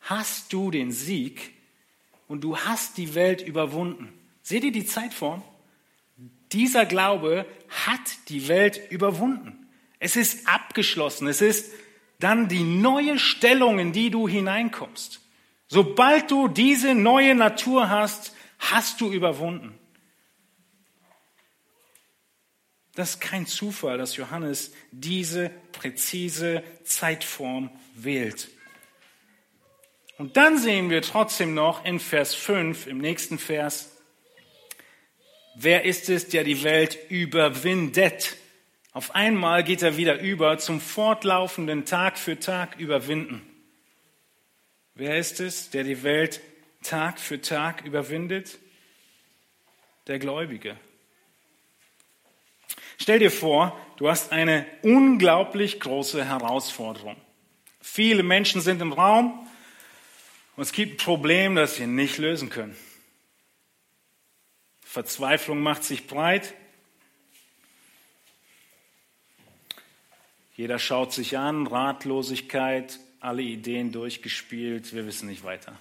hast 0.01 0.51
du 0.53 0.71
den 0.71 0.91
Sieg 0.91 1.53
und 2.27 2.41
du 2.41 2.57
hast 2.57 2.97
die 2.97 3.13
Welt 3.15 3.45
überwunden. 3.45 4.13
Seht 4.41 4.63
ihr 4.63 4.71
die 4.71 4.85
Zeitform? 4.85 5.43
Dieser 6.53 6.85
Glaube 6.85 7.45
hat 7.85 8.29
die 8.29 8.47
Welt 8.47 8.79
überwunden. 8.89 9.67
Es 9.99 10.15
ist 10.15 10.47
abgeschlossen. 10.47 11.27
Es 11.27 11.41
ist 11.41 11.71
dann 12.19 12.47
die 12.47 12.63
neue 12.63 13.19
Stellung, 13.19 13.77
in 13.77 13.91
die 13.91 14.09
du 14.09 14.27
hineinkommst. 14.27 15.21
Sobald 15.67 16.31
du 16.31 16.47
diese 16.47 16.95
neue 16.95 17.35
Natur 17.35 17.89
hast, 17.89 18.33
hast 18.57 19.01
du 19.01 19.11
überwunden. 19.11 19.78
Das 22.99 23.11
ist 23.11 23.21
kein 23.21 23.45
Zufall, 23.45 23.97
dass 23.97 24.17
Johannes 24.17 24.73
diese 24.91 25.51
präzise 25.71 26.63
Zeitform 26.83 27.71
wählt. 27.95 28.49
Und 30.17 30.35
dann 30.35 30.57
sehen 30.57 30.89
wir 30.89 31.01
trotzdem 31.01 31.53
noch 31.53 31.85
in 31.85 32.01
Vers 32.01 32.35
5, 32.35 32.87
im 32.87 32.97
nächsten 32.97 33.39
Vers, 33.39 33.95
wer 35.55 35.85
ist 35.85 36.09
es, 36.09 36.27
der 36.27 36.43
die 36.43 36.61
Welt 36.63 36.99
überwindet? 37.07 38.35
Auf 38.91 39.15
einmal 39.15 39.63
geht 39.63 39.81
er 39.81 39.95
wieder 39.95 40.19
über 40.19 40.57
zum 40.57 40.81
fortlaufenden 40.81 41.85
Tag 41.85 42.17
für 42.17 42.37
Tag 42.37 42.77
überwinden. 42.81 43.41
Wer 44.93 45.17
ist 45.17 45.39
es, 45.39 45.69
der 45.69 45.85
die 45.85 46.03
Welt 46.03 46.41
Tag 46.83 47.17
für 47.17 47.39
Tag 47.39 47.85
überwindet? 47.85 48.59
Der 50.07 50.19
Gläubige. 50.19 50.75
Stell 53.01 53.19
dir 53.19 53.31
vor, 53.31 53.79
du 53.97 54.09
hast 54.09 54.31
eine 54.31 54.65
unglaublich 54.81 55.79
große 55.79 56.25
Herausforderung. 56.25 57.15
Viele 57.81 58.23
Menschen 58.23 58.61
sind 58.61 58.81
im 58.81 58.91
Raum 58.91 59.47
und 60.55 60.63
es 60.63 60.73
gibt 60.73 60.93
ein 60.93 61.05
Problem, 61.05 61.55
das 61.55 61.75
sie 61.75 61.87
nicht 61.87 62.17
lösen 62.17 62.49
können. 62.49 62.75
Verzweiflung 64.81 65.61
macht 65.61 65.83
sich 65.83 66.07
breit. 66.07 66.53
Jeder 70.57 70.77
schaut 70.77 71.13
sich 71.13 71.37
an, 71.37 71.67
Ratlosigkeit, 71.67 72.99
alle 73.21 73.41
Ideen 73.41 73.93
durchgespielt, 73.93 74.93
wir 74.93 75.05
wissen 75.05 75.29
nicht 75.29 75.45
weiter. 75.45 75.77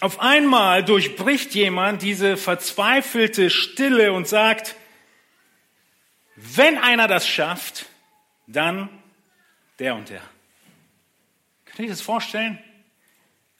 Auf 0.00 0.20
einmal 0.20 0.82
durchbricht 0.82 1.54
jemand 1.54 2.00
diese 2.00 2.38
verzweifelte 2.38 3.50
Stille 3.50 4.12
und 4.14 4.26
sagt, 4.26 4.74
wenn 6.36 6.78
einer 6.78 7.06
das 7.06 7.28
schafft, 7.28 7.86
dann 8.46 8.88
der 9.78 9.94
und 9.94 10.08
der. 10.08 10.22
Könnt 11.66 11.80
ihr 11.80 11.84
euch 11.84 11.90
das 11.90 12.00
vorstellen? 12.00 12.58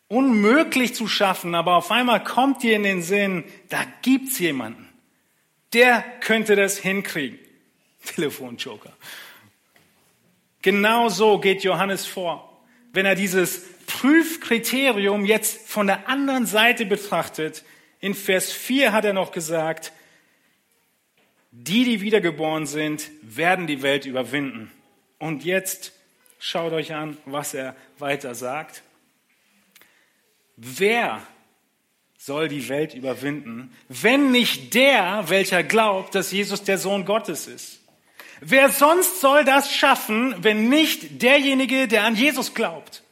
Unmöglich 0.09 0.95
zu 0.95 1.07
schaffen, 1.07 1.55
aber 1.55 1.77
auf 1.77 1.91
einmal 1.91 2.25
kommt 2.25 2.63
dir 2.63 2.75
in 2.75 2.83
den 2.83 3.03
Sinn, 3.03 3.45
da 3.69 3.85
gibt's 4.01 4.39
jemanden, 4.39 4.89
der 5.75 6.03
könnte 6.21 6.57
das 6.57 6.79
hinkriegen. 6.79 7.39
Telefonjoker. 8.05 8.93
Genau 10.63 11.11
so 11.11 11.39
geht 11.39 11.63
Johannes 11.65 12.07
vor, 12.07 12.61
wenn 12.93 13.07
er 13.07 13.15
dieses 13.15 13.63
Prüfkriterium 13.91 15.25
jetzt 15.25 15.69
von 15.69 15.87
der 15.87 16.09
anderen 16.09 16.47
Seite 16.47 16.87
betrachtet. 16.87 17.65
In 18.01 18.15
Vers 18.15 18.53
4 18.53 18.93
hat 18.93 19.05
er 19.05 19.13
noch 19.13 19.33
gesagt, 19.33 19.93
die, 21.51 21.85
die 21.85 22.01
wiedergeboren 22.01 22.67
sind, 22.67 23.11
werden 23.23 23.67
die 23.67 23.83
Welt 23.83 24.07
überwinden. 24.07 24.71
Und 25.19 25.45
jetzt 25.45 25.93
schaut 26.39 26.73
euch 26.73 26.95
an, 26.95 27.19
was 27.27 27.55
er 27.55 27.77
weiter 27.99 28.35
sagt. 28.35 28.83
Wer 30.57 31.21
soll 32.17 32.49
die 32.49 32.69
Welt 32.69 32.95
überwinden, 32.95 33.75
wenn 33.89 34.31
nicht 34.31 34.75
der, 34.75 35.25
welcher 35.29 35.63
glaubt, 35.63 36.15
dass 36.15 36.31
Jesus 36.31 36.63
der 36.63 36.79
Sohn 36.79 37.05
Gottes 37.05 37.47
ist? 37.47 37.81
Wer 38.41 38.71
sonst 38.71 39.21
soll 39.21 39.45
das 39.45 39.75
schaffen, 39.75 40.35
wenn 40.39 40.69
nicht 40.69 41.21
derjenige, 41.23 41.89
der 41.89 42.05
an 42.05 42.17
Jesus 42.17 42.55
glaubt? 42.55 43.03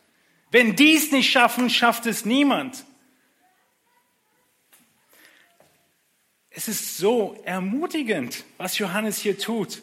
Wenn 0.51 0.77
dies 0.77 1.13
nicht 1.13 1.31
schaffen, 1.31 1.71
schafft 1.71 2.07
es 2.07 2.25
niemand. 2.25 2.85
Es 6.51 6.69
ist 6.69 6.97
so 6.97 7.41
ermutigend, 7.45 8.45
was 8.57 8.79
Johannes 8.79 9.19
hier 9.19 9.39
tut. 9.39 9.83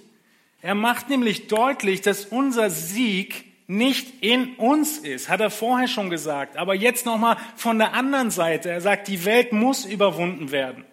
Er 0.62 0.76
macht 0.76 1.10
nämlich 1.10 1.48
deutlich, 1.48 2.02
dass 2.02 2.26
unser 2.26 2.70
Sieg 2.70 3.46
nicht 3.68 4.24
in 4.24 4.56
uns 4.56 4.98
ist, 4.98 5.30
hat 5.30 5.42
er 5.42 5.50
vorher 5.50 5.88
schon 5.88 6.10
gesagt, 6.10 6.58
aber 6.58 6.76
jetzt 6.76 7.06
nochmal 7.06 7.38
von 7.56 7.80
der 7.80 7.94
anderen 7.94 8.30
Seite. 8.30 8.70
Er 8.70 8.82
sagt, 8.82 9.08
die 9.08 9.26
Welt 9.26 9.54
muss 9.54 9.86
überwunden 9.86 10.52
werden. 10.52 10.86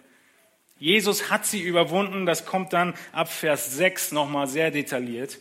Jesus 0.79 1.31
hat 1.31 1.47
sie 1.47 1.61
überwunden, 1.61 2.27
das 2.27 2.47
kommt 2.47 2.73
dann 2.73 2.95
ab 3.13 3.31
Vers 3.31 3.77
6 3.77 4.13
nochmal 4.13 4.49
sehr 4.49 4.71
detailliert. 4.71 5.39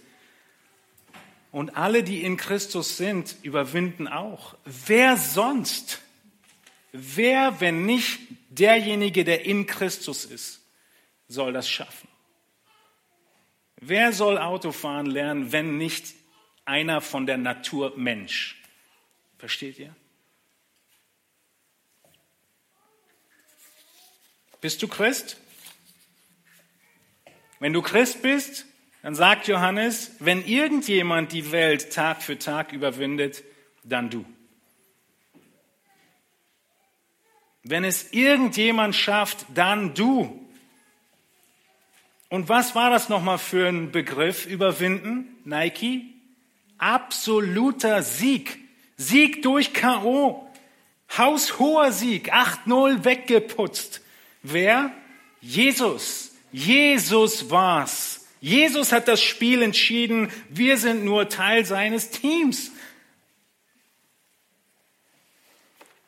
Und 1.51 1.75
alle, 1.75 2.03
die 2.03 2.23
in 2.23 2.37
Christus 2.37 2.97
sind, 2.97 3.35
überwinden 3.43 4.07
auch. 4.07 4.55
Wer 4.63 5.17
sonst? 5.17 6.01
Wer, 6.93 7.59
wenn 7.59 7.85
nicht 7.85 8.19
derjenige, 8.49 9.23
der 9.23 9.45
in 9.45 9.65
Christus 9.65 10.25
ist, 10.25 10.61
soll 11.27 11.53
das 11.53 11.69
schaffen? 11.69 12.07
Wer 13.77 14.13
soll 14.13 14.37
Autofahren 14.37 15.07
lernen, 15.07 15.51
wenn 15.51 15.77
nicht 15.77 16.13
einer 16.65 17.01
von 17.01 17.25
der 17.25 17.37
Natur 17.37 17.93
Mensch? 17.97 18.61
Versteht 19.37 19.79
ihr? 19.79 19.95
Bist 24.61 24.81
du 24.83 24.87
Christ? 24.87 25.37
Wenn 27.59 27.73
du 27.73 27.81
Christ 27.81 28.21
bist, 28.21 28.65
dann 29.01 29.15
sagt 29.15 29.47
Johannes, 29.47 30.11
wenn 30.19 30.45
irgendjemand 30.45 31.31
die 31.31 31.51
Welt 31.51 31.91
Tag 31.91 32.21
für 32.21 32.37
Tag 32.37 32.71
überwindet, 32.71 33.43
dann 33.83 34.09
du. 34.09 34.25
Wenn 37.63 37.83
es 37.83 38.11
irgendjemand 38.11 38.95
schafft, 38.95 39.45
dann 39.53 39.93
du. 39.93 40.37
Und 42.29 42.47
was 42.49 42.75
war 42.75 42.89
das 42.89 43.09
nochmal 43.09 43.37
für 43.37 43.67
ein 43.67 43.91
Begriff, 43.91 44.45
überwinden? 44.45 45.35
Nike? 45.45 46.13
Absoluter 46.77 48.03
Sieg. 48.03 48.57
Sieg 48.97 49.41
durch 49.43 49.73
K.O. 49.73 50.47
Haushoher 51.17 51.91
Sieg. 51.91 52.33
8-0 52.33 53.03
weggeputzt. 53.03 54.01
Wer? 54.43 54.91
Jesus. 55.41 56.35
Jesus 56.51 57.49
war's. 57.49 58.10
Jesus 58.41 58.91
hat 58.91 59.07
das 59.07 59.21
Spiel 59.21 59.61
entschieden. 59.61 60.29
Wir 60.49 60.77
sind 60.77 61.05
nur 61.05 61.29
Teil 61.29 61.63
seines 61.63 62.09
Teams. 62.09 62.71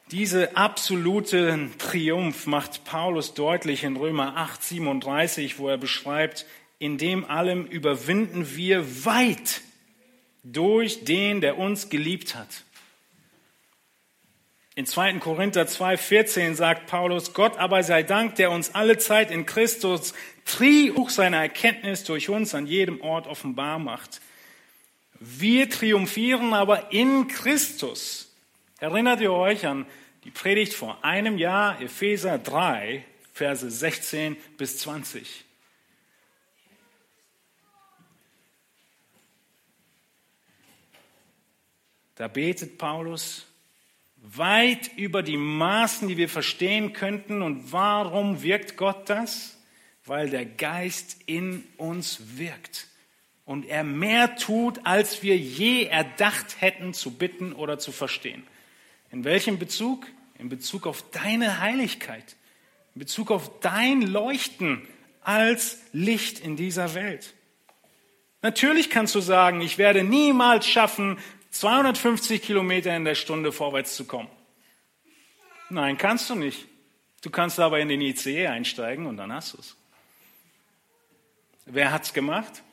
Diese 0.10 0.58
absolute 0.58 1.70
Triumph 1.78 2.48
macht 2.48 2.86
Paulus 2.86 3.36
deutlich 3.36 3.84
in 3.84 3.96
Römer 3.96 4.36
8, 4.36 4.64
37, 4.64 5.60
wo 5.60 5.70
er 5.70 5.78
beschreibt, 5.78 6.48
in 6.80 6.98
dem 6.98 7.24
allem 7.24 7.66
überwinden 7.68 8.56
wir 8.56 9.06
weit 9.06 9.62
durch 10.44 11.04
den, 11.06 11.40
der 11.40 11.58
uns 11.60 11.90
geliebt 11.90 12.36
hat. 12.36 12.64
In 14.76 14.88
2. 14.88 15.20
Korinther 15.20 15.68
2, 15.68 15.98
14 15.98 16.56
sagt 16.56 16.88
Paulus, 16.88 17.34
Gott 17.34 17.58
aber 17.58 17.84
sei 17.84 18.02
Dank, 18.02 18.36
der 18.36 18.50
uns 18.50 18.74
alle 18.74 18.98
Zeit 18.98 19.30
in 19.30 19.46
Christus 19.46 20.16
Triumph 20.46 21.12
seiner 21.12 21.38
Erkenntnis 21.38 22.04
durch 22.04 22.30
uns 22.30 22.54
an 22.56 22.68
jedem 22.68 23.02
Ort 23.02 23.28
offenbar 23.28 23.80
macht. 23.80 24.22
Wir 25.20 25.70
triumphieren 25.70 26.54
aber 26.54 26.92
in 26.92 27.28
Christus. 27.28 28.34
Erinnert 28.80 29.22
ihr 29.22 29.32
euch 29.32 29.66
an 29.66 29.86
die 30.26 30.32
Predigt 30.32 30.74
vor 30.74 31.04
einem 31.04 31.38
Jahr, 31.38 31.82
Epheser 31.82 32.38
3, 32.38 33.06
Verse 33.34 33.70
16 33.70 34.38
bis 34.58 34.80
20. 34.80 35.46
Da 42.16 42.28
betet 42.28 42.78
Paulus 42.78 43.48
weit 44.18 44.92
über 44.98 45.24
die 45.24 45.38
Maßen, 45.38 46.08
die 46.08 46.18
wir 46.18 46.30
verstehen 46.30 46.94
könnten. 46.94 47.42
Und 47.42 47.72
warum 47.72 48.44
wirkt 48.44 48.78
Gott 48.78 49.10
das? 49.10 49.53
Weil 50.06 50.30
der 50.30 50.46
Geist 50.46 51.18
in 51.26 51.64
uns 51.78 52.38
wirkt 52.38 52.88
und 53.46 53.66
er 53.66 53.84
mehr 53.84 54.36
tut, 54.36 54.86
als 54.86 55.24
wir 55.24 55.38
je 55.38 55.86
erdacht 55.86 56.62
hätten 56.62 56.94
zu 56.94 57.12
bitten 57.12 57.54
oder 57.54 57.80
zu 57.80 57.92
verstehen. 57.92 58.44
In 59.12 59.24
welchem 59.24 59.60
Bezug? 59.60 60.08
In 60.40 60.50
Bezug 60.50 60.88
auf 60.88 61.10
deine 61.12 61.60
Heiligkeit, 61.60 62.36
in 62.96 63.00
Bezug 63.00 63.32
auf 63.32 63.60
dein 63.60 64.02
Leuchten 64.02 64.82
als 65.22 65.80
Licht 65.94 66.40
in 66.40 66.58
dieser 66.58 66.96
Welt. 66.96 67.34
Natürlich 68.42 68.90
kannst 68.90 69.16
du 69.16 69.22
sagen, 69.22 69.62
ich 69.62 69.78
werde 69.78 70.04
niemals 70.04 70.68
schaffen, 70.68 71.18
250 71.52 72.42
Kilometer 72.42 72.94
in 72.96 73.06
der 73.06 73.16
Stunde 73.16 73.52
vorwärts 73.52 73.96
zu 73.96 74.06
kommen. 74.06 74.30
Nein, 75.70 75.98
kannst 75.98 76.30
du 76.30 76.36
nicht. 76.36 76.68
Du 77.22 77.30
kannst 77.30 77.60
aber 77.60 77.80
in 77.80 77.88
den 77.88 78.02
ICE 78.02 78.48
einsteigen 78.48 79.06
und 79.06 79.16
dann 79.16 79.32
hast 79.32 79.54
du 79.54 79.60
es. 79.60 79.78
Wer 81.66 81.92
hat's 81.92 82.14
gemacht? 82.14 82.64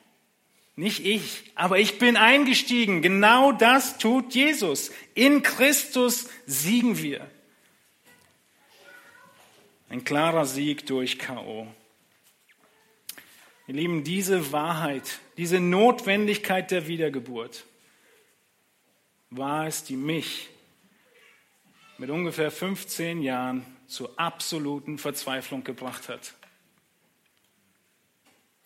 Nicht 0.77 1.05
ich, 1.05 1.53
aber 1.55 1.79
ich 1.79 1.99
bin 1.99 2.17
eingestiegen. 2.17 3.03
Genau 3.03 3.53
das 3.53 3.99
tut 3.99 4.35
Jesus. 4.35 4.91
In 5.15 5.43
Christus 5.43 6.29
siegen 6.47 6.99
wir. 6.99 7.31
Ein 9.89 10.05
klarer 10.05 10.47
Sieg 10.47 10.87
durch 10.87 11.19
KO. 11.19 11.67
Ihr 13.67 13.75
Lieben, 13.75 14.05
diese 14.05 14.53
Wahrheit, 14.53 15.21
diese 15.37 15.61
Notwendigkeit 15.61 16.71
der 16.71 16.87
Wiedergeburt 16.89 17.67
war 19.31 19.67
es, 19.67 19.85
die 19.85 19.97
mich 19.97 20.49
mit 21.99 22.11
ungefähr 22.11 22.51
15 22.51 23.23
Jahren 23.23 23.65
zur 23.87 24.19
absoluten 24.19 24.99
Verzweiflung 24.99 25.63
gebracht 25.63 26.09
hat. 26.09 26.35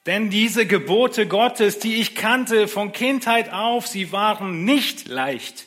Denn 0.06 0.28
diese 0.28 0.66
Gebote 0.66 1.26
Gottes, 1.26 1.78
die 1.78 1.94
ich 1.94 2.14
kannte 2.14 2.68
von 2.68 2.92
Kindheit 2.92 3.52
auf, 3.52 3.86
sie 3.86 4.12
waren 4.12 4.64
nicht 4.64 5.08
leicht. 5.08 5.66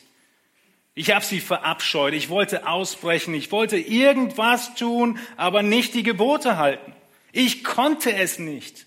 Ich 0.94 1.12
habe 1.12 1.24
sie 1.24 1.40
verabscheut, 1.40 2.12
ich 2.12 2.28
wollte 2.28 2.66
ausbrechen, 2.66 3.34
ich 3.34 3.52
wollte 3.52 3.78
irgendwas 3.78 4.74
tun, 4.74 5.18
aber 5.36 5.62
nicht 5.62 5.94
die 5.94 6.02
Gebote 6.02 6.56
halten. 6.56 6.92
Ich 7.32 7.62
konnte 7.62 8.14
es 8.14 8.38
nicht, 8.38 8.86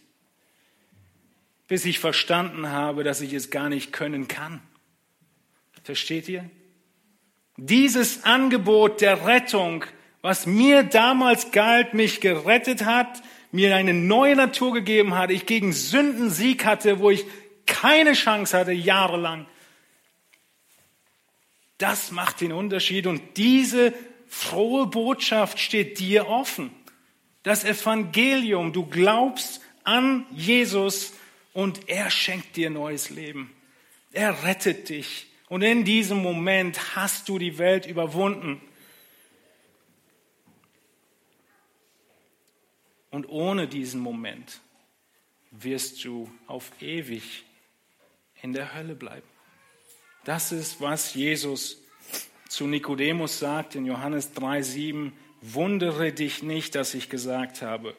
bis 1.68 1.86
ich 1.86 2.00
verstanden 2.00 2.70
habe, 2.70 3.04
dass 3.04 3.22
ich 3.22 3.34
es 3.34 3.50
gar 3.50 3.70
nicht 3.70 3.94
können 3.94 4.28
kann. 4.28 4.62
Versteht 5.84 6.28
ihr? 6.28 6.50
Dieses 7.58 8.24
Angebot 8.24 9.02
der 9.02 9.26
Rettung, 9.26 9.86
was 10.22 10.46
mir 10.46 10.84
damals 10.84 11.52
galt, 11.52 11.94
mich 11.94 12.22
gerettet 12.22 12.86
hat, 12.86 13.22
mir 13.52 13.76
eine 13.76 13.94
neue 13.94 14.36
Natur 14.36 14.74
gegeben 14.74 15.16
hat, 15.16 15.32
ich 15.32 15.46
gegen 15.46 15.74
Sünden 15.74 16.30
Sieg 16.30 16.66
hatte, 16.66 17.00
wo 17.00 17.10
ich 17.10 17.26
keine 17.66 18.14
Chance 18.14 18.58
hatte, 18.58 18.72
jahrelang. 18.72 19.46
Das 21.78 22.12
macht 22.12 22.42
den 22.42 22.52
Unterschied 22.52 23.08
und 23.08 23.38
diese 23.38 23.94
frohe 24.28 24.88
Botschaft 24.88 25.60
steht 25.60 26.00
dir 26.00 26.28
offen. 26.28 26.72
Das 27.44 27.64
Evangelium, 27.64 28.72
du 28.72 28.86
glaubst 28.86 29.62
an 29.84 30.26
Jesus 30.32 31.14
und 31.54 31.90
er 31.90 32.12
schenkt 32.12 32.56
dir 32.56 32.70
neues 32.70 33.10
Leben. 33.10 33.52
Er 34.12 34.44
rettet 34.44 34.90
dich. 34.90 35.28
Und 35.50 35.64
in 35.64 35.84
diesem 35.84 36.22
Moment 36.22 36.96
hast 36.96 37.28
du 37.28 37.40
die 37.40 37.58
Welt 37.58 37.86
überwunden. 37.86 38.62
Und 43.12 43.28
ohne 43.28 43.68
diesen 43.68 44.02
Moment 44.02 44.62
wirst 45.52 46.04
du 46.04 46.32
auf 46.48 46.72
ewig 46.82 47.44
in 48.42 48.54
der 48.54 48.74
Hölle 48.74 48.96
bleiben. 48.96 49.28
Das 50.24 50.52
ist, 50.52 50.82
was 50.82 51.14
Jesus 51.14 51.82
zu 52.48 52.68
Nikodemus 52.68 53.40
sagt 53.40 53.76
in 53.76 53.86
Johannes 53.86 54.34
3,7. 54.36 55.12
Wundere 55.42 56.12
dich 56.12 56.44
nicht, 56.44 56.76
dass 56.76 56.94
ich 56.94 57.10
gesagt 57.10 57.62
habe, 57.62 57.96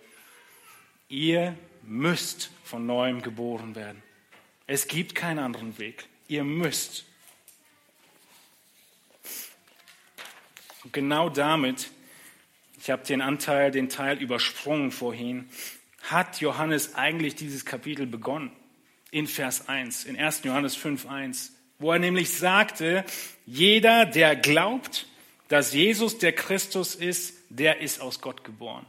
ihr 1.09 1.57
müsst 1.83 2.51
von 2.65 2.87
neuem 2.87 3.23
geboren 3.23 3.75
werden. 3.75 4.03
Es 4.67 4.87
gibt 4.87 5.15
keinen 5.15 5.41
anderen 5.41 5.79
Weg. 5.79 6.07
Ihr 6.29 6.45
müsst. 6.45 7.05
Und 10.85 10.93
genau 10.93 11.29
damit, 11.29 11.91
ich 12.83 12.91
habe 12.91 13.05
den 13.05 13.21
Anteil, 13.21 13.71
den 13.71 13.89
Teil 13.89 14.21
übersprungen 14.21 14.91
vorhin, 14.91 15.49
hat 16.03 16.41
Johannes 16.41 16.97
eigentlich 16.97 17.37
dieses 17.37 17.65
Kapitel 17.65 18.07
begonnen. 18.07 18.51
In 19.13 19.29
Vers 19.29 19.69
1, 19.69 20.05
in 20.05 20.19
1. 20.19 20.43
Johannes 20.43 20.75
5, 20.75 21.07
1, 21.07 21.53
wo 21.79 21.93
er 21.93 22.01
nämlich 22.01 22.33
sagte, 22.33 23.05
jeder, 23.47 24.05
der 24.05 24.35
glaubt, 24.35 25.07
dass 25.47 25.73
Jesus 25.73 26.19
der 26.19 26.33
Christus 26.33 26.97
ist, 26.97 27.35
der 27.51 27.81
ist 27.81 28.01
aus 28.01 28.21
Gott 28.21 28.43
geboren. 28.43 28.85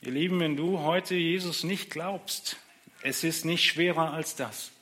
Ihr 0.00 0.10
Lieben, 0.10 0.40
wenn 0.40 0.56
du 0.56 0.80
heute 0.80 1.14
Jesus 1.14 1.62
nicht 1.62 1.88
glaubst, 1.88 2.56
es 3.02 3.22
ist 3.22 3.44
nicht 3.44 3.64
schwerer 3.64 4.12
als 4.12 4.34
das. 4.34 4.72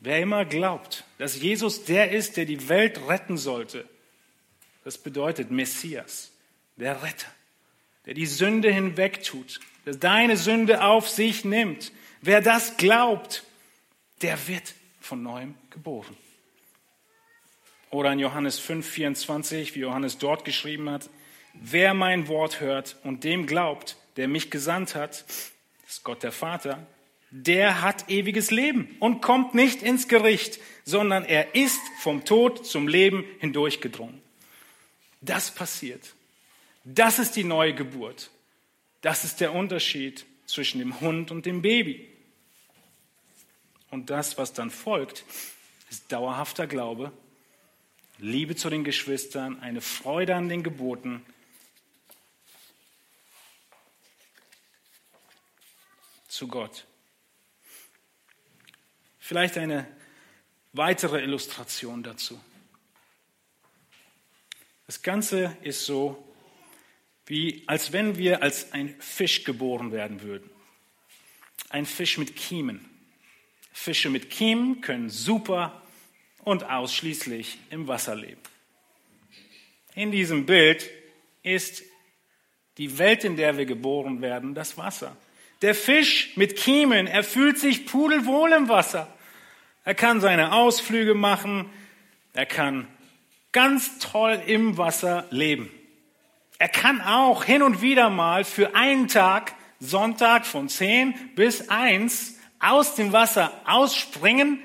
Wer 0.00 0.20
immer 0.20 0.44
glaubt, 0.44 1.04
dass 1.18 1.40
Jesus 1.40 1.84
der 1.84 2.10
ist, 2.10 2.36
der 2.36 2.44
die 2.44 2.68
Welt 2.68 3.06
retten 3.06 3.36
sollte, 3.36 3.88
das 4.84 4.98
bedeutet 4.98 5.50
Messias, 5.50 6.30
der 6.76 7.02
Retter, 7.02 7.30
der 8.06 8.14
die 8.14 8.26
Sünde 8.26 8.70
hinwegtut, 8.70 9.60
der 9.86 9.94
deine 9.94 10.36
Sünde 10.36 10.84
auf 10.84 11.08
sich 11.08 11.44
nimmt. 11.44 11.92
Wer 12.20 12.40
das 12.40 12.76
glaubt, 12.76 13.44
der 14.22 14.46
wird 14.46 14.74
von 15.00 15.22
neuem 15.22 15.54
geboren. 15.70 16.16
Oder 17.90 18.12
in 18.12 18.18
Johannes 18.18 18.58
5, 18.58 18.86
24, 18.86 19.74
wie 19.74 19.80
Johannes 19.80 20.18
dort 20.18 20.44
geschrieben 20.44 20.90
hat, 20.90 21.08
wer 21.54 21.94
mein 21.94 22.28
Wort 22.28 22.60
hört 22.60 22.96
und 23.04 23.24
dem 23.24 23.46
glaubt, 23.46 23.96
der 24.16 24.28
mich 24.28 24.50
gesandt 24.50 24.94
hat, 24.94 25.24
ist 25.86 26.02
Gott 26.02 26.22
der 26.22 26.32
Vater, 26.32 26.84
der 27.30 27.82
hat 27.82 28.10
ewiges 28.10 28.50
Leben 28.50 28.96
und 29.00 29.20
kommt 29.20 29.54
nicht 29.54 29.82
ins 29.82 30.08
Gericht, 30.08 30.58
sondern 30.84 31.24
er 31.24 31.54
ist 31.54 31.80
vom 32.00 32.24
Tod 32.24 32.66
zum 32.66 32.88
Leben 32.88 33.24
hindurchgedrungen. 33.38 34.23
Das 35.24 35.50
passiert. 35.50 36.14
Das 36.84 37.18
ist 37.18 37.36
die 37.36 37.44
neue 37.44 37.74
Geburt. 37.74 38.30
Das 39.00 39.24
ist 39.24 39.40
der 39.40 39.54
Unterschied 39.54 40.26
zwischen 40.46 40.78
dem 40.78 41.00
Hund 41.00 41.30
und 41.30 41.46
dem 41.46 41.62
Baby. 41.62 42.10
Und 43.90 44.10
das, 44.10 44.36
was 44.38 44.52
dann 44.52 44.70
folgt, 44.70 45.24
ist 45.90 46.10
dauerhafter 46.12 46.66
Glaube, 46.66 47.12
Liebe 48.18 48.54
zu 48.54 48.70
den 48.70 48.84
Geschwistern, 48.84 49.60
eine 49.60 49.80
Freude 49.80 50.34
an 50.34 50.48
den 50.48 50.62
Geboten, 50.62 51.24
zu 56.28 56.48
Gott. 56.48 56.86
Vielleicht 59.18 59.56
eine 59.56 59.86
weitere 60.72 61.22
Illustration 61.22 62.02
dazu. 62.02 62.40
Das 64.86 65.02
Ganze 65.02 65.56
ist 65.62 65.86
so, 65.86 66.22
wie 67.26 67.62
als 67.66 67.92
wenn 67.92 68.18
wir 68.18 68.42
als 68.42 68.72
ein 68.72 68.94
Fisch 69.00 69.44
geboren 69.44 69.92
werden 69.92 70.22
würden. 70.22 70.50
Ein 71.70 71.86
Fisch 71.86 72.18
mit 72.18 72.36
Kiemen. 72.36 72.88
Fische 73.72 74.10
mit 74.10 74.30
Kiemen 74.30 74.80
können 74.82 75.10
super 75.10 75.82
und 76.44 76.64
ausschließlich 76.64 77.58
im 77.70 77.88
Wasser 77.88 78.14
leben. 78.14 78.40
In 79.94 80.12
diesem 80.12 80.46
Bild 80.46 80.88
ist 81.42 81.82
die 82.78 82.98
Welt, 82.98 83.24
in 83.24 83.36
der 83.36 83.56
wir 83.56 83.66
geboren 83.66 84.20
werden, 84.20 84.54
das 84.54 84.76
Wasser. 84.76 85.16
Der 85.62 85.74
Fisch 85.74 86.36
mit 86.36 86.56
Kiemen, 86.56 87.06
er 87.06 87.24
fühlt 87.24 87.58
sich 87.58 87.86
pudelwohl 87.86 88.52
im 88.52 88.68
Wasser. 88.68 89.12
Er 89.84 89.94
kann 89.94 90.20
seine 90.20 90.52
Ausflüge 90.52 91.14
machen. 91.14 91.70
Er 92.32 92.46
kann 92.46 92.86
ganz 93.54 93.98
toll 94.00 94.42
im 94.46 94.76
Wasser 94.76 95.26
leben. 95.30 95.70
Er 96.58 96.68
kann 96.68 97.00
auch 97.00 97.44
hin 97.44 97.62
und 97.62 97.80
wieder 97.80 98.10
mal 98.10 98.44
für 98.44 98.74
einen 98.74 99.08
Tag, 99.08 99.54
Sonntag 99.80 100.44
von 100.44 100.68
10 100.68 101.14
bis 101.34 101.70
1, 101.70 102.38
aus 102.58 102.94
dem 102.96 103.12
Wasser 103.12 103.52
ausspringen, 103.64 104.58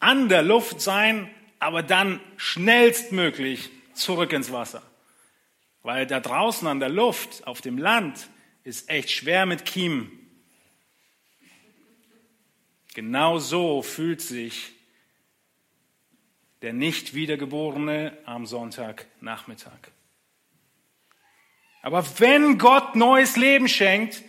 an 0.00 0.28
der 0.28 0.42
Luft 0.42 0.80
sein, 0.80 1.30
aber 1.60 1.82
dann 1.82 2.20
schnellstmöglich 2.36 3.70
zurück 3.94 4.32
ins 4.32 4.52
Wasser. 4.52 4.82
Weil 5.82 6.06
da 6.06 6.20
draußen 6.20 6.66
an 6.66 6.80
der 6.80 6.88
Luft, 6.88 7.46
auf 7.46 7.60
dem 7.60 7.78
Land, 7.78 8.28
ist 8.64 8.88
echt 8.88 9.10
schwer 9.10 9.46
mit 9.46 9.64
Kiemen. 9.64 10.10
Genau 12.94 13.38
so 13.38 13.82
fühlt 13.82 14.20
sich 14.20 14.73
der 16.64 16.72
nicht 16.72 17.12
wiedergeborene 17.12 18.16
am 18.24 18.46
Sonntagnachmittag. 18.46 19.90
Aber 21.82 22.02
wenn 22.18 22.56
Gott 22.56 22.96
neues 22.96 23.36
Leben 23.36 23.68
schenkt, 23.68 24.22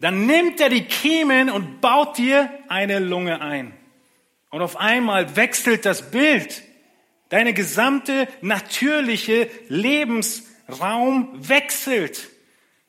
dann 0.00 0.24
nimmt 0.24 0.62
er 0.62 0.70
die 0.70 0.86
Kiemen 0.86 1.50
und 1.50 1.82
baut 1.82 2.16
dir 2.16 2.48
eine 2.68 3.00
Lunge 3.00 3.42
ein. 3.42 3.74
Und 4.48 4.62
auf 4.62 4.78
einmal 4.78 5.36
wechselt 5.36 5.84
das 5.84 6.10
Bild. 6.10 6.62
Deine 7.28 7.52
gesamte 7.52 8.28
natürliche 8.40 9.50
Lebensraum 9.68 11.28
wechselt. 11.34 12.30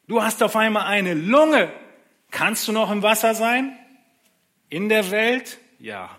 Du 0.08 0.24
hast 0.24 0.42
auf 0.42 0.56
einmal 0.56 0.86
eine 0.86 1.16
Lunge. 1.16 1.70
Kannst 2.32 2.70
du 2.70 2.72
noch 2.72 2.90
im 2.92 3.04
Wasser 3.04 3.36
sein? 3.36 3.78
In 4.70 4.88
der 4.88 5.12
Welt? 5.12 5.58
Ja. 5.80 6.18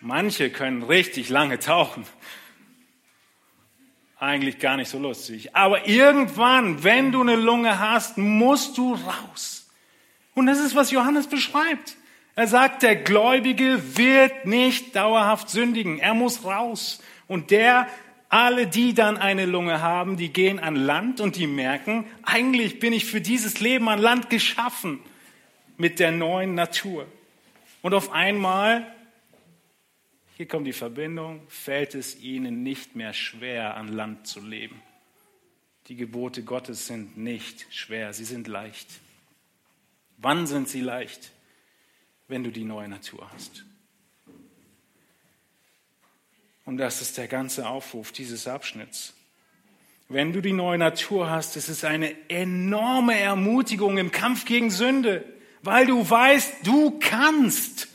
Manche 0.00 0.50
können 0.50 0.82
richtig 0.82 1.28
lange 1.28 1.58
tauchen. 1.58 2.06
Eigentlich 4.18 4.58
gar 4.58 4.76
nicht 4.76 4.88
so 4.88 4.98
lustig. 4.98 5.54
Aber 5.54 5.86
irgendwann, 5.88 6.84
wenn 6.84 7.12
du 7.12 7.20
eine 7.20 7.36
Lunge 7.36 7.78
hast, 7.78 8.18
musst 8.18 8.78
du 8.78 8.94
raus. 8.94 9.68
Und 10.34 10.46
das 10.46 10.58
ist, 10.58 10.74
was 10.74 10.90
Johannes 10.90 11.26
beschreibt. 11.26 11.96
Er 12.34 12.46
sagt, 12.46 12.82
der 12.82 12.96
Gläubige 12.96 13.96
wird 13.96 14.46
nicht 14.46 14.96
dauerhaft 14.96 15.50
sündigen. 15.50 15.98
Er 15.98 16.14
muss 16.14 16.44
raus. 16.44 17.02
Und 17.28 17.50
der, 17.50 17.86
alle, 18.30 18.66
die 18.66 18.94
dann 18.94 19.18
eine 19.18 19.44
Lunge 19.44 19.82
haben, 19.82 20.16
die 20.16 20.32
gehen 20.32 20.58
an 20.58 20.76
Land 20.76 21.20
und 21.20 21.36
die 21.36 21.46
merken, 21.46 22.06
eigentlich 22.22 22.78
bin 22.78 22.92
ich 22.92 23.04
für 23.04 23.20
dieses 23.20 23.60
Leben 23.60 23.88
an 23.88 23.98
Land 23.98 24.30
geschaffen 24.30 25.00
mit 25.76 25.98
der 25.98 26.12
neuen 26.12 26.54
Natur. 26.54 27.06
Und 27.82 27.94
auf 27.94 28.12
einmal, 28.12 28.86
hier 30.40 30.48
kommt 30.48 30.66
die 30.66 30.72
Verbindung, 30.72 31.42
fällt 31.48 31.94
es 31.94 32.18
ihnen 32.18 32.62
nicht 32.62 32.96
mehr 32.96 33.12
schwer, 33.12 33.76
an 33.76 33.88
Land 33.88 34.26
zu 34.26 34.40
leben. 34.40 34.80
Die 35.88 35.96
Gebote 35.96 36.44
Gottes 36.44 36.86
sind 36.86 37.18
nicht 37.18 37.66
schwer, 37.68 38.14
sie 38.14 38.24
sind 38.24 38.48
leicht. 38.48 38.88
Wann 40.16 40.46
sind 40.46 40.66
sie 40.66 40.80
leicht? 40.80 41.32
Wenn 42.26 42.42
du 42.42 42.50
die 42.50 42.64
neue 42.64 42.88
Natur 42.88 43.30
hast. 43.34 43.66
Und 46.64 46.78
das 46.78 47.02
ist 47.02 47.18
der 47.18 47.28
ganze 47.28 47.68
Aufruf 47.68 48.10
dieses 48.10 48.46
Abschnitts. 48.46 49.12
Wenn 50.08 50.32
du 50.32 50.40
die 50.40 50.54
neue 50.54 50.78
Natur 50.78 51.28
hast, 51.28 51.54
ist 51.56 51.68
es 51.68 51.84
eine 51.84 52.16
enorme 52.30 53.20
Ermutigung 53.20 53.98
im 53.98 54.10
Kampf 54.10 54.46
gegen 54.46 54.70
Sünde, 54.70 55.22
weil 55.60 55.84
du 55.84 56.08
weißt, 56.08 56.66
du 56.66 56.98
kannst. 56.98 57.90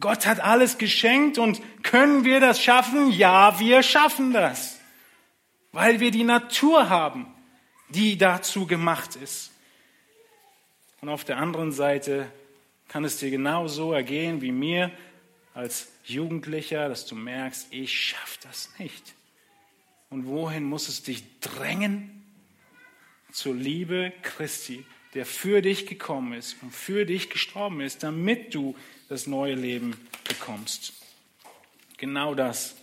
Gott 0.00 0.26
hat 0.26 0.40
alles 0.40 0.78
geschenkt 0.78 1.38
und 1.38 1.60
können 1.82 2.24
wir 2.24 2.40
das 2.40 2.60
schaffen? 2.60 3.12
Ja, 3.12 3.58
wir 3.60 3.82
schaffen 3.82 4.32
das, 4.32 4.80
weil 5.72 6.00
wir 6.00 6.10
die 6.10 6.24
Natur 6.24 6.88
haben, 6.88 7.32
die 7.88 8.18
dazu 8.18 8.66
gemacht 8.66 9.16
ist. 9.16 9.52
Und 11.00 11.08
auf 11.08 11.24
der 11.24 11.38
anderen 11.38 11.70
Seite 11.70 12.26
kann 12.88 13.04
es 13.04 13.18
dir 13.18 13.30
genauso 13.30 13.92
ergehen 13.92 14.40
wie 14.40 14.52
mir 14.52 14.90
als 15.52 15.88
Jugendlicher, 16.04 16.88
dass 16.88 17.06
du 17.06 17.14
merkst, 17.14 17.68
ich 17.70 17.92
schaffe 17.92 18.38
das 18.42 18.70
nicht. 18.78 19.14
Und 20.10 20.26
wohin 20.26 20.64
muss 20.64 20.88
es 20.88 21.02
dich 21.02 21.22
drängen? 21.40 22.24
Zur 23.30 23.54
Liebe 23.54 24.12
Christi, 24.22 24.84
der 25.14 25.26
für 25.26 25.62
dich 25.62 25.86
gekommen 25.86 26.32
ist 26.32 26.56
und 26.62 26.74
für 26.74 27.04
dich 27.06 27.30
gestorben 27.30 27.80
ist, 27.80 28.02
damit 28.02 28.54
du 28.54 28.76
das 29.08 29.26
neue 29.26 29.54
Leben 29.54 29.96
bekommst. 30.26 30.92
Genau 31.96 32.34
das 32.34 32.76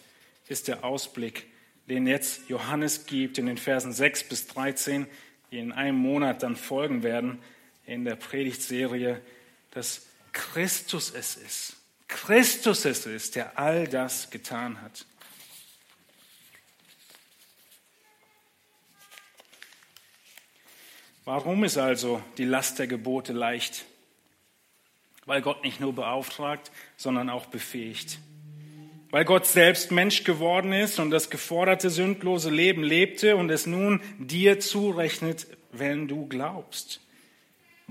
ist 0.47 0.67
der 0.67 0.83
Ausblick, 0.83 1.47
den 1.87 2.07
jetzt 2.07 2.49
Johannes 2.49 3.05
gibt 3.05 3.37
in 3.37 3.45
den 3.45 3.57
Versen 3.57 3.91
6 3.91 4.25
bis 4.25 4.47
13, 4.47 5.07
die 5.51 5.59
in 5.59 5.71
einem 5.71 5.97
Monat 5.97 6.43
dann 6.43 6.55
folgen 6.55 7.03
werden 7.03 7.39
in 7.85 8.05
der 8.05 8.15
Predigtserie, 8.15 9.21
dass 9.71 10.05
Christus 10.31 11.11
es 11.13 11.35
ist. 11.35 11.75
Christus 12.07 12.85
es 12.85 13.05
ist, 13.05 13.35
der 13.35 13.57
all 13.57 13.87
das 13.87 14.29
getan 14.29 14.81
hat. 14.81 15.05
Warum 21.25 21.63
ist 21.63 21.77
also 21.77 22.21
die 22.37 22.45
Last 22.45 22.79
der 22.79 22.87
Gebote 22.87 23.33
leicht? 23.33 23.85
Weil 25.25 25.41
Gott 25.41 25.63
nicht 25.63 25.79
nur 25.79 25.93
beauftragt, 25.93 26.71
sondern 26.97 27.29
auch 27.29 27.45
befähigt. 27.45 28.19
Weil 29.11 29.25
Gott 29.25 29.45
selbst 29.45 29.91
Mensch 29.91 30.23
geworden 30.23 30.73
ist 30.73 30.99
und 30.99 31.11
das 31.11 31.29
geforderte 31.29 31.89
sündlose 31.89 32.49
Leben 32.49 32.83
lebte 32.83 33.35
und 33.35 33.49
es 33.49 33.65
nun 33.65 34.01
dir 34.17 34.59
zurechnet, 34.59 35.47
wenn 35.71 36.07
du 36.07 36.27
glaubst 36.27 37.01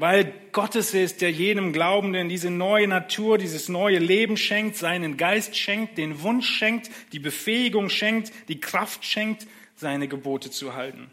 weil 0.01 0.33
Gott 0.53 0.77
es 0.77 0.95
ist, 0.95 1.21
der 1.21 1.31
jedem 1.31 1.75
Glaubenden 1.75 2.31
diese 2.31 2.51
neue 2.51 2.89
Natur, 2.89 3.37
dieses 3.37 3.69
neue 3.69 3.99
Leben 3.99 4.39
schenkt, 4.39 4.77
seinen 4.77 5.19
Geist 5.19 5.57
schenkt, 5.57 5.99
den 5.99 6.23
Wunsch 6.23 6.49
schenkt, 6.49 6.91
die 7.13 7.19
Befähigung 7.19 7.91
schenkt, 7.91 8.33
die 8.49 8.61
Kraft 8.61 9.05
schenkt, 9.05 9.47
seine 9.77 10.09
Gebote 10.09 10.51
zu 10.51 10.75
halten. 10.75 11.11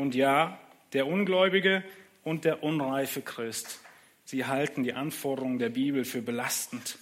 Und 0.00 0.14
ja, 0.14 0.58
der 0.92 1.06
Ungläubige 1.06 1.84
und 2.24 2.44
der 2.44 2.62
unreife 2.62 3.22
Christ, 3.22 3.80
sie 4.24 4.46
halten 4.46 4.82
die 4.82 4.94
Anforderungen 4.94 5.58
der 5.58 5.70
Bibel 5.70 6.04
für 6.04 6.22
belastend. 6.22 6.98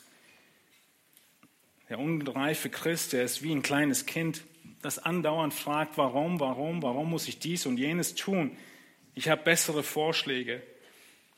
Der 1.88 1.98
unreife 1.98 2.68
Christ, 2.68 3.12
der 3.12 3.24
ist 3.24 3.42
wie 3.42 3.52
ein 3.52 3.62
kleines 3.62 4.06
Kind, 4.06 4.42
das 4.82 4.98
andauernd 4.98 5.54
fragt, 5.54 5.96
warum, 5.96 6.38
warum, 6.38 6.82
warum 6.82 7.10
muss 7.10 7.28
ich 7.28 7.38
dies 7.38 7.66
und 7.66 7.78
jenes 7.78 8.14
tun? 8.14 8.56
ich 9.18 9.28
habe 9.28 9.42
bessere 9.42 9.82
Vorschläge. 9.82 10.62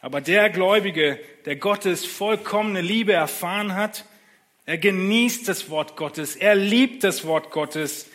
Aber 0.01 0.21
der 0.21 0.51
Gläubige, 0.51 1.19
der 1.47 1.57
Gottes 1.57 2.05
vollkommene 2.05 2.83
Liebe 2.83 3.15
erfahren 3.15 3.75
hat, 3.75 4.05
er 4.67 4.77
genießt 4.77 5.49
das 5.49 5.71
Wort 5.71 5.97
Gottes, 5.97 6.37
er 6.37 6.55
liebt 6.55 7.05
das 7.05 7.25
Wort 7.25 7.51
Gottes 7.51 8.10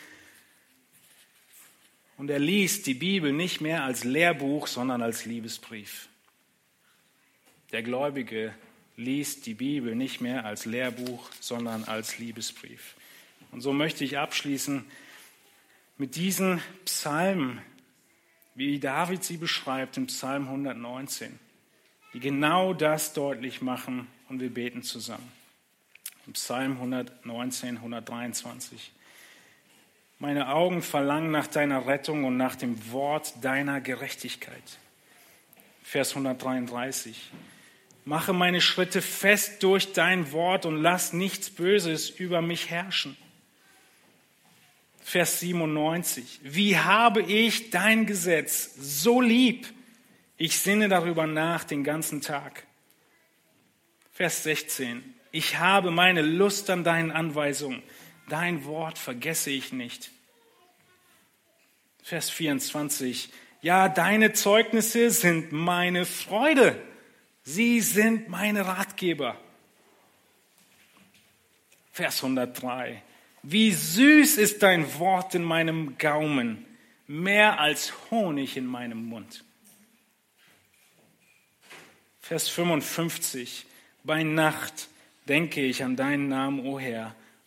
und 2.16 2.30
er 2.30 2.38
liest 2.38 2.86
die 2.86 2.94
Bibel 2.94 3.32
nicht 3.32 3.60
mehr 3.60 3.84
als 3.84 4.04
Lehrbuch, 4.04 4.66
sondern 4.66 5.02
als 5.02 5.24
Liebesbrief. 5.24 6.08
Der 7.72 7.82
Gläubige 7.82 8.54
liest 8.96 9.46
die 9.46 9.54
Bibel 9.54 9.94
nicht 9.94 10.20
mehr 10.20 10.44
als 10.44 10.64
Lehrbuch, 10.64 11.30
sondern 11.40 11.84
als 11.84 12.18
Liebesbrief. 12.18 12.94
Und 13.52 13.60
so 13.60 13.72
möchte 13.72 14.04
ich 14.04 14.18
abschließen 14.18 14.84
mit 15.98 16.16
diesen 16.16 16.62
Psalmen, 16.84 17.60
wie 18.54 18.78
David 18.78 19.22
sie 19.22 19.36
beschreibt 19.36 19.96
im 19.98 20.06
Psalm 20.06 20.44
119, 20.44 21.38
die 22.14 22.20
genau 22.20 22.72
das 22.72 23.12
deutlich 23.12 23.60
machen 23.60 24.06
und 24.28 24.40
wir 24.40 24.50
beten 24.50 24.82
zusammen. 24.82 25.30
Im 26.26 26.32
Psalm 26.32 26.72
119, 26.72 27.76
123. 27.76 28.92
Meine 30.18 30.48
Augen 30.48 30.80
verlangen 30.80 31.30
nach 31.30 31.46
deiner 31.46 31.86
Rettung 31.86 32.24
und 32.24 32.38
nach 32.38 32.56
dem 32.56 32.90
Wort 32.90 33.34
deiner 33.42 33.82
Gerechtigkeit. 33.82 34.78
Vers 35.82 36.10
133. 36.10 37.30
Mache 38.06 38.32
meine 38.32 38.62
Schritte 38.62 39.02
fest 39.02 39.62
durch 39.62 39.92
dein 39.92 40.32
Wort 40.32 40.64
und 40.64 40.80
lass 40.80 41.12
nichts 41.12 41.50
Böses 41.50 42.08
über 42.08 42.40
mich 42.40 42.70
herrschen. 42.70 43.16
Vers 45.02 45.40
97. 45.40 46.40
Wie 46.42 46.78
habe 46.78 47.20
ich 47.20 47.70
dein 47.70 48.06
Gesetz 48.06 48.74
so 48.78 49.20
lieb? 49.20 49.66
Ich 50.38 50.58
sinne 50.58 50.88
darüber 50.88 51.26
nach 51.26 51.64
den 51.64 51.84
ganzen 51.84 52.22
Tag. 52.22 52.66
Vers 54.12 54.44
16. 54.44 55.14
Ich 55.30 55.58
habe 55.58 55.90
meine 55.90 56.22
Lust 56.22 56.70
an 56.70 56.84
deinen 56.84 57.10
Anweisungen. 57.10 57.82
Dein 58.28 58.64
Wort 58.64 58.98
vergesse 58.98 59.50
ich 59.50 59.72
nicht. 59.72 60.10
Vers 62.02 62.30
24. 62.30 63.30
Ja, 63.62 63.88
deine 63.88 64.32
Zeugnisse 64.32 65.10
sind 65.10 65.52
meine 65.52 66.04
Freude. 66.04 66.80
Sie 67.42 67.80
sind 67.80 68.28
meine 68.28 68.66
Ratgeber. 68.66 69.40
Vers 71.92 72.22
103. 72.22 73.02
Wie 73.42 73.72
süß 73.72 74.38
ist 74.38 74.62
dein 74.62 74.98
Wort 74.98 75.34
in 75.34 75.44
meinem 75.44 75.98
Gaumen, 75.98 76.66
mehr 77.06 77.60
als 77.60 77.92
Honig 78.10 78.56
in 78.56 78.66
meinem 78.66 79.04
Mund. 79.04 79.44
Vers 82.20 82.48
55. 82.48 83.66
Bei 84.02 84.24
Nacht 84.24 84.88
denke 85.28 85.62
ich 85.62 85.84
an 85.84 85.94
deinen 85.94 86.28
Namen, 86.28 86.66
o 86.66 86.78
Herr, 86.78 87.14